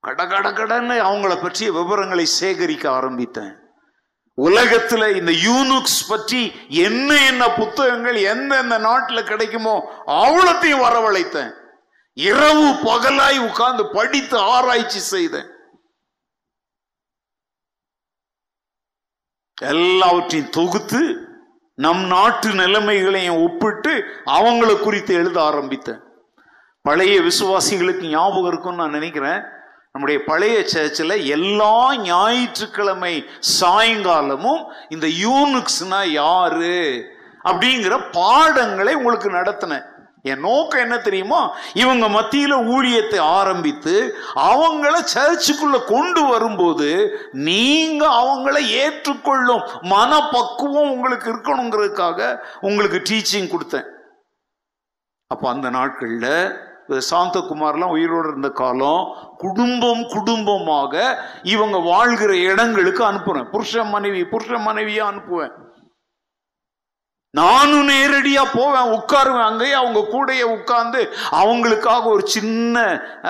[0.00, 3.54] கட கட கடன்னு அவங்கள பற்றிய விவரங்களை சேகரிக்க ஆரம்பித்தேன்.
[4.38, 9.76] உலகத்துல இந்த யூனுக்ஸ் பற்றி என்ன என்ன புத்தகங்கள் எந்தெந்த நாட்டில் கிடைக்குமோ
[10.06, 11.52] அவ்வளோத்தையும் வரவழைத்தேன்.
[12.18, 15.50] இரவு பகலாய் உட்கார்ந்து படித்து ஆராய்ச்சி செய்தேன்.
[19.62, 21.00] எல்லாவற்றையும் தொகுத்து
[21.74, 23.92] நம் நாட்டு நிலைமைகளையும் ஒப்பிட்டு
[24.26, 26.00] அவங்கள குறித்து எழுத ஆரம்பித்தேன்.
[26.82, 29.42] பழைய விசுவாசிகளுக்கு ஞாபகம் இருக்கும்னு நான் நினைக்கிறேன்.
[29.92, 33.14] நம்முடைய பழைய சர்ச்சில் எல்லா ஞாயிற்றுக்கிழமை
[33.60, 36.80] சாயங்காலமும் இந்த யூனிக்ஸ்னா யாரு
[37.44, 39.97] அப்படிங்கிற பாடங்களை உங்களுக்கு நடத்தினேன்.
[40.22, 41.56] என் நோக்கம் என்ன தெரியுமா?
[41.74, 46.88] இவங்க மத்தியில் ஊழியத்தை ஆரம்பித்து அவங்கள சர்ச்சுக்குள்ள கொண்டு வரும்போது
[47.32, 53.88] நீங்க அவங்கள ஏற்றுக்கொள்ளும் மனப்பக்குவம் உங்களுக்கு இருக்கணுங்கிறதுக்காக உங்களுக்கு டீச்சிங் கொடுத்தேன்.
[55.26, 56.66] அப்போ அந்த நாட்களில்
[57.10, 63.50] சாந்தகுமார்லாம் உயிரோடு இருந்த காலம் குடும்பம் குடும்பமாக இவங்க வாழ்கிற இடங்களுக்கு அனுப்புறேன்.
[63.50, 65.52] புருஷன் மனைவி புருஷன் மனைவியாக அனுப்புவேன்.
[67.34, 69.48] நானும் நேரடியா போவேன் உட்காருவேன்.
[69.50, 71.00] அங்கேயே அவங்க கூடையே உட்கார்ந்து
[71.40, 72.76] அவங்களுக்காக ஒரு சின்ன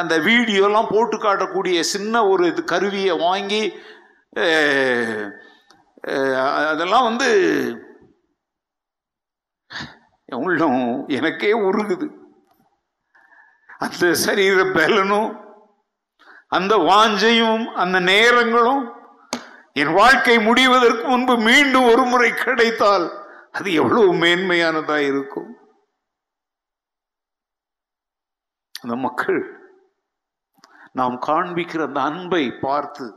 [0.01, 3.63] அந்த வீடியோலாம் போட்டு காட்டக்கூடிய சின்ன ஒரு இது கருவியை வாங்கி
[6.71, 7.29] அதெல்லாம் வந்து
[10.29, 10.81] உள்ளம்
[11.19, 12.07] எனக்கே உருகுது.
[13.85, 15.31] அந்த சரீர பலனும்
[16.57, 18.85] அந்த வாஞ்சையும் அந்த நேரங்களும்
[19.81, 23.07] என் வாழ்க்கை முடிவதற்கு முன்பு மீண்டும் ஒரு முறை கிடைத்தால்
[23.51, 25.57] அது எவ்வளவு மேன்மையானதா இருக்கும்?
[28.81, 29.57] அந்த மக்கள்
[30.93, 33.15] நாம் காண்பிக்கிற அந்த அன்பை பார்த்து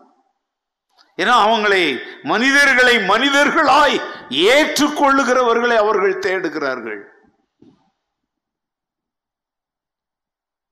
[1.18, 3.98] ஏன்னா அவங்களை மனிதர்களை மனிதர்களாய்
[4.30, 7.10] ஏற்றுக்கொள்ளுகிறவர்களை அவர்கள் தேடுகிறார்கள்.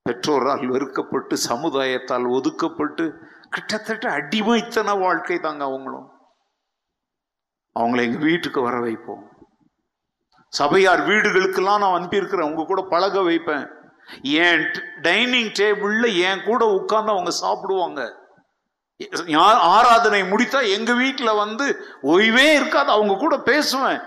[0.01, 6.09] பெற்றோரால் வெறுக்கப்பட்டு சமுதாயத்தால் ஒதுக்கப்பட்டு கிட்டத்தட்ட அடிமைத்தன வாழ்க்கை தாங்க அவங்களும்.
[7.79, 9.28] அவங்களை எங்க வீட்டுக்கு வர வைப்போம்.
[10.49, 12.49] சபையார் வீடுகளுக்கெல்லாம் நான் அனுப்பியிருக்கிறேன்.
[12.49, 13.67] உங்க கூட பழக வைப்பேன்.
[14.21, 14.71] என்
[15.01, 18.17] டைனிங் டேபிள்ல என் கூட உட்கார்ந்து அவங்க சாப்பிடுவாங்க.
[19.03, 22.91] யா- ஆராதனை முடித்தா எங்க வீட்டில் வந்து ஓய்வே இருக்காது.
[22.91, 24.01] அவங்க கூட பேசுவேன்.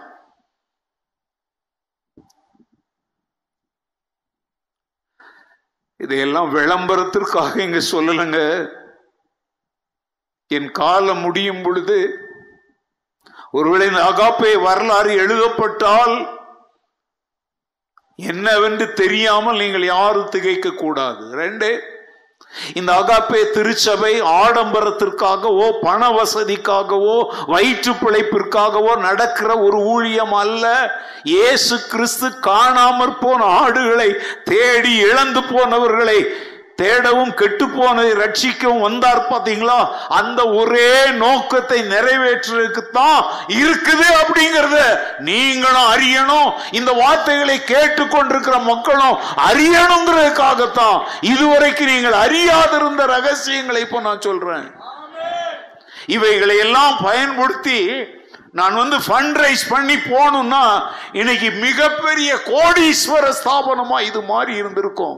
[5.96, 8.68] இதையெல்லாம் விளம்பரத்திற்காக இங்க சொல்லலைங்க.
[10.46, 12.21] என் காலம் முடியும் பொழுது
[13.56, 16.14] ஒருவேளை இந்த அகாப்பே வரலாறு எழுதப்பட்டால்
[18.18, 21.22] என்னவென்று தெரியாமல் நீங்கள் யாரும் திகைக்க கூடாது.
[21.40, 21.68] ரெண்டு
[22.78, 27.16] இந்த அகாப்பே திருச்சபை ஆடம்பரத்திற்காகவோ பண வசதிக்காகவோ
[27.52, 30.64] வயிற்று பிழைப்பிற்காகவோ நடக்கிற ஒரு ஊழியம் அல்ல.
[31.34, 34.08] இயேசு கிறிஸ்து காணாமற் போன ஆடுகளை
[34.50, 36.18] தேடி இழந்து போனவர்களை
[36.82, 39.78] தேடவும் கெட்டு போனதை ரட்சிக்கவும் வந்தார் பாத்தீங்களா
[40.20, 40.92] அந்த ஒரே
[41.24, 43.20] நோக்கத்தை நிறைவேற்றுறதுக்கு தான்
[43.60, 44.78] இருக்குது அப்படிங்கறத.
[45.30, 46.50] நீங்களும் அறியணும்.
[46.78, 49.16] இந்த வார்த்தைகளை கேட்டுக்கொண்டிருக்கிற மக்களும்
[49.48, 50.98] அறியணுங்கிறதுக்காகத்தான்.
[51.34, 54.66] இதுவரைக்கும் நீங்கள் அறியாதிருந்த ரகசியங்களை இப்போ நான் சொல்றேன்.
[56.16, 57.78] இவைகளை எல்லாம் பயன்படுத்தி
[58.58, 60.64] நான் வந்து ஃபண்ட் ரைஸ் பண்ணி போகணும்னா
[61.20, 65.16] இன்னைக்கு மிகப்பெரிய கோடீஸ்வர ஸ்தாபனமா இது மாதிரி இருந்திருக்கும்.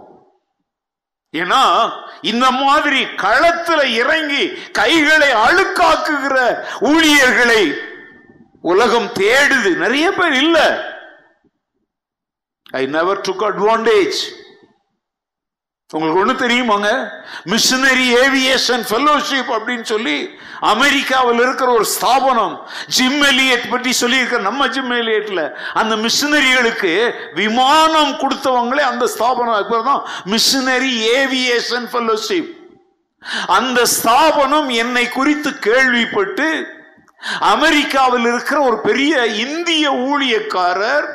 [1.34, 7.74] ஏன்னா இந்த மாதிரி களத்துல இறங்கி கைகளை அழுக்காக்குகிற ஊழியர்களை
[8.62, 9.74] உலகம் தேடுது.
[9.76, 10.58] நிறைய பேர் இல்ல.
[12.70, 14.20] ஐ நெவர் டுக் அட்வான்டேஜ்
[15.94, 16.88] உங்களுக்கு ஒண்ணு தெரியுமாங்க?
[17.52, 20.16] மிஷினரி ஏவியேஷன் ஃபெல்லோஷிப் அப்படின்னு சொல்லி
[20.72, 22.54] அமெரிக்காவில் இருக்கிற ஒரு ஸ்தாபனம்
[22.96, 25.42] ஜிம் எலியட் பற்றி சொல்லியிருக்க நம்ம ஜிம் எலியட்ல.
[25.80, 26.92] அந்த மிஷினரிகளுக்கு
[27.40, 29.58] விமானம் கொடுத்தவங்களே அந்த ஸ்தாபனம்.
[29.72, 30.02] பேர் தான்
[30.34, 32.52] மிஷினரி ஏவியேஷன் ஃபெல்லோஷிப்
[33.58, 36.48] அந்த ஸ்தாபனம் என்னை குறித்து கேள்விப்பட்டு
[37.54, 41.06] அமெரிக்காவில் இருக்கிற ஒரு பெரிய இந்திய ஊழியக்காரர்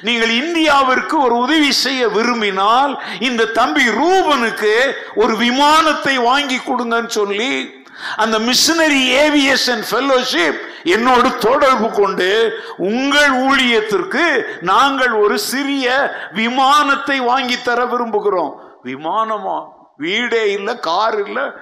[0.00, 7.84] நீங்கள் இந்தியாவிற்கு ஒரு உதவி செய்ய விரும்பினால் இந்த தம்பி ரூபனுக்கு ஒரு விமானத்தை வாங்கி கொடுங்கன்னு சொல்லி
[8.16, 17.84] அந்த மிஷனரி ஏவியேஷன் ஃபெல்லோஷிப் என்னோடு தொடர்பு கொண்டு உங்கள் ஊழியத்திற்கு நாங்கள் ஒரு சிறிய விமானத்தை வாங்கி தர
[17.84, 18.52] விரும்புகிறோம்.
[18.84, 19.68] விமானமா?
[19.96, 21.54] வீடே இல்ல கார் இல்ல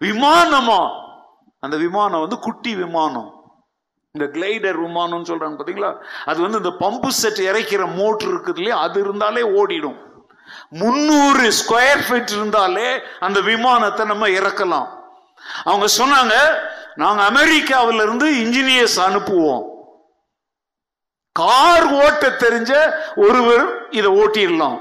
[0.00, 0.90] விமானமா?
[1.60, 3.31] அந்த விமானம் வந்து குட்டி விமானம்.
[4.16, 5.90] இந்த கிளைடர் விமானம்னு சொல்றாங்க பாத்தீங்களா?
[6.24, 8.80] அது வந்து இந்த பம்பு செட் இறைக்கிற மோட்டர் இருக்குது இல்லையா?
[8.80, 9.96] அது இருந்தாலே ஓடிடும்.
[10.70, 12.88] முன்னூறு ஸ்கொயர் ஃபீட் இருந்தாலே
[13.20, 14.88] அந்த விமானத்தை நம்ம இறக்கலாம்.
[15.64, 16.34] அவங்க சொன்னாங்க
[16.94, 19.64] நாங்க அமெரிக்காவில இருந்து இன்ஜினியர்ஸ் அனுப்புவோம்.
[21.32, 22.72] கார் ஓட்ட தெரிஞ்ச
[23.16, 24.78] ஒருவர் இதை ஓட்டிடலாம்.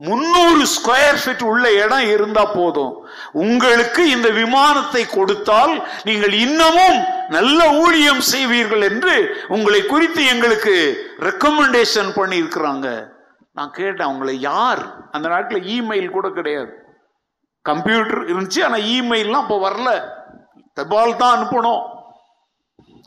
[0.00, 2.92] முன்னூறு ஸ்கொயர் ஃபீட் உள்ள இடம் இருந்தா போதும்.
[3.32, 9.14] உங்களுக்கு இந்த விமானத்தை கொடுத்தால் நீங்கள் இன்னமும் நல்ல ஊழியம் செய்வீர்கள் என்று
[9.48, 10.74] உங்களை குறித்து எங்களுக்கு
[11.20, 13.16] ரெக்கமெண்டேஷன் பண்ணி இருக்கிறாங்க
[13.52, 14.82] நான் கேட்டேன் அவங்களை யார்?
[15.10, 16.72] அந்த நாட்டில் இமெயில் கூட கிடையாது.
[17.62, 19.90] கம்ப்யூட்டர் இருந்துச்சு ஆனால் இமெயில்லாம் இப்போ வரல.
[20.74, 21.82] தபால் தான் அனுப்பணும்.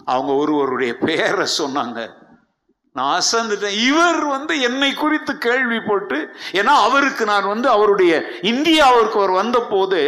[0.05, 1.99] அவங்க ஒருவருடைய பெயரை சொன்னாங்க.
[2.97, 3.77] நான் அசந்துட்டேன்.
[3.89, 6.17] இவர் வந்து என்னை குறித்து கேள்விப்பட்டு
[6.59, 8.13] ஏன்னா அவருக்கு நான் வந்து அவருடைய
[8.51, 9.99] இந்தியாவிற்கு அவர் வந்த போது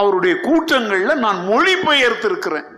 [0.00, 2.68] அவருடைய கூட்டங்களில் நான் மொழிபெயர்த்திருக்கிறேன்.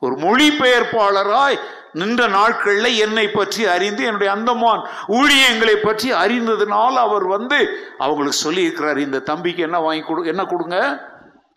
[0.00, 1.58] ஒரு மொழிபெயர்ப்பாளராய்
[2.00, 4.82] நின்ற நாட்களில் என்னை பற்றி அறிந்து என்னுடைய அந்தமான்
[5.18, 7.58] ஊழியங்களை பற்றி அறிந்ததுனால அவர் வந்து
[7.98, 10.78] அவங்களுக்கு சொல்லியிருக்கிறார் இந்த தம்பிக்கு என்ன வாங்கி கொடு என்ன கொடுங்க?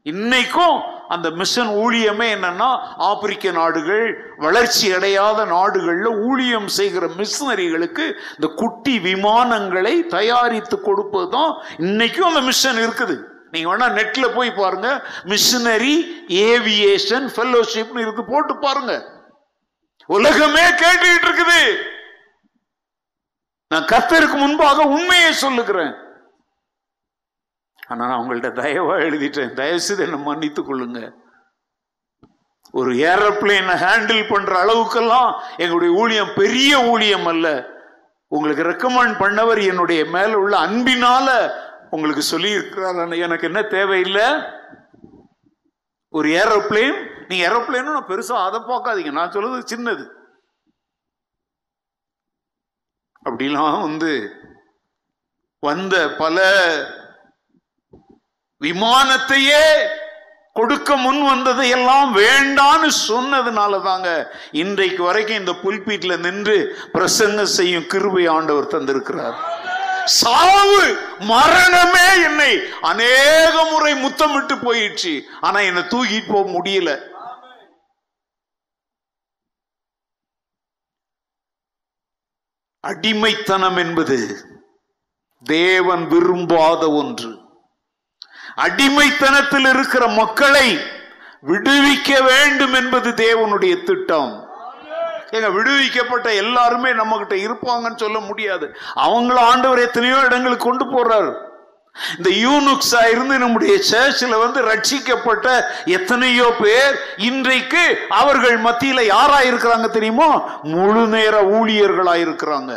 [0.06, 0.78] இன்னைக்கும்
[1.14, 2.70] அந்த மிஷன் ஊழியமே என்னன்னா
[3.10, 4.06] ஆப்பிரிக்க நாடுகள்
[4.46, 8.06] வளர்ச்சி அடையாத நாடுகளில் ஊழியம் செய்கிற மிஷினரிகளுக்கு
[8.36, 11.52] இந்த குட்டி விமானங்களை தயாரித்து கொடுப்பது தான்
[11.88, 13.18] இன்னைக்கும் அந்த மிஷன் இருக்குது.
[13.54, 14.90] நீங்க வேணா நெட்ல போய் பாருங்க.
[15.32, 15.96] மிஷினரி
[16.50, 18.26] ஏவியேஷன் ஃபெல்லோஷிப்னு இருக்கு.
[18.34, 18.94] போட்டு பாருங்க.
[20.18, 21.62] உலகமே கேட்டுக்கிட்டு இருக்குது.
[23.72, 25.92] நான் கத்தருக்கு முன்பாக உண்மையை சொல்லுகிறேன்.
[27.90, 29.54] ஆனால் நான் அவங்கள்ட்ட தயவாக எழுதிட்டேன்.
[29.54, 31.28] தயவு செய்து என்னை மன்னித்து கொள்ளுங்க.
[32.72, 37.78] ஒரு ஏரோப்ளைனை ஹேண்டில் பண்ற அளவுக்கெல்லாம் எங்களுடைய ஊழியம் பெரிய ஊழியம் அல்ல.
[38.28, 41.30] உங்களுக்கு ரெக்கமெண்ட் பண்ணவர் என்னுடைய மேல உள்ள அன்பினால
[41.90, 44.28] உங்களுக்கு சொல்லி இருக்கிறார் எனக்கு என்ன தேவையில்லை?
[46.10, 47.26] ஒரு ஏரோப்ளேன்?
[47.28, 49.12] நீங்கள் ஏரோப்ளேனும் நான் பெருசா அதை பார்க்காதீங்க.
[49.12, 50.06] நான் சொல்றது சின்னது.
[53.30, 54.32] அப்படிலாம் வந்து
[55.60, 56.38] வந்த பல
[58.64, 59.88] விமானத்தையே
[60.54, 68.28] கொடுக்க முன் வந்ததை எல்லாம் வேண்டான்னு சொன்னதுனால தாங்க இன்றைக்கு வரைக்கும் இந்த புல்பீட்டில் நின்று பிரசங்கம் செய்யும் கிருபை
[68.28, 69.38] ஆண்டவர் தந்திருக்கிறார்.
[70.04, 75.22] சாவு மரணமே என்னை அநேக முறை முத்தமிட்டு போயிடுச்சு.
[75.42, 77.08] ஆனா என்னை தூக்கிட்டு போக முடியல.
[82.80, 84.48] அடிமைத்தனம் என்பது
[85.44, 87.39] தேவன் விரும்பாத ஒன்று.
[88.64, 90.68] அடிமைத்தனத்தில் இருக்கிற மக்களை
[91.48, 94.32] விடுவிக்க வேண்டும் என்பது தேவனுடைய திட்டம்.
[95.32, 98.66] ஏங்க விடுவிக்கப்பட்ட எல்லாருமே நம்ம கிட்ட இருப்பாங்கன்னு சொல்ல முடியாது.
[98.96, 101.32] அவங்கள ஆண்டவர் எத்தனையோ இடங்களுக்கு கொண்டு போறாரு.
[102.18, 105.48] இந்த யூனுக்ஸா இருந்து நம்முடைய சேர்ச்சில் வந்து ரட்சிக்கப்பட்ட
[105.86, 110.30] எத்தனையோ பேர் இன்றைக்கு அவர்கள் மத்தியில யாரா இருக்கிறாங்க தெரியுமா?
[110.64, 112.74] முழு நேர ஊழியர்களா இருக்கிறாங்க.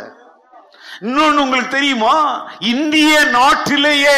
[1.01, 2.15] இன்னொன்னு உங்களுக்கு தெரியுமா?
[2.59, 4.17] இந்திய நாட்டிலேயே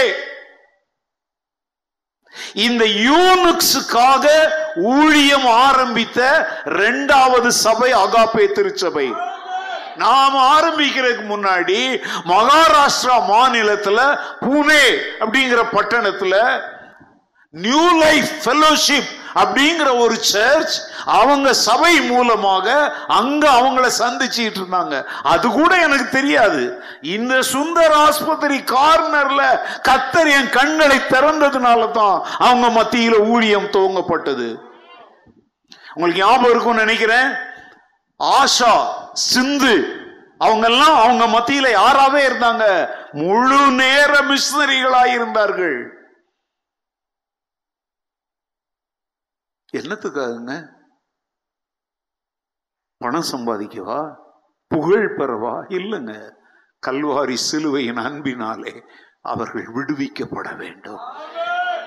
[2.53, 4.25] இந்த யூனுக்ஸுக்காக
[4.75, 6.19] ஊழியம் ஆரம்பித்த
[6.65, 9.07] இரண்டாவது சபை அகாப்பே திருச்சபை.
[10.03, 11.79] நாம் ஆரம்பிக்கிறதுக்கு முன்னாடி
[12.31, 14.01] மகாராஷ்டிரா மாநிலத்தில்
[14.45, 14.85] புனே
[15.19, 16.39] அப்படிங்கிற பட்டணத்தில்
[17.49, 25.05] நியூ லைஃப் ஃபெலோஷிப் அப்படிங்கிற ஒரு சர்ச் அவங்க சபை மூலமாக அங்க அவங்கள சந்திச்சுட்டு இருந்தாங்க.
[25.23, 26.83] அது கூட எனக்கு தெரியாது.
[27.01, 34.55] இந்த சுந்தர் ஆஸ்பத்திரி கார்னர்ல கத்தர் என் கண்களை திறந்ததுனால தான் அவங்க மத்தியில ஊழியம் துவங்கப்பட்டது.
[35.93, 37.27] உங்களுக்கு ஞாபகம் இருக்கும்னு நினைக்கிறேன்.
[38.23, 38.73] ஆஷா
[39.13, 40.03] சிந்து
[40.37, 42.89] அவங்க எல்லாம் அவங்க மத்தியில யாராவே இருந்தாங்க?
[43.11, 45.94] முழு நேர மிஷினரிகளாய் இருந்தார்கள்
[49.75, 50.73] என்னத்துக்காகங்க?
[52.97, 54.15] பணம் சம்பாதிக்கவா?
[54.67, 55.65] புகழ் பெறவா?
[55.69, 56.31] இல்லைங்க.
[56.87, 58.83] கல்வாரி சிலுவையின் அன்பினாலே
[59.21, 60.99] அவர்கள் விடுவிக்கப்பட வேண்டும்.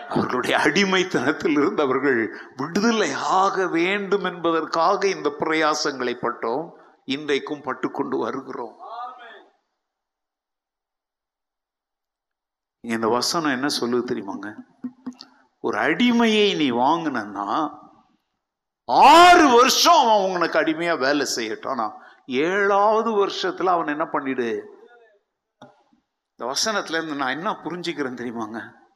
[0.08, 6.70] அவர்களுடைய அடிமைத்தனத்தில் இருந்து அவர்கள் விடுதலை ஆக வேண்டும் என்பதற்காக இந்த பிரயாசங்களை பட்டோம்.
[7.04, 8.76] இன்றைக்கும் பட்டுக்கொண்டு வருகிறோம்.
[12.80, 14.54] இந்த வசனம் என்ன சொல்லுது தெரியுமாங்க?
[15.60, 17.77] ஒரு அடிமையை நீ வாங்கினா
[18.88, 21.92] ஆறு வருஷம் அவன் உனக்கு அடிமையா வேலை செய்யட்டும்.
[22.26, 24.60] ஏழாவது வருஷத்துல அவன் என்ன பண்ணிடு?
[26.30, 28.86] இந்த வசனத்துல இருந்து நான் என்ன புரிஞ்சுக்கிறேன் தெரியுமாங்க?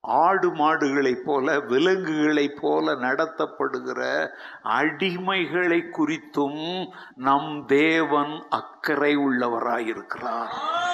[0.00, 4.28] ஆடு மாடுகளைப் போல விலங்குகளைப் போல நடத்தப்படுகிற
[4.64, 10.85] அடிமைகளை குறித்தும் நம் தேவன் அக்கறை உள்ளவராயிருக்கிறார்.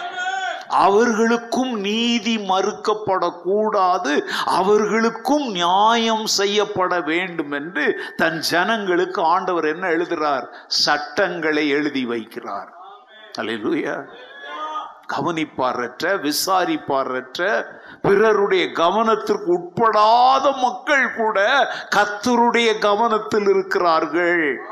[0.72, 4.12] அவர்களுக்கும் நீதி மறுக்கப்படக்கூடாது.
[4.44, 12.70] அவர்களுக்கும் நியாயம் செய்யப்பட வேண்டும் என்று தன் ஜனங்களுக்கு ஆண்டவர் என்ன எழுதுகிறார் சட்டங்களை எழுதி வைக்கிறார்.
[13.38, 13.96] அல்லேலூயா
[15.12, 17.40] கவனிப்பாரற்ற விசாரிப்பாரற்ற
[18.02, 21.38] பிறருடைய கவனத்திற்கு உட்படாத மக்கள் கூட
[21.96, 24.64] கத்தருடைய கவனத்தில் இருக்கிறார்கள்.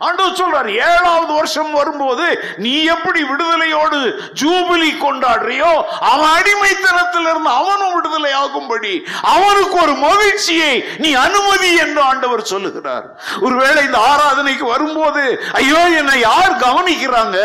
[0.00, 2.24] ஆண்டவர் சொல்றார் ஏழாவது வருஷம் வரும்போது
[2.56, 3.98] நீ எப்படி விடுதலையோடு
[4.40, 5.72] ஜூபிலி கொண்டாடுறியோ
[6.10, 8.94] அவன் அடிமைத்தனத்திலிருந்து அவனும் விடுதலை ஆகும்படி
[9.34, 13.06] அவனுக்கு ஒரு மகிழ்ச்சியை நீ அனுமதி என்று ஆண்டவர் சொல்லுகிறார்.
[13.40, 15.22] ஒருவேளை இந்த ஆராதனைக்கு வரும்போது
[15.60, 17.38] ஐயோ என்னை யார் கவனிக்கிறாங்க?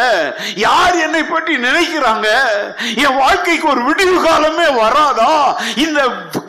[0.56, 2.28] யார் என்னை பற்றி நினைக்கிறாங்க?
[3.06, 5.32] என் வாழ்க்கைக்கு ஒரு விடிவு காலமே வராதா?
[5.76, 6.00] இந்த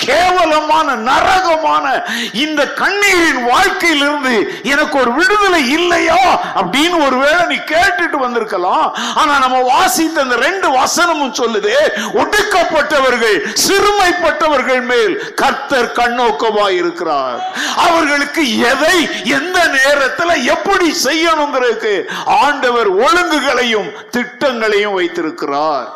[0.06, 1.86] கேவலமான நரகமான
[2.32, 4.34] இந்த கண்ணீரின் வாழ்க்கையிலிருந்து
[4.72, 6.18] எனக்கு ஒரு விடுதலை இல்லையா
[6.60, 8.88] அப்படின்னு ஒருவேளை நீ கேட்டுட்டு வந்திருக்கலாம்.
[9.20, 11.74] ஆனா நம்ம வாசித்த அந்த ரெண்டு வசனமும் சொல்லுது
[12.20, 13.36] ஒடுக்கப்பட்டவர்கள்
[13.66, 17.40] சிறுமைப்பட்டவர்கள் மேல் கர்த்தர் கண்ணோக்கமாய் இருக்கிறார்.
[17.86, 18.96] அவர்களுக்கு எதை
[19.38, 21.94] எந்த நேரத்துல எப்படி செய்யணுங்கிறதுக்கு
[22.42, 25.88] ஆண்டவர் ஒழுங்குகளையும் திட்டங்களையும் வைத்திருக்கிறார்.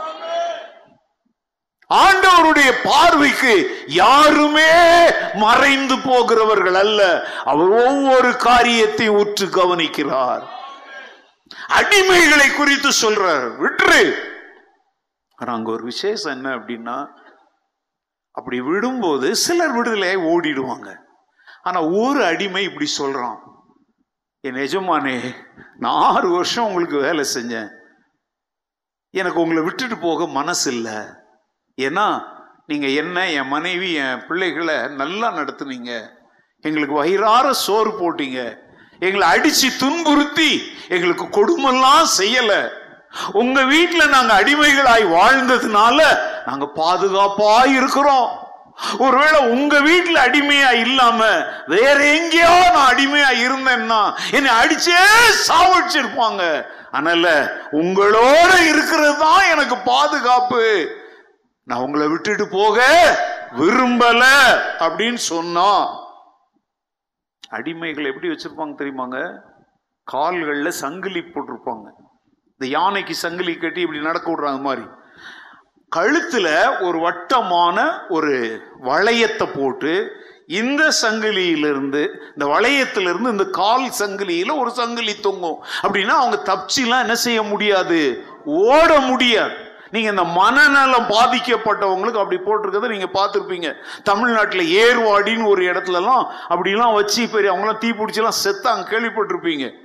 [1.89, 4.71] ஆண்டவருடைய பார்வைக்கு யாருமே
[5.35, 7.25] மறைந்து போகிறவர்கள் அல்ல.
[7.45, 10.47] அவர் ஒவ்வொரு காரியத்தையும் உற்று கவனிக்கிறார்.
[11.69, 13.47] அடிமைகளை குறித்து சொல்றார்.
[13.63, 14.33] விட்டுரு
[15.35, 17.07] அங்க ஒரு விசேஷம் என்ன அப்படின்னா
[18.31, 20.97] அப்படி விடும்போது சிலர் விடுதலையை ஓடிடுவாங்க.
[21.63, 23.39] ஆனா ஒரு அடிமை இப்படி சொல்றான்.
[24.41, 25.35] என் எஜமானே
[25.79, 27.69] நான் ஆறு வருஷம் உங்களுக்கு வேலை செஞ்சேன்.
[29.11, 31.23] எனக்கு உங்களை விட்டுட்டு போக மனசு இல்லை
[31.83, 32.07] ஏன்னா
[32.67, 35.93] நீங்கள் என்ன என் மனைவி என் பிள்ளைகளை நல்லா நடத்துனீங்க.
[36.63, 38.41] எங்களுக்கு வயிறார சோறு போட்டீங்க.
[39.01, 40.51] எங்களை அடித்து துன்புறுத்தி
[40.89, 42.61] எங்களுக்கு கொடுமெல்லாம் செய்யலை.
[43.33, 45.99] உங்கள் வீட்டில் நாங்கள் அடிமைகளாய் வாழ்ந்ததுனால
[46.47, 48.31] நாங்கள் பாதுகாப்பாக இருக்கிறோம்.
[48.99, 51.21] ஒருவேளை உங்க வீட்டுல அடிமையா இல்லாம
[51.67, 54.01] வேற எங்கேயோ நான் அடிமையா இருந்தேன்னா
[54.31, 54.99] என்னை அடிச்சே
[55.49, 56.43] சாவடிச்சிருப்பாங்க.
[56.91, 57.29] அதனால
[57.73, 60.63] உங்களோட இருக்கிறது தான் எனக்கு பாதுகாப்பு.
[61.65, 62.87] நான் உங்களை விட்டுட்டு போக
[63.57, 64.25] விரும்பல
[64.79, 65.87] அப்படின்னு சொன்னா
[67.51, 69.39] அடிமைகள் எப்படி வச்சிருப்பாங்க தெரியுமாங்க?
[70.13, 71.87] கால்கள்ல சங்கிலி போட்டிருப்பாங்க.
[72.51, 74.87] இந்த யானைக்கு சங்கிலி கட்டி இப்படி நடக்க விடுறாங்க மாதிரி.
[75.97, 76.47] கழுத்துல
[76.83, 80.11] ஒரு வட்டமான ஒரு வளையத்தை போட்டு
[80.47, 85.65] இந்த சங்கிலியிலிருந்து இந்த வளையத்திலிருந்து இந்த கால் சங்கிலியில ஒரு சங்கிலி தொங்கும்.
[85.83, 88.25] அப்படின்னா அவங்க தப்பிச்சுலாம் என்ன செய்ய முடியாது?
[88.45, 89.64] ஓட முடியாது.
[89.91, 93.77] நீங்க இந்த மனநலம் பாதிக்கப்பட்டவங்களுக்கு அப்படி போட்டிருக்கதை நீங்க பார்த்துருப்பீங்க.
[94.05, 99.83] தமிழ்நாட்டில் ஏர்வாடின்னு ஒரு இடத்துலலாம் அப்படிலாம் வச்சு பெரிய அவங்களாம் தீ பிடிச்செல்லாம் செத்தாங்க கேள்விப்பட்டிருப்பீங்க.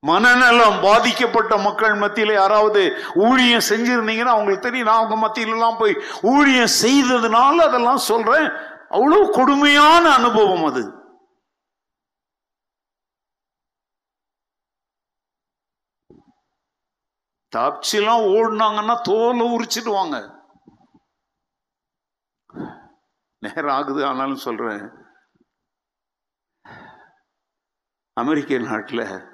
[0.00, 4.86] மனநலம் பாதிக்கப்பட்ட மக்கள் மத்தியில் யாராவது ஊழியம் செஞ்சிருந்தீங்கன்னா அவங்களுக்கு தெரியும்.
[4.86, 8.48] நான் அவங்க மத்தியிலலாம் போய் ஊழியம் செய்ததுனால அதெல்லாம் சொல்றேன்.
[8.90, 11.01] அவ்வளோ கொடுமையான அனுபவம் அது.
[17.56, 20.40] தப்பிச்சுலாம் ஓடினாங்கன்னா தோலை உரிச்சிடுவாங்க.
[23.38, 24.90] நேரம் ஆகுது ஆனாலும் சொல்றேன்.
[28.12, 29.30] அமெரிக்க நாட்டில்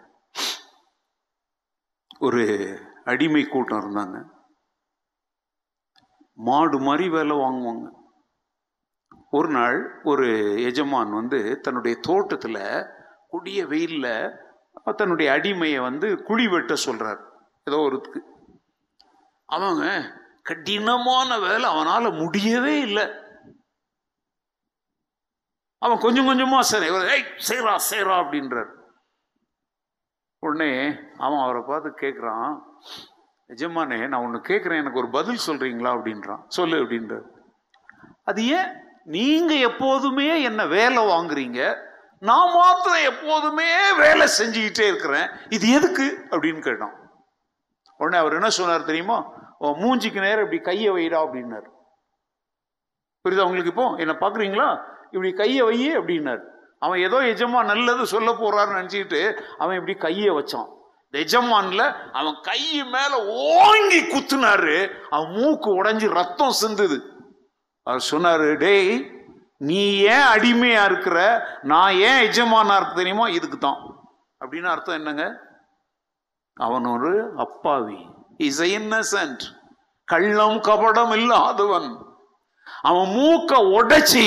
[2.19, 2.45] ஒரு
[3.05, 4.29] அடிமை கூட்டம் இருந்தாங்க.
[6.35, 7.97] மாடு மாதிரி வேலை வாங்குவாங்க.
[9.31, 12.87] ஒரு நாள் ஒரு எஜமான் வந்து தன்னுடைய தோட்டத்தில்
[13.33, 14.31] குடிய வெயிலில்
[14.97, 17.28] தன்னுடைய அடிமையை வந்து குழி வெட்ட சொல்கிறார்
[17.69, 18.23] ஏதோ ஒருத்துக்கு
[19.45, 20.13] அவங்க
[20.43, 23.11] கடினமான வேலை அவனால முடியவே இல்லை.
[25.79, 28.77] அவன் கொஞ்சம் கொஞ்சமா சரி ஏய் செய்றா செய்றா அப்படின்றார்.
[30.39, 32.61] உடனே அவன் அவரை பார்த்து கேட்குறான்
[33.49, 35.91] எஜமானே நான் ஒன்று கேட்குறேன் எனக்கு ஒரு பதில் சொல்றீங்களா?
[35.91, 36.47] அப்படின்றான்.
[36.49, 37.27] சொல்லு அப்படின்றார்.
[38.25, 38.73] அது ஏன்?
[39.05, 41.87] நீங்க எப்போதுமே என்ன வேலை வாங்குறீங்க?
[42.21, 45.29] நான் மாத்திரம் எப்போதுமே வேலை செஞ்சுக்கிட்டே இருக்கிறேன்.
[45.49, 46.27] இது எதுக்கு?
[46.31, 46.98] அப்படின்னு கேட்டான்.
[47.99, 49.19] உடனே அவர் என்ன சொன்னார் தெரியுமா?
[49.59, 51.69] ஓ மூஞ்சிக்கு நேரம் இப்படி கையை வைடா அப்படின்னார்.
[53.25, 53.87] புரியுதா உங்களுக்கு இப்போ?
[53.97, 54.69] என்னை பார்க்குறீங்களா?
[55.11, 56.43] இப்படி கையை வையே அப்படின்னார்.
[56.79, 59.21] அவன் ஏதோ எஜமா நல்லது சொல்ல போறாருன்னு நினச்சிக்கிட்டு
[59.59, 60.69] அவன் இப்படி கையை வச்சான்.
[61.07, 61.83] இந்த எஜமான்ல
[62.13, 64.77] அவன் கை மேல ஓங்கி குத்துனாரு.
[65.11, 66.99] அவன் மூக்கு உடைஞ்சு ரத்தம் சிந்துது.
[67.87, 68.91] அவர் சொன்னாரு டேய்
[69.57, 71.19] நீ ஏன் அடிமையா இருக்கிற?
[71.63, 73.29] நான் ஏன் எஜமானா இருக்கு தெரியுமா?
[73.29, 73.81] இதுக்கு தான்
[74.45, 75.25] அப்படின்னு அர்த்தம் என்னங்க?
[76.59, 78.07] அவன் ஒரு அப்பாவி
[78.37, 79.41] இஸ் இன்னசென்ட்
[80.05, 82.07] கள்ளம் கபடம் இல்லாதவன்.
[82.83, 84.25] அவன் மூக்க உடைச்சி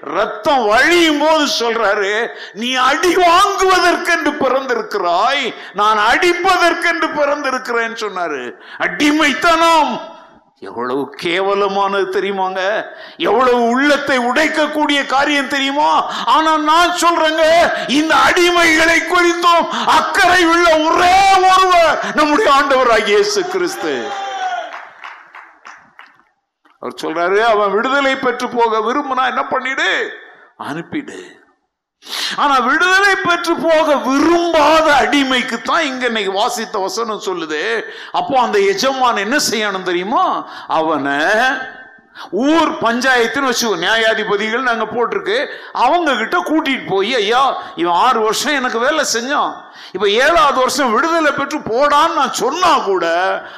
[0.00, 5.54] ரத்தம் வழியும் போது சொல்றாரு நீ அடி வாங்குவதற்கென்று பிறந்திருக்கிறாய்.
[5.72, 8.50] நான் அடிப்பதற்கென்று பிறந்திருக்கிறேன் சொன்னாரு.
[8.78, 10.14] அடிமைத்தனம்.
[10.58, 12.86] எவ்வளவு கேவலமானது தெரியுமாங்க?
[13.16, 16.10] எவ்வளவு உள்ளத்தை உடைக்கக்கூடிய காரியம் தெரியுமா?
[16.24, 17.44] ஆனா நான் சொல்றேங்க
[17.88, 21.18] இந்த அடிமைகளை குறித்தும் அக்கறை உள்ள ஒரே
[21.50, 24.08] ஒருவர் நம்முடைய ஆண்டவர் இயேசு கிறிஸ்து.
[26.78, 30.08] அவர் சொல்றாரு அவன் விடுதலை பெற்று போக விரும்பினா என்ன பண்ணிடு?
[30.58, 31.44] அனுப்பிடு.
[32.36, 37.62] ஆனா விடுதலை பெற்று போக விரும்பாத அடிமைக்கு தான் இங்க இன்னைக்கு வாசித்த வசனம் சொல்லுது.
[38.12, 40.24] அப்போ அந்த எஜமான் என்ன செய்யணும் தெரியுமா?
[40.66, 41.18] அவனை
[42.32, 45.38] ஊர் பஞ்சாயத்துன்னு வச்சு நியாயாதிபதிகள் நாங்கள் போட்டிருக்கு.
[45.72, 47.42] அவங்க கிட்ட கூட்டிட்டு போய் ஐயா
[47.74, 49.52] இவன் ஆறு வருஷம் எனக்கு வேலை செஞ்சான்.
[49.92, 53.04] இப்ப ஏழாவது வருஷம் விடுதலை பெற்று போடான்னு நான் சொன்னா கூட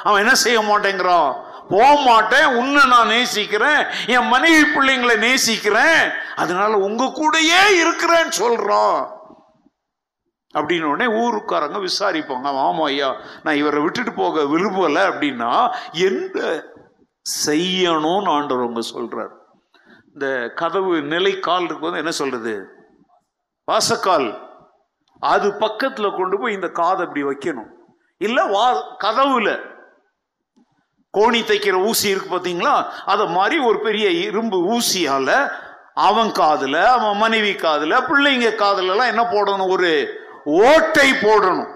[0.03, 1.31] அவன் என்ன செய்ய மாட்டேங்கிறான்?
[1.69, 9.17] போக மாட்டேன் உன்னை நான் நேசிக்கிறேன் என் மனைவி பிள்ளைங்களை நேசிக்கிறேன் அதனால உங்க கூடயே இருக்கிறேன்னு சொல்றோம்
[10.53, 12.47] அப்படின்னு உடனே ஊருக்காரங்க விசாரிப்பாங்க.
[12.67, 14.97] ஆமா ஐயா நான் இவரை விட்டுட்டு போக விரும்பல.
[15.11, 16.39] அப்படின்னா எந்த
[17.45, 19.33] செய்யணும்னு ஆண்டவங்க சொல்றார்.
[20.13, 22.67] இந்த கதவு நிலை நிலைக்கால் இருக்கும்போது என்ன சொல்றது?
[23.71, 24.47] வாசக்கால்.
[25.19, 27.69] அது பக்கத்துல கொண்டு போய் இந்த காதை அப்படி வைக்கணும்.
[28.17, 29.77] இல்ல வா கதவுல.
[31.17, 32.87] கோணி தைக்கிற ஊசி இருக்கு பார்த்தீங்களா?
[33.05, 35.51] அதை மாதிரி ஒரு பெரிய இரும்பு ஊசியால
[35.93, 39.67] அவன் காதுல அவன் மனைவி காதுல பிள்ளைங்க காதுல எல்லாம் என்ன போடணும்?
[39.67, 39.91] ஒரு
[40.43, 41.71] ஓட்டை போடணும்.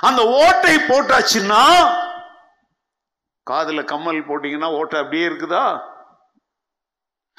[0.00, 1.62] அந்த ஓட்டை போட்டாச்சுன்னா
[3.50, 5.80] காதுல கம்மல் போட்டீங்கன்னா ஓட்டை அப்படியே இருக்குதா?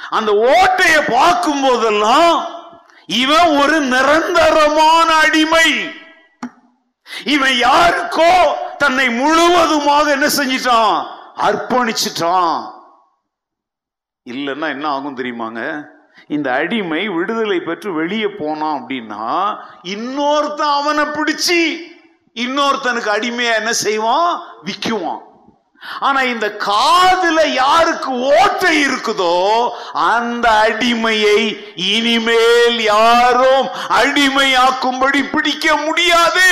[0.10, 2.48] அந்த ஓட்டையை பார்க்கும் போதெல்லாம்
[3.06, 5.68] இவன் ஒரு நிரந்தரமான அடிமை.
[7.24, 8.34] இவன் யாருக்கோ
[8.84, 10.96] தன்னை முழுவதுமாக என்ன செஞ்சிட்டான்?
[11.48, 12.56] அர்ப்பணிச்சிட்டான்.
[14.26, 15.62] இல்லைன்னா என்ன ஆகும் தெரியுமாங்க?
[16.36, 19.26] இந்த அடிமை விடுதலை பெற்று வெளியே போனான் அப்படின்னா
[19.94, 21.62] இன்னொருத்தன் அவனை பிடிச்சி
[22.44, 24.30] இன்னொருத்தனுக்கு அடிமையா என்ன செய்வான்?
[24.68, 25.22] விக்குவான்.
[26.08, 29.34] ஆனா இந்த காதுல யாருக்கு ஓட்டை இருக்குதோ
[30.12, 31.40] அந்த அடிமையை
[31.94, 33.68] இனிமேல் யாரும்
[34.02, 36.48] அடிமையாக்கும்படி பிடிக்க முடியாது.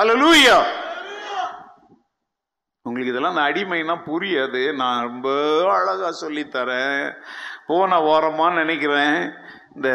[0.00, 0.56] அல்லேலூயா
[2.84, 4.74] உங்களுக்கு இதெல்லாம் அந்த அடிமைனா புரியாது.
[4.74, 5.28] நான் ரொம்ப
[5.72, 7.12] அழகாக சொல்லித்தரேன்.
[7.66, 9.32] போன ஓரமாக நினைக்கிறேன்
[9.74, 9.90] இந்த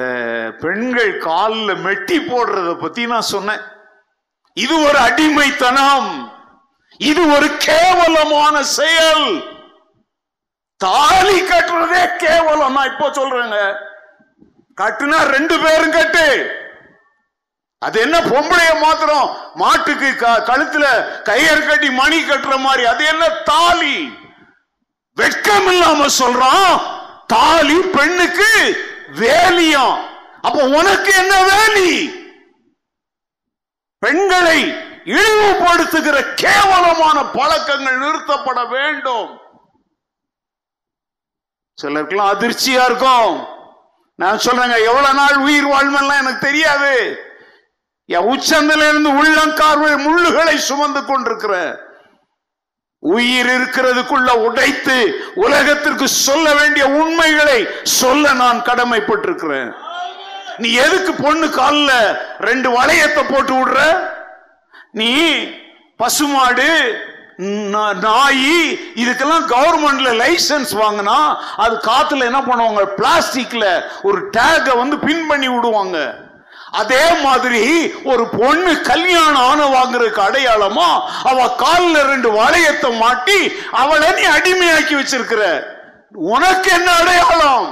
[0.60, 3.60] பெண்கள் காலில் மெட்டி போடுறத பற்றி நான் சொன்னேன்.
[4.54, 6.32] இது ஒரு அடிமைத்தனம்.
[6.98, 9.28] இது ஒரு கேவலமான செயல்.
[10.78, 12.74] தாலி கட்டுறதே கேவலம்.
[12.74, 13.60] நான் இப்போ சொல்றேங்க.
[14.82, 16.26] கட்டுனா ரெண்டு பேரும் கட்டு.
[17.80, 20.86] அது என்ன பொம்பளைய மாத்திரம் மாட்டுக்கு க- கழுத்துல
[21.21, 24.17] கயிறு கட்டி மணி கட்டுற மாதிரி அது என்ன தாலி?
[25.15, 26.82] வெட்கம் இல்லாம சொல்றான்
[27.28, 28.78] தாலி பெண்ணுக்கு
[29.11, 30.05] வேலியம்.
[30.41, 32.11] அப்ப உனக்கு என்ன வேலி?
[33.99, 34.71] பெண்களை
[35.05, 39.39] இழிவுபடுத்துகிற கேவலமான பழக்கங்கள் நிறுத்தப்பட வேண்டும்.
[41.82, 43.47] சிலருக்கெல்லாம் அதிர்ச்சியா இருக்கும்.
[44.15, 47.25] நான் சொல்றேங்க எவ்வளவு நாள் உயிர் வாழ்மெல்லாம் எனக்கு தெரியாது.
[48.16, 51.55] என் உச்சந்திலிருந்து உள்ளங்கார்வை முள்ளுகளை சுமந்து கொண்டிருக்கிற.
[53.14, 54.95] உயிர் இருக்கிறதுக்குள்ள உடைத்து
[55.45, 57.58] உலகத்திற்கு சொல்ல வேண்டிய உண்மைகளை
[57.99, 59.70] சொல்ல நான் கடமைப்பட்டிருக்கிறேன்.
[60.62, 61.97] நீ எதுக்கு பொண்ணு காலில்
[62.47, 63.82] ரெண்டு வளையத்தை போட்டு விடுற?
[65.01, 65.12] நீ
[66.01, 66.70] பசுமாடு
[68.05, 68.47] நாய்
[69.01, 71.18] இதுக்கெல்லாம் கவர்மெண்ட்ல லைசென்ஸ் வாங்கினா
[71.64, 72.84] அது காத்துல என்ன பண்ணுவாங்க?
[72.99, 73.66] பிளாஸ்டிக்ல
[74.08, 75.99] ஒரு டேக வந்து பின் பண்ணி விடுவாங்க.
[76.82, 77.61] அதே மாதிரி
[78.11, 80.89] ஒரு பொண்ணு கல்யாணம் ஆன வாங்குறதுக்கு அடையாளமா
[81.32, 83.39] அவ காலில் ரெண்டு வளையத்தை மாட்டி
[83.84, 85.43] அவளை நீ அடிமையாக்கி வச்சிருக்கிற.
[86.34, 87.67] உனக்கு என்ன அடையாளம்?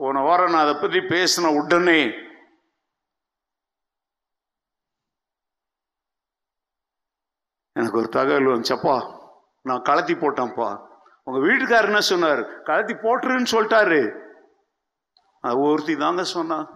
[0.00, 2.00] போன வாரம் நான் அதை பற்றி பேசின உடனே
[7.76, 8.96] எனக்கு ஒரு தகவல் வந்துச்சப்பா
[9.66, 10.70] நான் கலத்தி போட்டேன்ப்பா.
[11.26, 12.40] உங்க வீட்டுக்காரர் என்ன சொன்னார்?
[12.68, 14.00] கலத்தி போட்டுருன்னு சொல்லிட்டாரு.
[15.44, 16.66] ஒருத்தி தாங்க சொன்னான்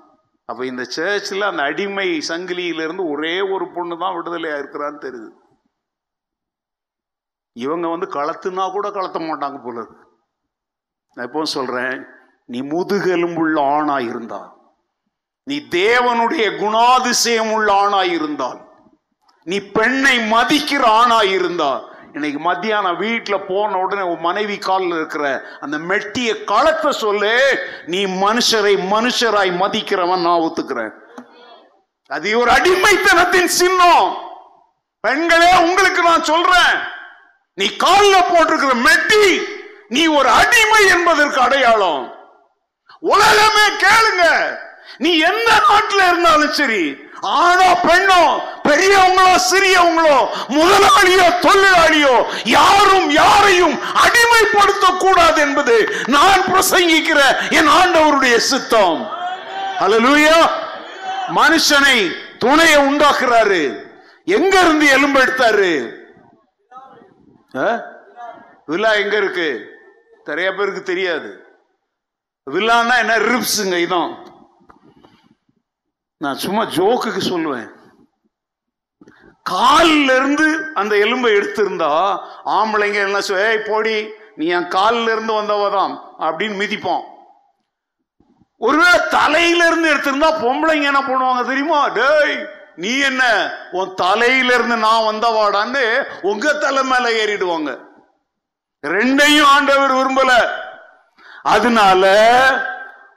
[0.49, 5.31] அப்போ இந்த சர்ச்சில் அந்த அடிமை சங்கிலியிலிருந்து ஒரே ஒரு பொண்ணு தான் விடுதலையாக இருக்கிறான்னு தெரியுது.
[7.57, 9.85] இவங்க வந்து களத்துனா கூட கலத்த மாட்டாங்க போல
[11.17, 11.97] நான் எப்போ சொல்கிறேன்
[12.47, 14.51] நீ முதுகெலும்புள்ள ஆணா இருந்தால்
[15.47, 18.61] நீ தேவனுடைய குணாதிசயம் உள்ள ஆணா இருந்தால்
[19.47, 21.83] நீ பெண்ணை மதிக்கிற ஆணா இருந்தால்
[22.17, 27.59] இன்னைக்கு மத்தியானம் வீட்டில் போன உடனே உன் மனைவி காலில் இருக்கிற அந்த மெட்டிய களத்தை சொல்லு.
[27.87, 30.91] நீ மனுஷரை மனுஷராய் மதிக்கிறவன் நான் ஒத்துக்கிறேன்.
[32.07, 34.17] அது ஒரு அடிமைத்தனத்தின் சின்னம்.
[35.01, 36.75] பெண்களே உங்களுக்கு நான் சொல்றேன்.
[37.55, 39.43] நீ காலில் போட்டிருக்கிற மெட்டி
[39.89, 42.14] நீ ஒரு அடிமை என்பதற்கு அடையாளம்.
[43.01, 44.57] உலகமே கேளுங்க.
[44.97, 50.19] நீ எந்த நாட்டில் இருந்தாலும் சரி ஆணோ பெண்ணோ பெரியவங்களோ சிறியவங்களோ
[50.57, 52.14] முதலாளியோ தொழிலாளியோ
[52.59, 57.21] யாரும் யாரையும் அடிமைப்படுத்த கூடாது என்பது நான் பிரசங்கிக்கிற
[57.59, 59.01] என் ஆண்டவருடைய சித்தம்.
[59.85, 60.39] அலலூயா
[61.41, 61.99] மனுஷனை
[62.39, 63.62] துணையை உண்டாக்குறாரு.
[64.25, 65.73] எங்க இருந்து எலும்பு எடுத்தாரு?
[67.55, 67.73] விழா
[68.71, 69.49] வில்லா எங்க இருக்கு?
[70.25, 71.31] நிறைய பேருக்கு தெரியாது.
[72.47, 74.12] வில்லான்னா என்ன ரிப்ஸுங்க இதான்.
[76.21, 77.69] நான் சும்மா ஜோக்குக்கு சொல்லுவேன்.
[79.47, 81.93] காலில் இருந்து அந்த எலும்பை எடுத்திருந்தா
[82.45, 83.97] ஆம்பளைங்க என்ன சொல் ஏய் போடி
[84.37, 87.05] நீ என் காலில் இருந்து வந்தவதான் அப்படின்னு மிதிப்போம்
[88.61, 91.89] ஒருவேளை தலையில இருந்து எடுத்திருந்தா பொம்பளைங்க என்ன பண்ணுவாங்க தெரியுமா?
[91.89, 92.37] டேய்
[92.77, 93.23] நீ என்ன
[93.73, 95.85] உன் தலையில இருந்து நான் வந்தவாடான்னு
[96.23, 97.71] உங்க தலை மேல ஏறிடுவாங்க.
[98.85, 100.33] ரெண்டையும் ஆண்டவர் விரும்பல.
[101.43, 102.05] அதனால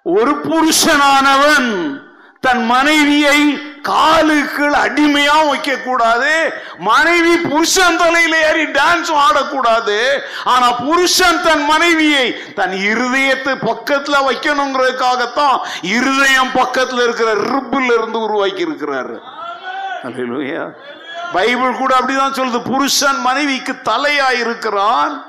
[0.04, 1.72] ஒரு புருஷனானவன்
[2.40, 3.40] தன் மனைவியை
[3.82, 10.20] காலுக்குள் அடிமையா வைக்க கூடாது மனைவி புருஷன் தலையில ஏறி டான்ஸ் ஆடக்கூடாது.
[10.44, 19.18] ஆனா புருஷன் தன் மனைவியை தன் இருதயத்தை பக்கத்துல வைக்கணுங்கிறதுக்காகத்தான் இருதயம் பக்கத்துல இருக்கிற ரிப்பில் இருந்து உருவாக்கி இருக்கிறாரு
[21.34, 22.62] பைபிள் கூட அப்படிதான் சொல்லுது.
[22.72, 25.29] புருஷன் மனைவிக்கு தலையா இருக்கிறான்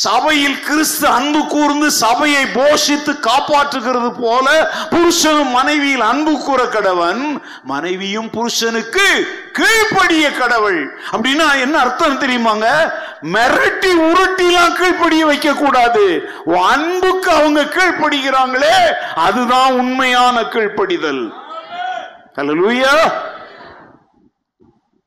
[0.00, 4.46] சபையில் கிறிஸ்து அன்பு கூர்ந்து சபையை போஷித்து காப்பாற்றுகிறது போல
[4.90, 7.20] புருஷனும் மனைவியில் அன்பு கூற கடவன்
[7.62, 9.04] மனைவியும் புருஷனுக்கு
[9.58, 10.80] கீழ்ப்படிய கடவுள்.
[11.10, 12.68] அப்படின்னா என்ன அர்த்தம் தெரியுமாங்க?
[13.34, 16.06] மிரட்டி உருட்டிலாம் கீழ்ப்படிய வைக்க கூடாது
[16.70, 18.74] அன்புக்கு அவங்க கீழ்ப்படுகிறாங்களே
[19.26, 21.22] அதுதான் உண்மையான கீழ்ப்படிதல்.
[22.40, 22.96] அல்லேலூயா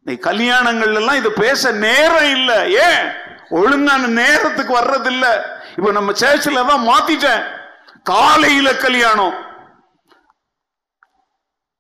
[0.05, 2.51] கல்யாணங்கள்ல எல்லாம் இது பேச நேரம் இல்ல.
[2.87, 3.05] ஏன்?
[3.59, 5.25] ஒழுங்கான நேரத்துக்கு வர்றது இல்ல
[5.77, 7.43] இப்ப நம்ம சேர்ச்சில் தான் மாத்திட்டேன்.
[8.03, 9.35] காலையில கல்யாணம்.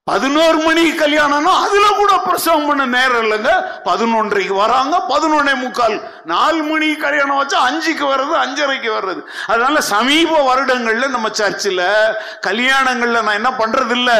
[0.03, 3.51] பதினோரு மணிக்கு கல்யாணம்னா அதுல கூட பிரசவம் பண்ண நேரம் இல்லைங்க.
[3.85, 5.95] பதினொன்றைக்கு வராங்க பதினொன்னே முக்கால்.
[6.23, 9.21] நாலு மணிக்கு கல்யாணம் வச்சா அஞ்சுக்கு வர்றது அஞ்சரைக்கு வர்றது.
[9.47, 11.85] அதனால சமீப வருடங்கள்ல நம்ம சர்ச்சில்
[12.47, 14.11] கல்யாணங்கள்ல நான் என்ன பண்றது இல்ல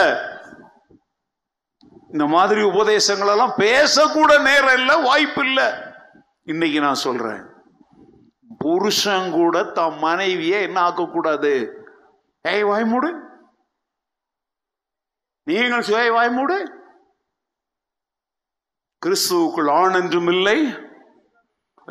[2.12, 5.85] இந்த மாதிரி உபதேசங்கள் எல்லாம் பேசக்கூட நேரம் இல்லை வாய்ப்பு இல்லை.
[6.54, 7.44] இன்னைக்கு நான் சொல்றேன்.
[8.64, 11.54] புருஷன் கூட தம் மனைவியை என்ன ஆக்கக்கூடாது?
[12.46, 13.10] ஏய் வாய்மூடு
[15.48, 16.58] நீங்கள் சுய வாய்மூடு
[19.02, 20.58] கிறிஸ்துவுக்குள் ஆண் என்றும் இல்லை.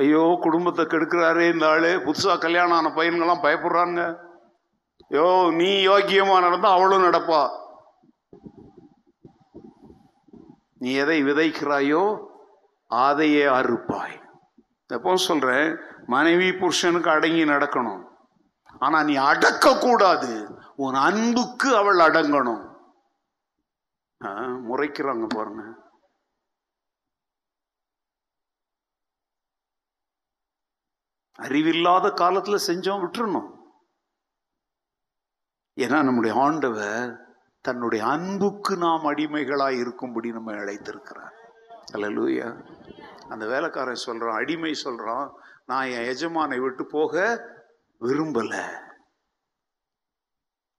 [0.03, 1.93] ஐயோ குடும்பத்தை கெடுக்கிறாரே இந்த ஆளு.
[2.07, 4.01] புதுசா கல்யாணம் ஆன பையன்கள்லாம் பயப்படுறாங்க
[5.11, 5.29] ஐயோ
[5.61, 7.43] நீ யோக்கியமா நடந்தா அவளும் நடப்பா.
[10.83, 12.05] நீ எதை விதைக்கிறாயோ
[12.91, 14.17] அதையே அறுப்பாய்.
[14.97, 15.71] எப்போ சொல்றேன்?
[16.07, 18.03] மனைவி புருஷனுக்கு அடங்கி நடக்கணும்.
[18.79, 20.31] ஆனா நீ அடக்க கூடாது
[20.77, 22.65] உன் அன்புக்கு அவள் அடங்கணும்.
[24.69, 25.63] முறைக்கிறாங்க பாருங்க.
[31.35, 33.51] அறிவில்லாத காலத்துல செஞ்சோம் விட்டுறணும்.
[35.81, 37.09] ஏன்னா நம்முடைய ஆண்டவர்
[37.61, 41.35] தன்னுடைய அன்புக்கு நாம் அடிமைகளாய் இருக்கும்படி நம்ம அழைத்திருக்கிறார்.
[41.93, 42.74] அல்லேலூயா.
[43.29, 45.31] அந்த வேலைக்காரன் சொல்றான் அடிமை சொல்றான்
[45.67, 47.45] நான் என் எஜமானை விட்டு போக
[48.01, 48.69] விரும்பல.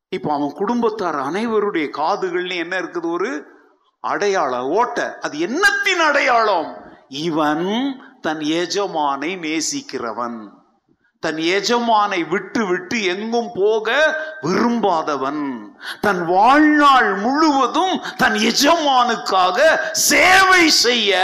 [0.09, 3.11] இப்போ அவன் குடும்பத்தார் அனைவருடைய காதுகள்னு என்ன இருக்குது?
[3.11, 3.53] ஒரு
[3.99, 5.17] அடையாளம் ஓட்ட.
[5.21, 6.77] அது என்னத்தின் அடையாளம்?
[7.07, 10.63] இவன் தன் எஜமானை நேசிக்கிறவன்.
[11.25, 13.97] தன் எஜமானை விட்டு விட்டு எங்கும் போக
[14.47, 15.43] விரும்பாதவன்.
[16.05, 19.59] தன் வாழ்நாள் முழுவதும் தன் எஜமானுக்காக
[20.09, 21.19] சேவை செய்ய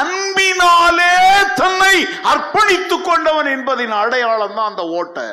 [0.00, 1.14] அன்பினாலே
[1.62, 1.94] தன்னை
[2.32, 5.28] அர்ப்பணித்துக் கொண்டவன் என்பதின் அடையாளம் தான் அந்த ஓட்டை.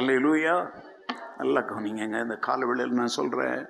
[0.00, 0.56] அல்லேலூயா.
[1.40, 3.60] நல்லா கவனிங்க இந்த காலவெளியில் நான் சொல்றேன்.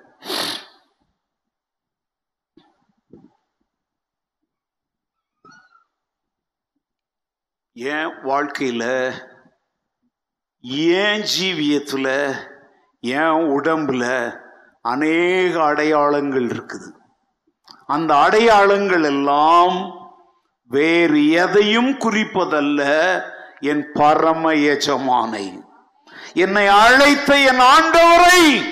[7.73, 8.83] என் வாழ்க்கையில
[10.61, 12.35] என் ஜீவியத்தில்
[12.99, 14.33] என் உடம்புல
[14.81, 16.91] அநேக அடையாளங்கள் இருக்குது?
[17.87, 19.95] அந்த அடையாளங்கள் எல்லாம்
[20.67, 22.81] வேறு எதையும் குறிப்பதல்ல
[23.59, 25.61] என் பரம எஜமானை.
[26.33, 28.63] என்னை அழைத்த என் ஆண்டவரை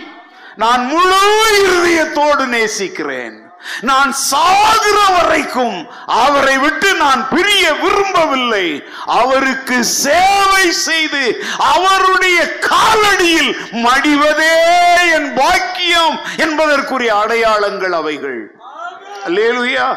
[0.55, 3.46] நான் முழு இருதயத்தோடு நேசிக்கிறேன்.
[3.81, 8.83] நான் சாகிற வரைக்கும் அவரை விட்டு நான் பிரிய விரும்பவில்லை.
[9.05, 14.55] அவருக்கு சேவை செய்து அவருடைய காலடியில் மடிவதே
[15.13, 18.55] என் பாக்கியம் என்பதற்குரிய அடையாளங்கள் அவைகள்.
[19.25, 19.87] அல்லேலூயா.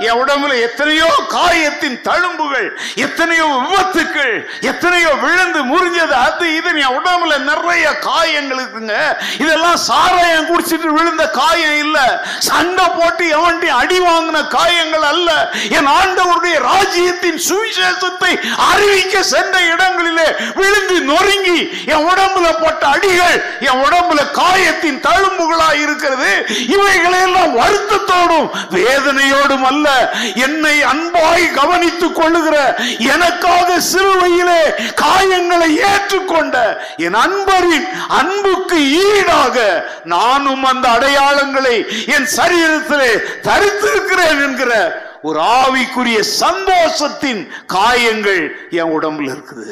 [0.00, 7.98] என் உடம்புல எத்தனையோ காயத்தின் தழும்புகள் எத்தனையோ விபத்துக்கள் எத்தனையோ விழுந்து முறிஞ்சது அது இது என் உடம்புல நிறைய
[7.98, 8.94] காயங்கள் இருக்குங்க.
[9.38, 11.98] இதெல்லாம் சாராயம் குடிச்சிட்டு விழுந்த காயம் இல்ல.
[12.38, 15.28] சண்டை போட்டு எவன்டி அடி வாங்கின காயங்கள் அல்ல.
[15.68, 18.32] என் ஆண்டவருடைய ராஜ்யத்தின் சுவிசேஷத்தை
[18.70, 26.32] அறிவிக்க சென்ற இடங்களிலே விழுந்து நொறுங்கி என் உடம்புல போட்ட அடிகள் என் உடம்புல காயத்தின் தழும்புகளா இருக்கிறது.
[26.66, 29.88] இவைகளெல்லாம் வருத்தத்தோடும் வேதனையோடும் அல்ல.
[30.42, 32.56] என்னை அன்பாய் கவனித்துக் கொள்ளுகிற
[33.06, 34.62] எனக்காக சிறுவையிலே
[35.02, 36.56] காயங்களை ஏற்றுக்கொண்ட
[36.98, 37.86] என் அன்பரின்
[38.18, 39.56] அன்புக்கு ஈடாக
[40.14, 41.76] நானும் அந்த அடையாளங்களை
[42.16, 43.12] என் சரீரத்திலே
[43.42, 44.72] தரித்திருக்கிறேன் என்கிற
[45.22, 48.40] ஒரு ஆவிக்குரிய சந்தோஷத்தின் காயங்கள்
[48.72, 49.66] என் உடம்புல இருக்குது.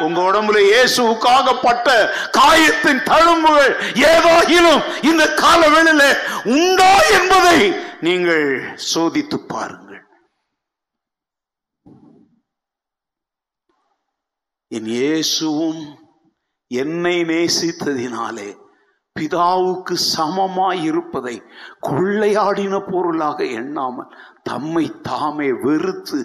[0.00, 1.88] உங்க உடம்புல இயேசுக்காக பட்ட
[2.30, 3.72] காயத்தின் தழும்புகள்
[4.08, 6.04] ஏதாகிலும் இந்த காலவெளியில
[6.54, 7.58] உண்டா என்பதை
[8.04, 8.46] நீங்கள்
[8.94, 10.04] சோதித்து பாருங்கள்.
[14.68, 15.82] என் இயேசுவும்
[16.66, 18.48] என்னை நேசித்ததினாலே
[19.16, 21.42] பிதாவுக்கு சமமாய் இருப்பதை
[21.80, 26.18] கொள்ளையாடின பொருளாக எண்ணாமல் தம்மை தாமே வெறுத்து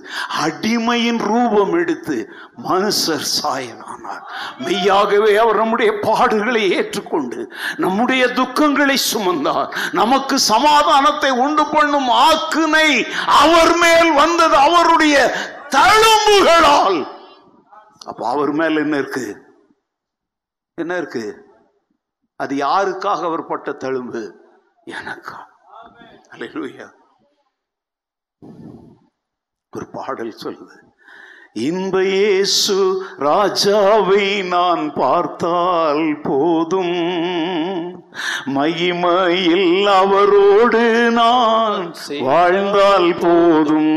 [0.43, 2.15] அடிமையின் ரூபம் எடுத்து
[2.63, 4.23] மனுஷர் சாயலானார்
[4.57, 7.39] மெய்யாகவே அவர் நம்முடைய பாடுகளை ஏற்றுக்கொண்டு
[7.77, 9.69] நம்முடைய துக்கங்களை சுமந்தார்.
[9.91, 12.89] நமக்கு சமாதானத்தை உண்டு பண்ணும் ஆக்கினை
[13.25, 15.17] அவர் மேல் வந்தது அவருடைய
[15.69, 16.99] தழும்புகளால்.
[18.05, 19.25] அப்ப அவர் மேல் என்ன இருக்கு?
[20.77, 21.25] என்ன இருக்கு?
[22.37, 24.31] அது யாருக்காக அவர் பட்ட தழும்பு?
[24.85, 25.39] எனக்கா.
[26.35, 26.95] அல்லேலூயா
[29.75, 30.85] ஒரு பாடல் சொல்லுது.
[31.53, 36.97] இன்ப இயேசு ராஜாவை நான் பார்த்தால் போதும்.
[38.45, 43.95] மகிமையில் அவரோடு நான் வாழ்ந்தால் போதும்.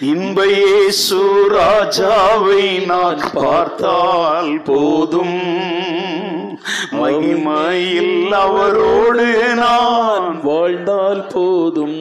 [0.00, 5.95] இன்ப இயேசு ராஜாவை நான் பார்த்தால் போதும்.
[6.90, 12.00] மகிமையில் அவரோடு நான் வாழ்ந்தால் போதும்.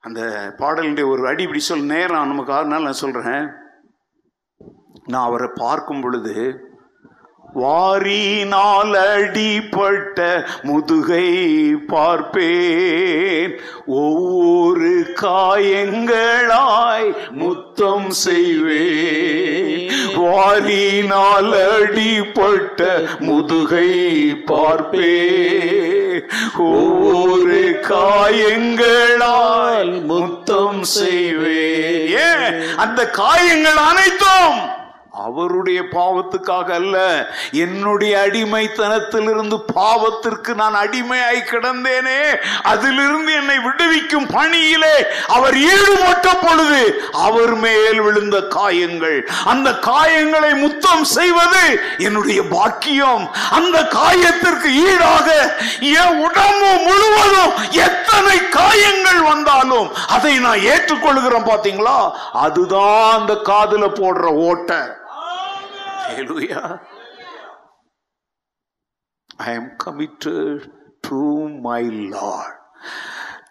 [0.00, 0.20] அந்த
[0.58, 3.46] பாடலுடைய ஒரு அடி இப்படி சொல் நேரம் நமக்கு அதனால நான் சொல்றேன்.
[5.06, 6.60] நான் அவரை பார்க்கும் பொழுது
[7.56, 13.60] வாரினால் அடிப்பட்ட முதுகை பார்ப்பேன்.
[13.86, 19.90] ஒவ்வொரு காயங்களாய் முத்தம் செய்வேன்.
[20.16, 26.22] வாரினால் அடிப்பட்ட முதுகை பார்ப்பேன்.
[26.58, 32.08] ஒவ்வொரு காயங்களால் முத்தம் செய்வேன்.
[32.08, 34.74] ஏன் அந்த காயங்கள் அனைத்தும்
[35.24, 36.96] அவருடைய பாவத்துக்காக அல்ல
[37.50, 42.20] என்னுடைய அடிமைத்தனத்திலிருந்து பாவத்திற்கு நான் அடிமையாய் கிடந்தேனே
[42.62, 44.96] அதிலிருந்து என்னை விடுவிக்கும் பணியிலே
[45.26, 49.18] அவர் ஈடுபட்ட பொழுது அவர் மேல் விழுந்த காயங்கள்.
[49.44, 51.64] அந்த காயங்களை முத்தம் செய்வது
[51.98, 53.24] என்னுடைய பாக்கியம்.
[53.50, 55.28] அந்த காயத்திற்கு ஈடாக
[55.80, 61.98] என் உடம்பு முழுவதும் எத்தனை காயங்கள் வந்தாலும் அதை நான் ஏற்றுக்கொள்கிறேன் பாத்தீங்களா?
[62.32, 64.80] அதுதான் அந்த காதுல போடுற ஓட்டை.
[66.05, 66.63] ஹalleluya
[69.39, 70.69] I am committed
[71.07, 71.19] to
[71.67, 71.81] my
[72.15, 72.53] Lord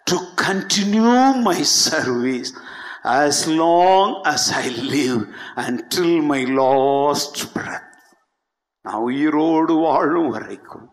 [0.09, 1.15] to continue
[1.49, 2.53] my service
[3.03, 5.21] as long as I live
[5.67, 7.87] until my last breath.
[8.85, 10.87] நான் உயிரோடு வாழும் வரைக்கும்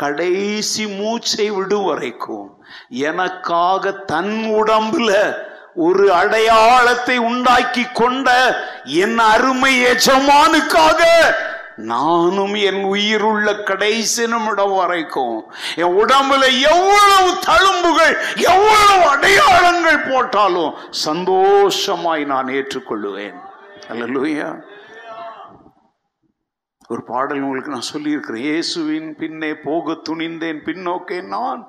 [0.00, 2.48] கடைசி மூச்சை விடும் வரைக்கும்
[3.08, 5.10] எனக்காக தன் உடம்புல
[5.85, 8.29] ஒரு அடையாளத்தை உண்டாக்கி கொண்ட
[9.03, 11.01] என் அருமை எஜமானுக்காக
[11.91, 15.35] நானும் என் உயிருள்ள கடைசி நிமிடம் வரைக்கும்
[15.75, 18.15] என் உடம்புல எவ்வளவு தழும்புகள்
[18.53, 23.37] எவ்வளவு அடையாளங்கள் போட்டாலும் சந்தோஷமாய் நான் ஏற்றுக்கொள்ளுவேன்.
[23.89, 24.49] அல்லேலூயா
[26.87, 28.43] ஒரு பாடல் உங்களுக்கு நான் சொல்லியிருக்கிறேன்.
[28.43, 31.61] இயேசுவின் பின்னே போக துணிந்தேன் பின்னோக்கே நான்.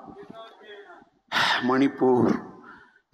[1.68, 2.30] மணிப்பூர்.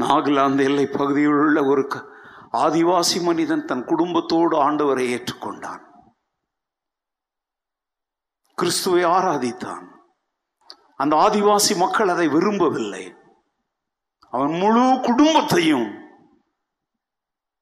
[0.02, 2.04] நாகலாந்து எல்லை பகுதியில் உள்ள ஒரு க-
[2.52, 5.82] ஆதிவாசி மனிதன் தன் குடும்பத்தோடு ஆண்டவரை ஏற்றுக்கொண்டான்.
[8.54, 9.86] கிறிஸ்துவை ஆராதித்தான்.
[10.96, 13.14] அந்த ஆதிவாசி மக்கள் அதை விரும்பவில்லை.
[14.30, 16.02] அவன் முழு குடும்பத்தையும்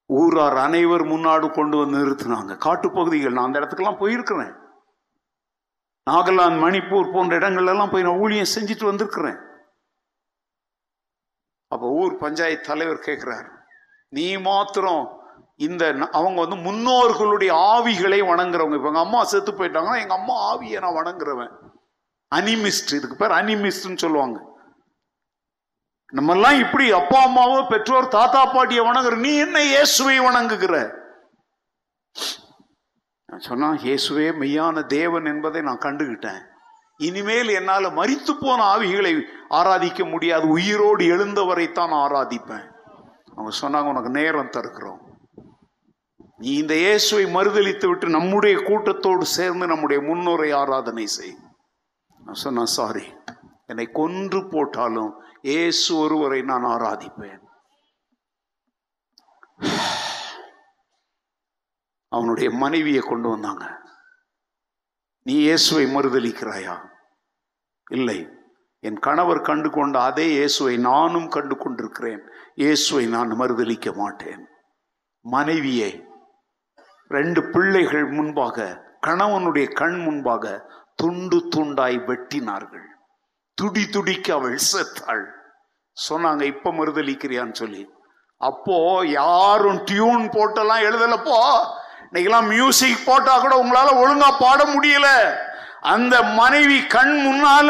[0.05, 2.57] ஊரார் அனைவர் முன்னாடி கொண்டு வந்து நிறுத்தினாங்க.
[2.57, 4.61] காட்டுப்பகுதிகள் நான் அந்த இடத்துக்கெல்லாம் போயிருக்கிறேன்.
[6.11, 9.51] நாகாலாந்து மணிப்பூர் போன்ற இடங்கள்லாம் போய் நான் ஊழியம் செஞ்சுட்டு வந்திருக்கிறேன்.
[11.73, 13.49] அப்போ ஊர் பஞ்சாயத்து தலைவர் கேட்குறாரு
[14.13, 15.03] நீ மாத்திரம்
[15.67, 15.83] இந்த
[16.19, 18.77] அவங்க வந்து முன்னோர்களுடைய ஆவிகளை வணங்குறவங்க.
[18.79, 21.53] இப்போ எங்கள் அம்மா செத்து போயிட்டாங்கன்னா எங்கள் அம்மா ஆவியை நான் வணங்குறவன்.
[22.31, 24.37] அனிமிஸ்ட் இதுக்கு பேர் அனிமிஸ்ட்னு சொல்லுவாங்க.
[26.17, 30.75] நம்மெல்லாம் இப்படி அப்பா அம்மாவோ பெற்றோர் தாத்தா பாட்டியை வணங்குற நீ என்ன இயேசுவை வணங்குகிற?
[33.29, 36.41] நான் சொன்னா இயேசுவே மெய்யான தேவன் என்பதை நான் கண்டுகிட்டேன்.
[37.07, 39.13] இனிமேல் என்னால் மறித்து போன ஆவிகளை
[39.49, 40.45] ஆராதிக்க முடியாது.
[40.47, 42.67] உயிரோடு எழுந்தவரைத்தான் ஆராதிப்பேன்.
[43.35, 45.01] அவங்க சொன்னாங்க உனக்கு நேரம் தருக்கிறோம்
[46.37, 51.35] நீ இந்த இயேசுவை மறுதளித்து விட்டு நம்முடைய கூட்டத்தோடு சேர்ந்து நம்முடைய முன்னோரை ஆராதனை செய்.
[52.25, 53.05] நான் சொன்னேன் சாரி.
[53.65, 57.41] என்னை கொன்று போட்டாலும் இயேசு ஒருவரை நான் ஆராதிப்பேன்.
[62.11, 63.65] அவனுடைய மனைவியை கொண்டு வந்தாங்க.
[65.25, 66.75] நீ இயேசுவை மறுதளிக்கிறாயா
[67.91, 68.29] இல்லை.
[68.79, 72.21] என் கணவர் கண்டு கொண்ட அதே இயேசுவை நானும் கண்டு கொண்டிருக்கிறேன்
[72.55, 74.47] இயேசுவை நான் மறுதளிக்க மாட்டேன்.
[75.21, 76.07] மனைவியை
[77.07, 82.87] ரெண்டு பிள்ளைகள் முன்பாக கணவனுடைய கண் முன்பாக துண்டு துண்டாய் வெட்டினார்கள்.
[83.53, 85.25] துடி துடிக்க அவள் செத்தாள்.
[86.09, 87.89] சொன்னாங்க இப்ப மறுதளிக்கிறியான்னு சொல்லி.
[88.37, 91.59] அப்போ யாரும் டியூன் போட்டெல்லாம் எழுதலப்போ.
[92.05, 95.35] இன்னைக்கெல்லாம் மியூசிக் போட்டா கூட உங்களால ஒழுங்கா பாட முடியல.
[95.83, 97.69] அந்த மனைவி கண் முன்னால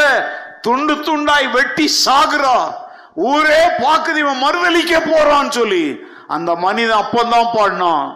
[0.61, 2.75] துண்டு துண்டாய் வெட்டி சாகுறா.
[3.13, 6.05] ஊரே பாக்குது இவன் மறுதளிக்க போறான்னு சொல்லி.
[6.35, 8.09] அந்த மனிதன் அப்பந்தான் பாடினான்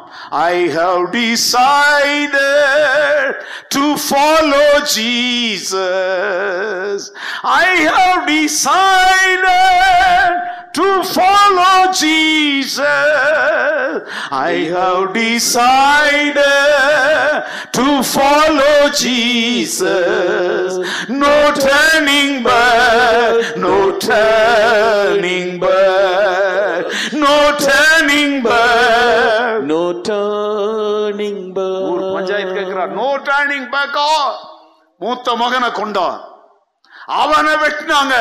[0.49, 2.37] I have decided
[3.75, 7.07] to follow Jesus
[7.61, 7.63] I
[7.97, 10.37] have decided
[10.73, 12.77] to follow Jesus.
[14.29, 16.37] I have decided
[17.73, 20.77] to follow Jesus.
[21.09, 27.57] No turning back, no turning back, no
[27.97, 29.63] turning back.
[29.71, 31.39] No turning
[31.91, 32.13] ஊர் back.
[32.17, 32.91] பஞ்சாயத்து கேட்கிறார்.
[32.99, 34.07] நோ டர்னிங் பேக்கா
[35.01, 36.21] மூத்த மகனை கொண்டார்
[37.21, 38.15] அவனை வெட்டினாங்க.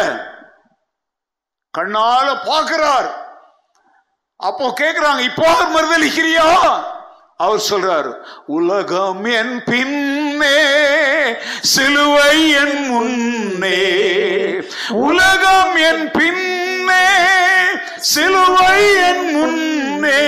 [1.79, 3.09] கண்ணால பார்க்கிறார்.
[4.49, 6.49] அப்போ கேக்குறாங்க இப்போ மறுதளிக்கிறியா
[7.45, 8.11] அவர் சொல்றார்
[8.59, 10.59] உலகம் என் பின்னே
[11.73, 13.81] சிலுவை என் முன்னே
[15.09, 16.05] உலகம் என்
[16.87, 17.07] பின்னே
[18.09, 18.75] சிலுவை
[19.07, 20.21] என் முன்னே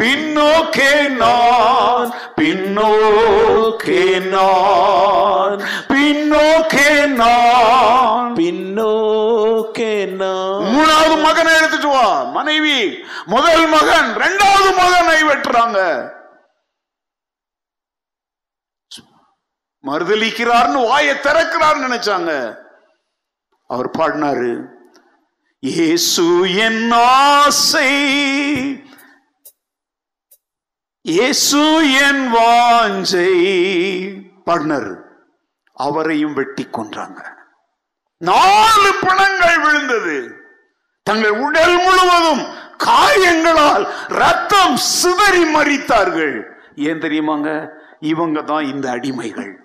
[0.00, 4.02] பின்னோக்கே நான் பின்னோக்கே
[4.34, 5.56] நான்
[5.92, 6.88] பின்னோக்கே
[7.20, 10.66] நான் பின்னோக்கே நான்.
[10.74, 12.06] மூணாவது மகனை எடுத்துட்டு வா
[12.36, 12.78] மனைவி.
[13.34, 15.80] முதல் மகன் இரண்டாவது மகனை வெட்டுறாங்க.
[19.84, 22.32] மறுதலிக்கிறார்னு வாயை திறக்கிறார்னு நினைச்சாங்க.
[23.70, 24.50] அவர் பாடினாரு
[25.58, 27.92] இயேசு என் ஆசை.
[31.00, 33.30] இயேசு என் வாஞ்சை.
[34.46, 35.00] பாடினாரு.
[35.72, 37.24] அவரையும் வெட்டி கொன்றாங்க.
[38.18, 40.36] நாலு பிணங்கள் விழுந்தது.
[41.02, 42.54] தங்கள் உடல் முழுவதும்
[42.84, 46.42] காயங்களால் ரத்தம் சிதறி மறித்தார்கள்
[46.76, 47.68] ஏன் தெரியுமாங்க?
[48.00, 49.56] இவங்க தான் இந்த அடிமைகள்.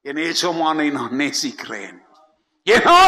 [0.00, 2.03] என் ஏச்சமானை நான் நேசிக்கிறேன்.
[2.70, 3.00] ஏன்னா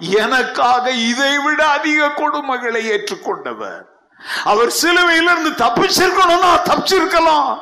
[0.00, 3.82] எனக்காக இதை விட அதிக கொடுமைகளை ஏற்றுக்கொண்டவர்.
[4.44, 7.58] அவர் சிலுவையிலிருந்து தப்பிச்சிருக்கணும்னா தப்பிச்சிருக்கலாம்.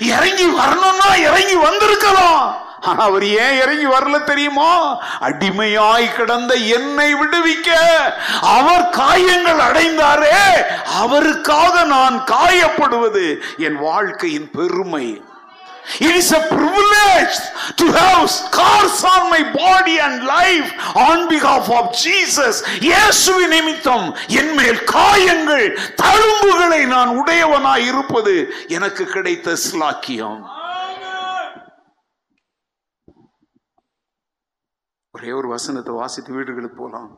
[0.00, 2.56] இறங்கி வரணும்னா இறங்கி வந்திருக்கலாம்.
[2.80, 5.02] ஆனா அவர் ஏன் இறங்கி வரல தெரியுமா?
[5.20, 7.70] அடிமையாய் கிடந்த என்னை விடுவிக்க.
[8.40, 10.42] அவர் காயங்கள் அடைந்தாரே
[10.94, 15.24] அவருக்காக நான் காயப்படுவது என் வாழ்க்கையின் பெருமை.
[15.84, 17.36] It is a privilege
[17.80, 20.68] to have scars on my body and life
[21.08, 22.54] on behalf of Jesus.
[22.88, 24.06] இயேசுவின் நிமித்தம்
[24.40, 25.66] என் மேல் காயங்கள்
[26.02, 28.34] தழும்புகளை நான் உடையவனாய் இருப்பது
[28.78, 30.40] எனக்கு கிடைத்த ஸ்லாக்கியம்
[35.14, 37.10] ஒரே ஒரு வசனத்தை வாசித்து வீடுகளுக்கு போலாம்.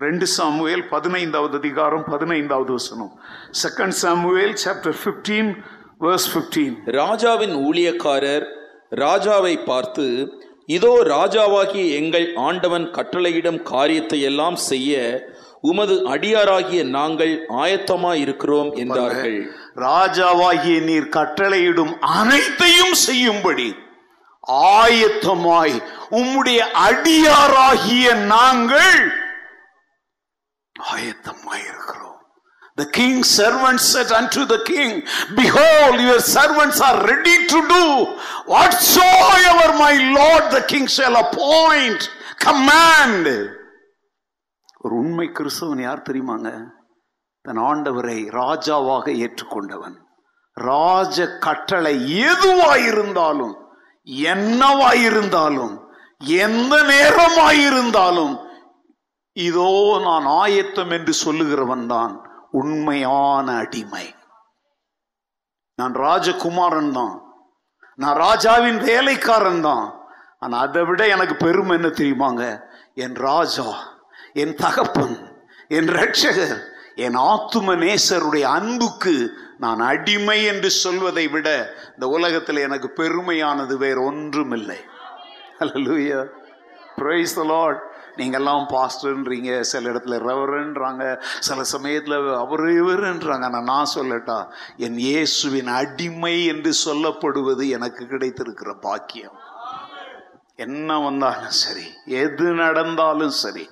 [0.00, 3.12] ரெண்டு சாமுவேல் பதினைந்தாவது அதிகாரம் பதினைந்தாவது வசனம்.
[3.62, 5.48] செகண்ட் சாமுவேல் சாப்டர் 15
[6.02, 8.46] verse 15 ராஜாவின் ஊழியக்காரர்
[8.96, 10.06] ராஜாவை பார்த்து
[10.68, 14.96] இதோ ராஜாவாகிய எங்கள் ஆண்டவன் கட்டளையிடும் காரியத்தை எல்லாம் செய்ய
[15.62, 19.36] உமது அடியாராகிய நாங்கள் ஆயத்தமாய் இருக்கிறோம் என்றார்கள்
[19.84, 23.68] ராஜாவாகிய நீர் கட்டளையிடும் அனைத்தையும் செய்யும்படி
[24.76, 25.76] ஆயத்தமாய்
[26.12, 28.96] உம்முடைய அடியாராகிய நாங்கள்
[30.76, 32.01] ஆயத்தமாய் இருக்கிறோம்
[32.78, 34.90] The king's servants said unto the king,
[35.36, 37.84] Behold, your servants are ready to do
[38.46, 42.00] whatsoever my lord the king shall appoint,
[42.40, 43.26] command.
[44.84, 46.50] ஒரு உண்மை கிறிஸ்தவன் யார் தெரியுமாங்க
[47.44, 49.94] தன் ஆண்டவரை ராஜாவாக ஏற்றுக்கொண்டவன்
[50.56, 51.16] ராஜ
[51.46, 51.94] கட்டளை
[52.30, 53.54] எதுவாயிருந்தாலும்
[54.28, 55.74] என்னவாயிருந்தாலும்
[56.42, 58.34] எந்த நேரமாயிருந்தாலும்
[59.36, 59.70] இதோ
[60.08, 62.14] நான் ஆயத்தம் என்று சொல்லுகிறவன் தான்
[62.52, 64.14] உண்மையான அடிமை.
[65.74, 67.14] நான் ராஜகுமாரன் தான்.
[67.96, 69.86] நான் ராஜாவின் வேலைக்காரன் தான்.
[70.38, 72.44] ஆனால் அதை விட எனக்கு பெருமை என்ன தெரியுமாங்க?
[72.94, 73.68] என் ராஜா
[74.32, 75.16] என் தகப்பன்
[75.68, 76.60] என் ரட்சகர்
[76.94, 79.14] என் ஆத்தும நேசருடைய அன்புக்கு
[79.58, 81.48] நான் அடிமை என்று சொல்வதை விட
[81.92, 84.80] இந்த உலகத்தில் எனக்கு பெருமையானது வேற ஒன்றுமில்லை
[85.60, 86.20] லூயா
[86.96, 87.78] ப்ரைஸ் த lord.
[88.16, 91.04] நீங்கள்லாம் பாஸ்டர்ன்றீங்க சில இடத்துல ரெவரன்றாங்க
[91.48, 93.46] சில சமயத்தில் அவர் இவருன்றாங்க.
[93.50, 94.38] ஆனால் நான் சொல்லட்டா
[94.86, 99.38] என் இயேசுவின் அடிமை என்று சொல்லப்படுவது எனக்கு கிடைத்திருக்கிற பாக்கியம்.
[100.64, 101.86] என்ன வந்தாலும் சரி
[102.22, 103.66] எது நடந்தாலும் சரி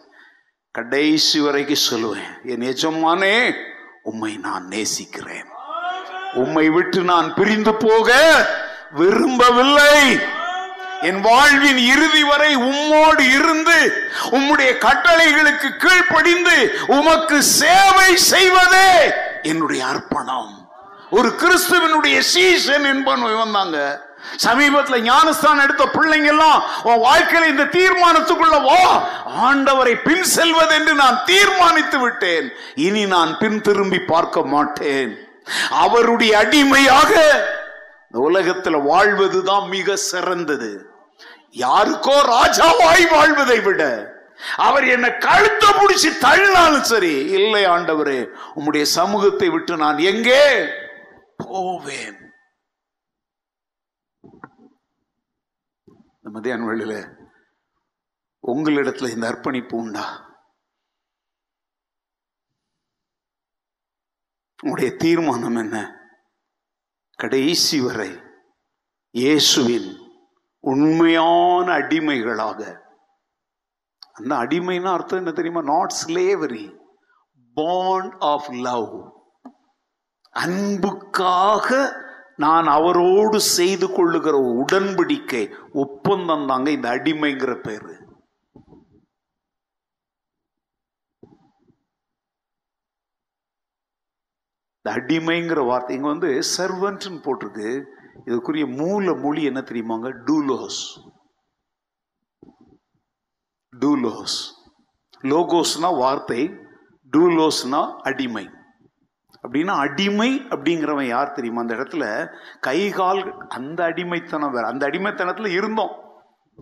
[0.78, 3.36] கடைசி வரைக்கும் சொல்லுவேன் என் எஜமானே
[4.10, 5.48] உம்மை நான் நேசிக்கிறேன்.
[6.42, 8.10] உம்மை விட்டு நான் பிரிந்து போக
[8.98, 9.96] விரும்பவில்லை.
[11.02, 19.12] என் வாழ்வின் இறுதி வரை உம்மோடு இருந்து உம்முடைய கட்டளைகளுக்கு கீழ்ப்படிந்து உமக்கு சேவை செய்வதே
[19.42, 20.68] என்னுடைய அர்ப்பணம்.
[21.10, 24.08] ஒரு கிறிஸ்துவனுடைய சீசன் என்பன் வந்தாங்க
[24.44, 29.08] சமீபத்துல ஞானஸ்தான் எடுத்த பிள்ளைங்க எல்லாம் உன் வாழ்க்கையில இந்த தீர்மானத்துக்குள்ள வா
[29.48, 32.50] ஆண்டவரை பின் செல்வது என்று நான் தீர்மானித்து விட்டேன்.
[32.74, 35.18] இனி நான் பின் திரும்பி பார்க்க மாட்டேன்.
[35.70, 37.12] அவருடைய அடிமையாக
[38.12, 40.89] இந்த உலகத்துல வாழ்வதுதான் மிக சிறந்தது.
[41.54, 43.82] யாருக்கோ ராஜாவாய் வாழ்வதை விட
[44.58, 48.18] அவர் என்னை கழுத்த முடிச்சு தள்ளினாலும் சரி இல்லை ஆண்டவரே
[48.54, 50.42] உம்முடைய சமூகத்தை விட்டு நான் எங்கே
[51.42, 52.16] போவேன்?
[56.16, 56.94] இந்த மதியான வேளையில
[58.44, 60.06] உங்களிடத்துல இந்த அர்ப்பணிப்பு உண்டா?
[64.58, 65.76] உங்களுடைய தீர்மானம் என்ன?
[67.18, 68.10] கடைசி வரை
[69.14, 69.88] இயேசுவின்
[70.60, 72.60] உண்மையான அடிமைகளாக.
[74.12, 75.62] அந்த அடிமைன்னா அர்த்தம் என்ன தெரியுமா?
[75.62, 76.66] Not slavery
[77.54, 79.18] bond of love
[80.30, 81.68] அன்புக்காக
[82.36, 85.42] நான் அவரோடு செய்து கொள்ளுகிற உடன்படிக்கை
[85.72, 87.94] ஒப்பந்தம் தாங்க இந்த அடிமைங்கிற பேரு.
[94.76, 97.98] இந்த அடிமைங்கிற வார்த்தை இங்க வந்து சர்வன்ட்னு போட்டிருக்கு.
[98.26, 100.08] இதுக்குரிய மூல மொழி என்ன தெரியுமாங்க?
[100.26, 100.82] டூலோஸ்
[103.80, 104.38] டூலோஸ்
[105.22, 106.54] லோகோஸ்னா வார்த்தை
[107.16, 108.50] டூலோஸ்னா அடிமை.
[109.48, 111.60] அப்படின்னா அடிமை அப்படிங்கிறவன் யார் தெரியுமா?
[111.60, 112.28] அந்த இடத்துல
[112.60, 114.66] கை கால் அந்த அடிமைத்தனம் வேற.
[114.66, 116.08] அந்த அடிமைத்தனத்தில் இருந்தோம்.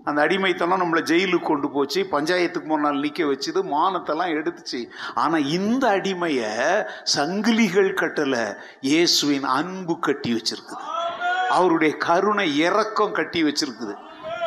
[0.04, 2.08] அந்த அடிமைத்தனம் நம்மளை ஜெயிலுக்கு கொண்டு போச்சு.
[2.10, 3.64] பஞ்சாயத்துக்கு முன்னால் நிற்க வச்சுது.
[3.74, 4.90] மானத்தெல்லாம் எடுத்துச்சு.
[5.14, 6.52] ஆனால் இந்த அடிமையை
[7.16, 8.58] சங்கிலிகள் கட்டலை.
[8.80, 10.97] இயேசுவின் அன்பு கட்டி வச்சிருக்குது.
[11.48, 13.94] அவருடைய கருணை இறக்கம் கட்டி வச்சிருக்குது.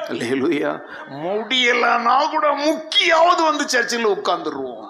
[0.07, 0.80] அல்லேலூயா.
[1.11, 4.90] முடியலன்னா கூட முக்கியாவது வந்து சர்ச்சில் உட்கார்ந்துருவோம்.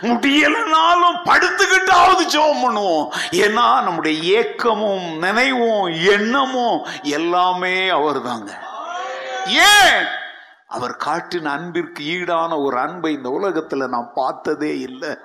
[0.00, 3.08] முடியலனாலும் படுத்துக்கிட்டாவது ஜோம் பண்ணுவோம்.
[3.30, 8.58] ஏன்னா நம்முடைய ஏக்கமும் நினைவும் எண்ணமும் எல்லாமே அவர் தாங்க
[9.46, 10.04] ஏன்?
[10.68, 15.16] அவர் காட்டின அன்பிற்கு ஈடான ஒரு அன்பை இந்த உலகத்துல நான் பார்த்ததே இல்லை.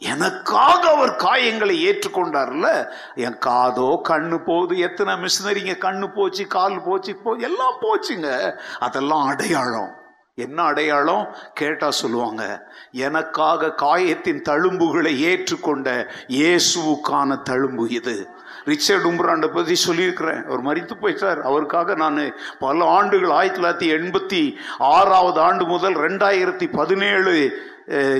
[0.00, 2.88] எனக்காக அவர் காயங்களை ஏற்றுக்கொண்டார்ல?
[3.14, 8.56] என் காதோ கண்ணு போகுது எத்தனை மிஷினரிங்க கண்ணு போச்சு கால் போச்சு போ எல்லாம் போச்சுங்க.
[8.78, 9.98] அதெல்லாம் அடையாளம்.
[10.34, 11.36] என்ன அடையாளம்?
[11.54, 18.28] கேட்டா சொல்லுவாங்க எனக்காக காயத்தின் தழும்புகளை ஏற்றுக்கொண்ட இயேசுவுக்கான தழும்பு இது.
[18.64, 20.44] ரிச்சர்ட் உம்ராண்டை பற்றி சொல்லியிருக்கிறேன்.
[20.44, 21.40] அவர் மறித்து போயிட்டார்.
[21.40, 27.68] அவருக்காக நான் பல ஆண்டுகள் ஆயிரத்தி தொள்ளாயிரத்தி எண்பத்தி ஆறாவது ஆண்டு முதல் ரெண்டாயிரத்தி பதினேழு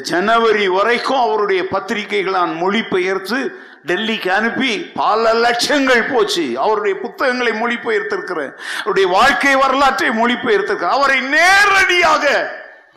[0.00, 3.54] ஜனவரி வரைக்கும் அவருடைய பத்திரிகைகள் நான் மொழிபெயர்த்து
[3.86, 6.58] டெல்லிக்கு அனுப்பி பல லட்சங்கள் போச்சு.
[6.58, 8.52] அவருடைய புத்தகங்களை மொழிபெயர்த்திருக்கிறேன்.
[8.78, 10.96] அவருடைய வாழ்க்கை வரலாற்றை மொழிபெயர்த்திருக்கிறேன்.
[10.98, 12.52] அவரை நேரடியாக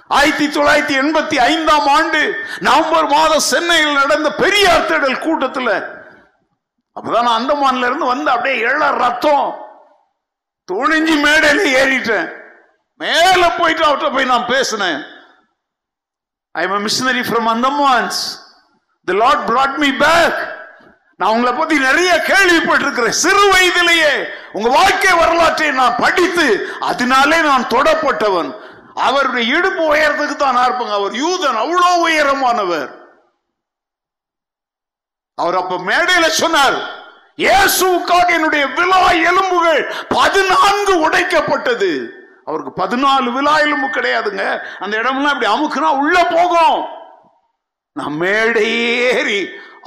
[0.08, 6.02] ஆயிரத்தி தொள்ளாயிரத்தி எண்பத்தி ஐந்தாம் ஆண்டு நவம்பர் மாதம் சென்னையில் நடந்த பெரியார் தேடல் கூட்டத்தில்
[7.00, 9.62] அப்பதான் நான் அந்தமான்ல இருந்து வந்து அப்படியே எழ ரத்தம்
[10.72, 12.32] துணிஞ்சு மேடையில ஏறிட்டேன்.
[12.98, 15.04] மேல போயிட்டு அவர்கிட்ட போய் நான் பேசினேன்.
[16.56, 18.20] I am missionary from Andamans
[19.08, 20.40] the Lord brought me back
[21.20, 23.18] நான் உங்களை பத்தி நிறைய கேள்விப்பட்டிருக்கிறேன்.
[23.24, 24.14] சிறு வயதிலேயே
[24.58, 26.48] உங்க வாழ்க்கை வரலாற்றை நான் படித்து
[26.90, 28.50] அதனாலே நான் தொடப்பட்டவன்.
[29.08, 32.90] அவருடைய இடுப்பு உயரத்துக்கு தான் நான் அவர் யூதன் அவ்வளோ உயரமானவர்.
[35.38, 36.78] அவர் அப்ப மேடையில சொன்னார்
[37.44, 39.00] இயேசுக்காக என்னுடைய விழா
[39.30, 39.82] எலும்புகள்
[40.18, 41.94] பதினான்கு உடைக்கப்பட்டது.
[42.46, 44.46] அவருக்கு பதினாலு விழா எலும்பு கிடையாதுங்க.
[44.84, 46.80] அந்த இடம்லாம் அப்படி அமுக்குனா உள்ள போகும்.
[47.98, 48.68] நான் மேடை
[49.10, 49.42] ஏறி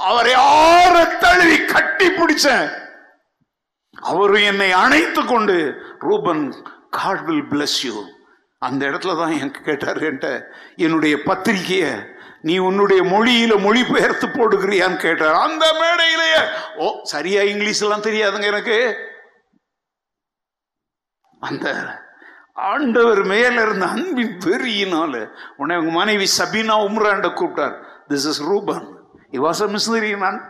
[0.09, 2.67] அவரை ஆற தழுவி கட்டி பிடிச்சேன்.
[4.11, 5.55] அவரும் என்னை அணைத்து கொண்டு
[5.99, 6.43] Reuben
[6.89, 7.95] God will bless you
[8.67, 10.29] அந்த இடத்துல தான் எனக்கு கேட்டார் என்கிட்ட
[10.75, 11.91] என்னுடைய பத்திரிகையை
[12.41, 15.37] நீ உன்னுடைய மொழியில மொழிபெயர்த்து போடுகிறியான்னு கேட்டார்.
[15.45, 16.41] அந்த மேடையிலேயே
[16.75, 18.77] ஓ சரியா இங்கிலீஷ் எல்லாம் தெரியாதுங்க எனக்கு.
[21.39, 21.67] அந்த
[22.57, 27.75] ஆண்டவர் மேல இருந்த அன்பின் பெரியனால உன்னை உங்க மனைவி சபீனா உம்ராண்ட கூப்பிட்டார்.
[28.07, 28.85] This is Reuben
[29.31, 29.67] he was a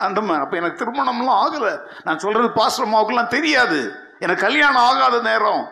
[0.07, 1.79] Andaman அப்ப எனக்கு திருமணம்லாம் ஆகல.
[2.03, 3.91] நான் சொல்றது பாஸ்ரமாவுக்குலாம் தெரியாது.
[4.19, 5.67] எனக்கு கல்யாணம் ஆகாத நேரம்.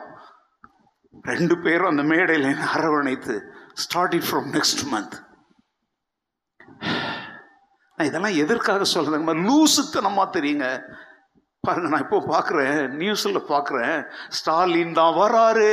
[1.21, 3.41] ரெண்டு பேரும் அந்த மேடையில் என்னை அரவணைத்து
[3.83, 5.23] ஸ்டார்டிங் ஃப்ரம் நெக்ஸ்ட் மந்த்
[7.97, 10.81] நான் இதெல்லாம் எதற்காக சொல்றேன் லூசுத்தனமா தெரியுங்க.
[11.65, 12.79] பாருங்க நான் இப்போ பார்க்குறேன்?
[13.01, 13.97] நியூஸில் பார்க்குறேன்.
[14.37, 15.71] ஸ்டாலின் தான் வராரு.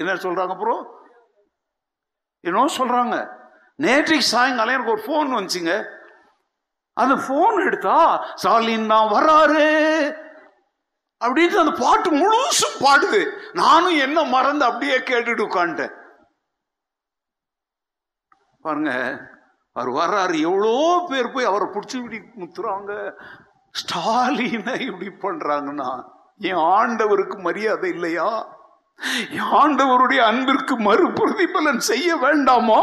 [0.00, 0.82] என்ன சொல்கிறாங்க அப்புறம்
[2.48, 3.16] என்னோ சொல்கிறாங்க
[3.84, 5.74] நேற்றைக்கு சாயங்காலம் எனக்கு ஒரு ஃபோன் வந்துச்சுங்க.
[7.02, 7.96] அந்த ஃபோன் எடுத்தா
[8.40, 9.66] ஸ்டாலின் தான் வராரு.
[11.20, 13.20] அப்படின்ட்டு அந்த பாட்டு முழுசும் பாடுது.
[13.62, 15.94] நானும் என்ன மறந்து அப்படியே கேட்டுட்டு உட்காந்துட்டேன்
[18.64, 18.92] பாருங்க
[19.76, 20.36] அவர் வர்றாரு.
[20.48, 20.72] எவ்வளோ
[21.10, 22.92] பேர் போய் அவரை பிடிச்சி விட்டு முத்துறாங்க.
[23.74, 26.04] ஸ்டாலினை இப்படி பண்றாங்கன்னா
[26.38, 28.46] என் ஆண்டவருக்கு மரியாதை இல்லையா?
[29.40, 32.82] ஆண்டவருடைய அன்பிற்கு மறுபிரதிபலன் செய்ய வேண்டாமா?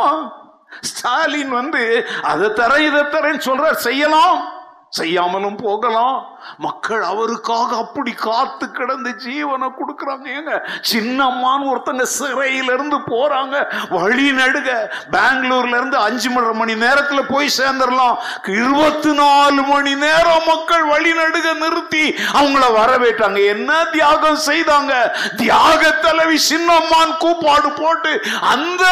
[0.82, 4.55] ஸ்டாலின் வந்து அதை தரேன் இதை தரேன்னு சொல்றார் செய்யலாம்.
[4.98, 6.18] செய்யாமலும் போகலாம்.
[6.66, 10.26] மக்கள் அவருக்காக அப்படி காத்து கிடந்து ஜீவனை கொடுக்குறாங்க.
[10.38, 10.54] ஏங்க
[10.92, 13.56] சின்னம்மான்னு ஒருத்தங்க சிறையில இருந்து போறாங்க.
[13.96, 14.70] வழி நடுக
[15.16, 18.16] பெங்களூர்ல இருந்து அஞ்சு மணி மணி நேரத்துல போய் சேர்ந்துடலாம்.
[18.60, 22.06] இருபத்தி நாலு மணி நேரம் மக்கள் வழி நடுக நிறுத்தி
[22.40, 23.40] அவங்கள வரவேற்றாங்க.
[23.56, 24.94] என்ன தியாகம் செய்தாங்க?
[25.42, 28.14] தியாக தலைவி சின்னம்மான் கூப்பாடு போட்டு
[28.54, 28.84] அந்த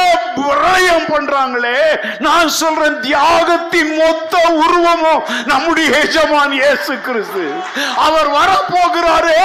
[0.41, 1.79] விரயம் பண்றாங்களே.
[2.27, 7.43] நான் சொல்றேன் தியாகத்தின் மொத்த உருவமும் நம்முடைய எஜமான் இயேசு கிறிஸ்து.
[7.95, 9.39] அவர் வர போகிறாரே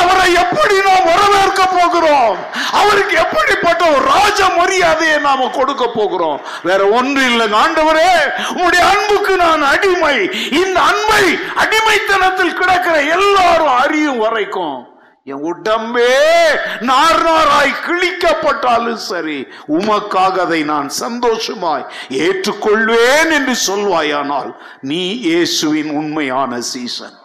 [0.00, 2.36] அவரை எப்படி நாம் வரவேற்க போகிறோம்?
[2.72, 6.40] அவருக்கு எப்படிப்பட்ட ஒரு ராஜ மரியாதையை நாம கொடுக்க போகிறோம்?
[6.62, 8.12] வேற ஒன்று இல்லை ஆண்டவரே
[8.48, 10.16] உங்களுடைய அன்புக்கு நான் அடிமை.
[10.62, 11.24] இந்த அன்பை
[11.64, 14.89] அடிமைத்தனத்தில் கிடக்கிற எல்லாரும் அறியும் வரைக்கும்
[15.26, 16.12] என் உடம்பே
[16.80, 19.38] நார் நாராய் கிழிக்கப்பட்டாலும் சரி
[19.68, 21.84] உமக்காக அதை நான் சந்தோஷமாய்
[22.18, 27.16] ஏற்றுக்கொள்வேன் என்று சொல்வாயானால் நீ இயேசுவின் உண்மையான சீசன்.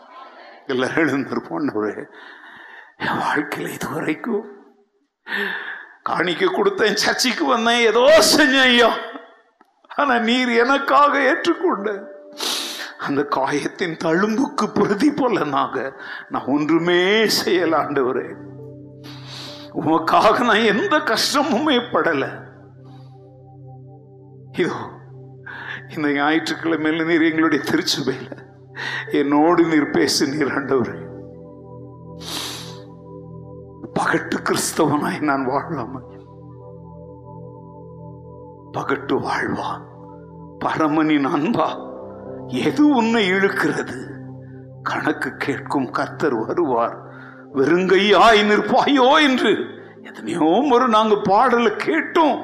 [0.67, 1.95] இல்லை எழுந்திருப்போன்னவரே
[2.99, 4.45] என் வாழ்க்கையில் இதுவரைக்கும்
[6.09, 8.03] காணிக்க கொடுத்தேன் சர்ச்சைக்கு வந்தேன் ஏதோ
[8.33, 8.91] செஞ்சேன் ஐயா.
[9.91, 11.89] ஆனா நீர் எனக்காக ஏற்றுக்கொண்ட
[13.07, 15.93] அந்த காயத்தின் தழும்புக்கு பிரதி பிரதிபலனாக
[16.29, 18.35] நான் ஒன்றுமே செய்யலாண்டவரே
[19.73, 22.43] உமக்காக நான் எந்த கஷ்டமுமே படல.
[24.51, 24.73] இதோ
[25.95, 28.37] இந்த ஞாயிற்றுக்கிழமையில நீர் எங்களுடைய திருச்சபையில
[29.11, 31.03] என்னோடு நீர் பேசு நீர் ஆண்டவரே.
[33.99, 36.01] பகட்டு கிறிஸ்தவனாய் நான் வாழலாமா?
[38.71, 39.81] பகட்டு வாழ்வா?
[40.65, 41.93] பரமனின் அன்பா?
[42.47, 44.09] எது உன்னை இழுக்கிறது?
[44.83, 47.03] கணக்கு கேட்கும் கர்த்தர் வருவார்.
[47.55, 49.57] வெறுங்கையாய் நிற்பாயோ என்று.
[50.03, 52.41] எத்தனையோ ஒரு நாங்க பாடல கேட்டோம்.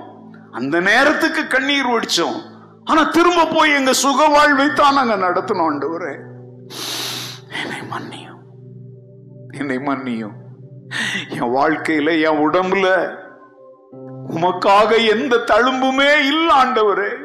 [0.51, 2.41] அந்த நேரத்துக்கு கண்ணீர் ஒடிச்சோம்.
[2.83, 6.17] ஆனா திரும்ப போய் எங்க சுக வாழ்வை தான் நாங்க நடத்தினோம் ஆண்டவரே.
[7.63, 8.39] என்னை மன்னியும்.
[9.57, 10.33] என்னை மன்னியும்.
[11.29, 13.19] என் வாழ்க்கையில என் உடம்புல
[14.29, 17.20] உமக்காக எந்த தழும்புமே இல்ல ஆண்டவரே.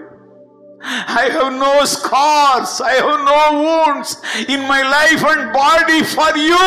[0.80, 2.80] I have no scars.
[2.82, 4.10] I have no wounds
[4.46, 6.66] in my life and body for you.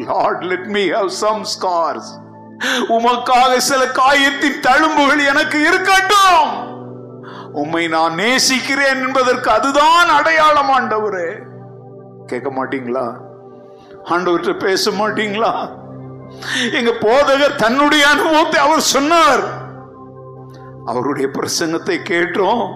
[0.00, 2.06] Lord, let me have some scars.
[2.94, 6.52] உமக்காக சில காயத்தின் தழும்புகள் எனக்கு இருக்கட்டும்
[7.62, 11.28] உம்மை நான் நேசிக்கிறேன் என்பதற்கு அதுதான் அடையாளம் ஆண்டவரே
[12.30, 13.06] கேட்க மாட்டீங்களா
[14.14, 15.52] ஆண்டவர்கிட்ட பேச மாட்டீங்களா
[16.78, 19.44] எங்க போதகர் தன்னுடைய அனுபவத்தை அவர் சொன்னார்
[20.86, 22.66] அவருடைய பிரசங்கத்தை கேட்டோம்.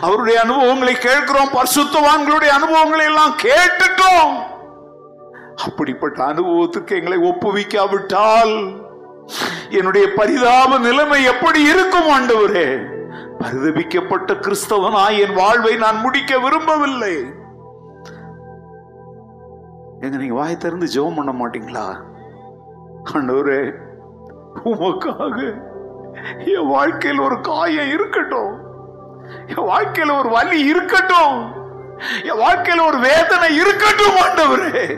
[0.00, 1.52] அவருடைய அனுபவங்களை கேட்கிறோம்.
[1.56, 4.32] பரிசுத்தவான்களுடைய அனுபவங்களை எல்லாம் கேட்டுட்டோம்.
[5.66, 8.54] அப்படிப்பட்ட அனுபவத்துக்கு எங்களை ஒப்புவிக்காவிட்டால்
[9.70, 12.68] என்னுடைய பரிதாப நிலைமை எப்படி இருக்கும் ஆண்டவரே?
[13.40, 17.14] பரிதபிக்கப்பட்ட கிறிஸ்தவனாய் என் வாழ்வை நான் முடிக்க விரும்பவில்லை.
[20.00, 21.86] எங்க நீங்க வாய் திறந்து ஜெபம் பண்ண மாட்டீங்களா?
[23.12, 23.62] ஆண்டவரே
[24.64, 25.36] உமக்காக
[26.38, 28.60] என் வாழ்க்கையில் ஒரு காயம் இருக்கட்டும்.
[29.46, 31.52] என் வாழ்க்கையில் ஒரு வலி இருக்கட்டும்.
[32.22, 34.96] என் வாழ்க்கையில் ஒரு வேதனை இருக்கட்டும் ஆண்டவரே.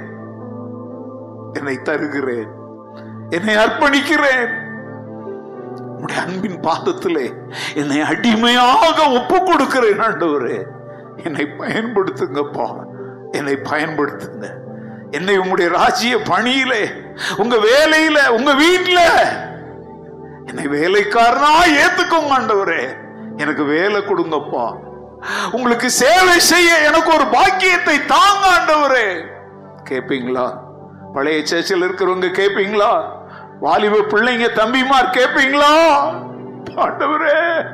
[1.52, 2.48] என்னை தருகிறேன்.
[3.30, 4.60] என்னை அர்ப்பணிக்கிறேன்.
[6.00, 7.32] உடைய அன்பின் பாதத்திலே
[7.74, 10.64] என்னை அடிமையாக ஒப்பு கொடுக்கிறேன் ஆண்டவரே.
[11.16, 12.84] என்னை பயன்படுத்துங்கப்பா.
[13.30, 14.50] என்னை பயன்படுத்துங்க.
[15.10, 16.88] என்னை உங்களுடைய ராஜ்ய பணியிலே
[17.36, 18.98] உங்க வேலையில உங்க வீட்டுல
[20.54, 22.96] என்னை வேலைக்காரனா ஏத்துக்கோங்க ஆண்டவரே.
[23.36, 24.74] எனக்கு வேலை கொடுங்கப்பா.
[25.52, 29.24] உங்களுக்கு சேவை செய்ய எனக்கு ஒரு பாக்கியத்தை தாங்க ஆண்டவரே.
[29.90, 30.58] கேப்பீங்களா?
[31.14, 33.02] பழைய சேர்ச்சில் இருக்கிறவங்க கேப்பீங்களா?
[33.60, 35.72] வாலிப பிள்ளைங்க தம்பிமார் கேப்பீங்களா?
[36.76, 37.64] ஆண்டவரே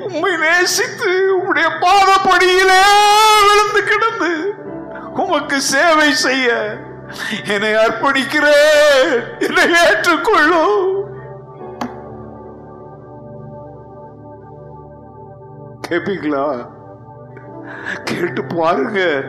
[0.00, 2.82] உண்மை நேசித்து உங்களுடைய பாதப்படியிலே
[3.48, 4.54] விழுந்து கிடந்து
[5.14, 6.54] உமக்கு சேவை செய்ய
[7.48, 9.38] என்னை அர்ப்பணிக்கிறேன்.
[9.38, 11.01] என்னை ஏற்றுக்கொள்ளும்.
[15.92, 16.68] கேப்பீங்களா?
[18.04, 19.22] கேட்டு பாருங்க.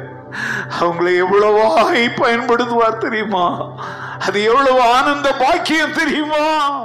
[0.80, 3.70] அவங்களை எவ்வளவாய் பயன்படுத்துவார் தெரியுமா?
[4.20, 6.84] அது எவ்வளவு ஆனந்த பாக்கியம் தெரியுமா?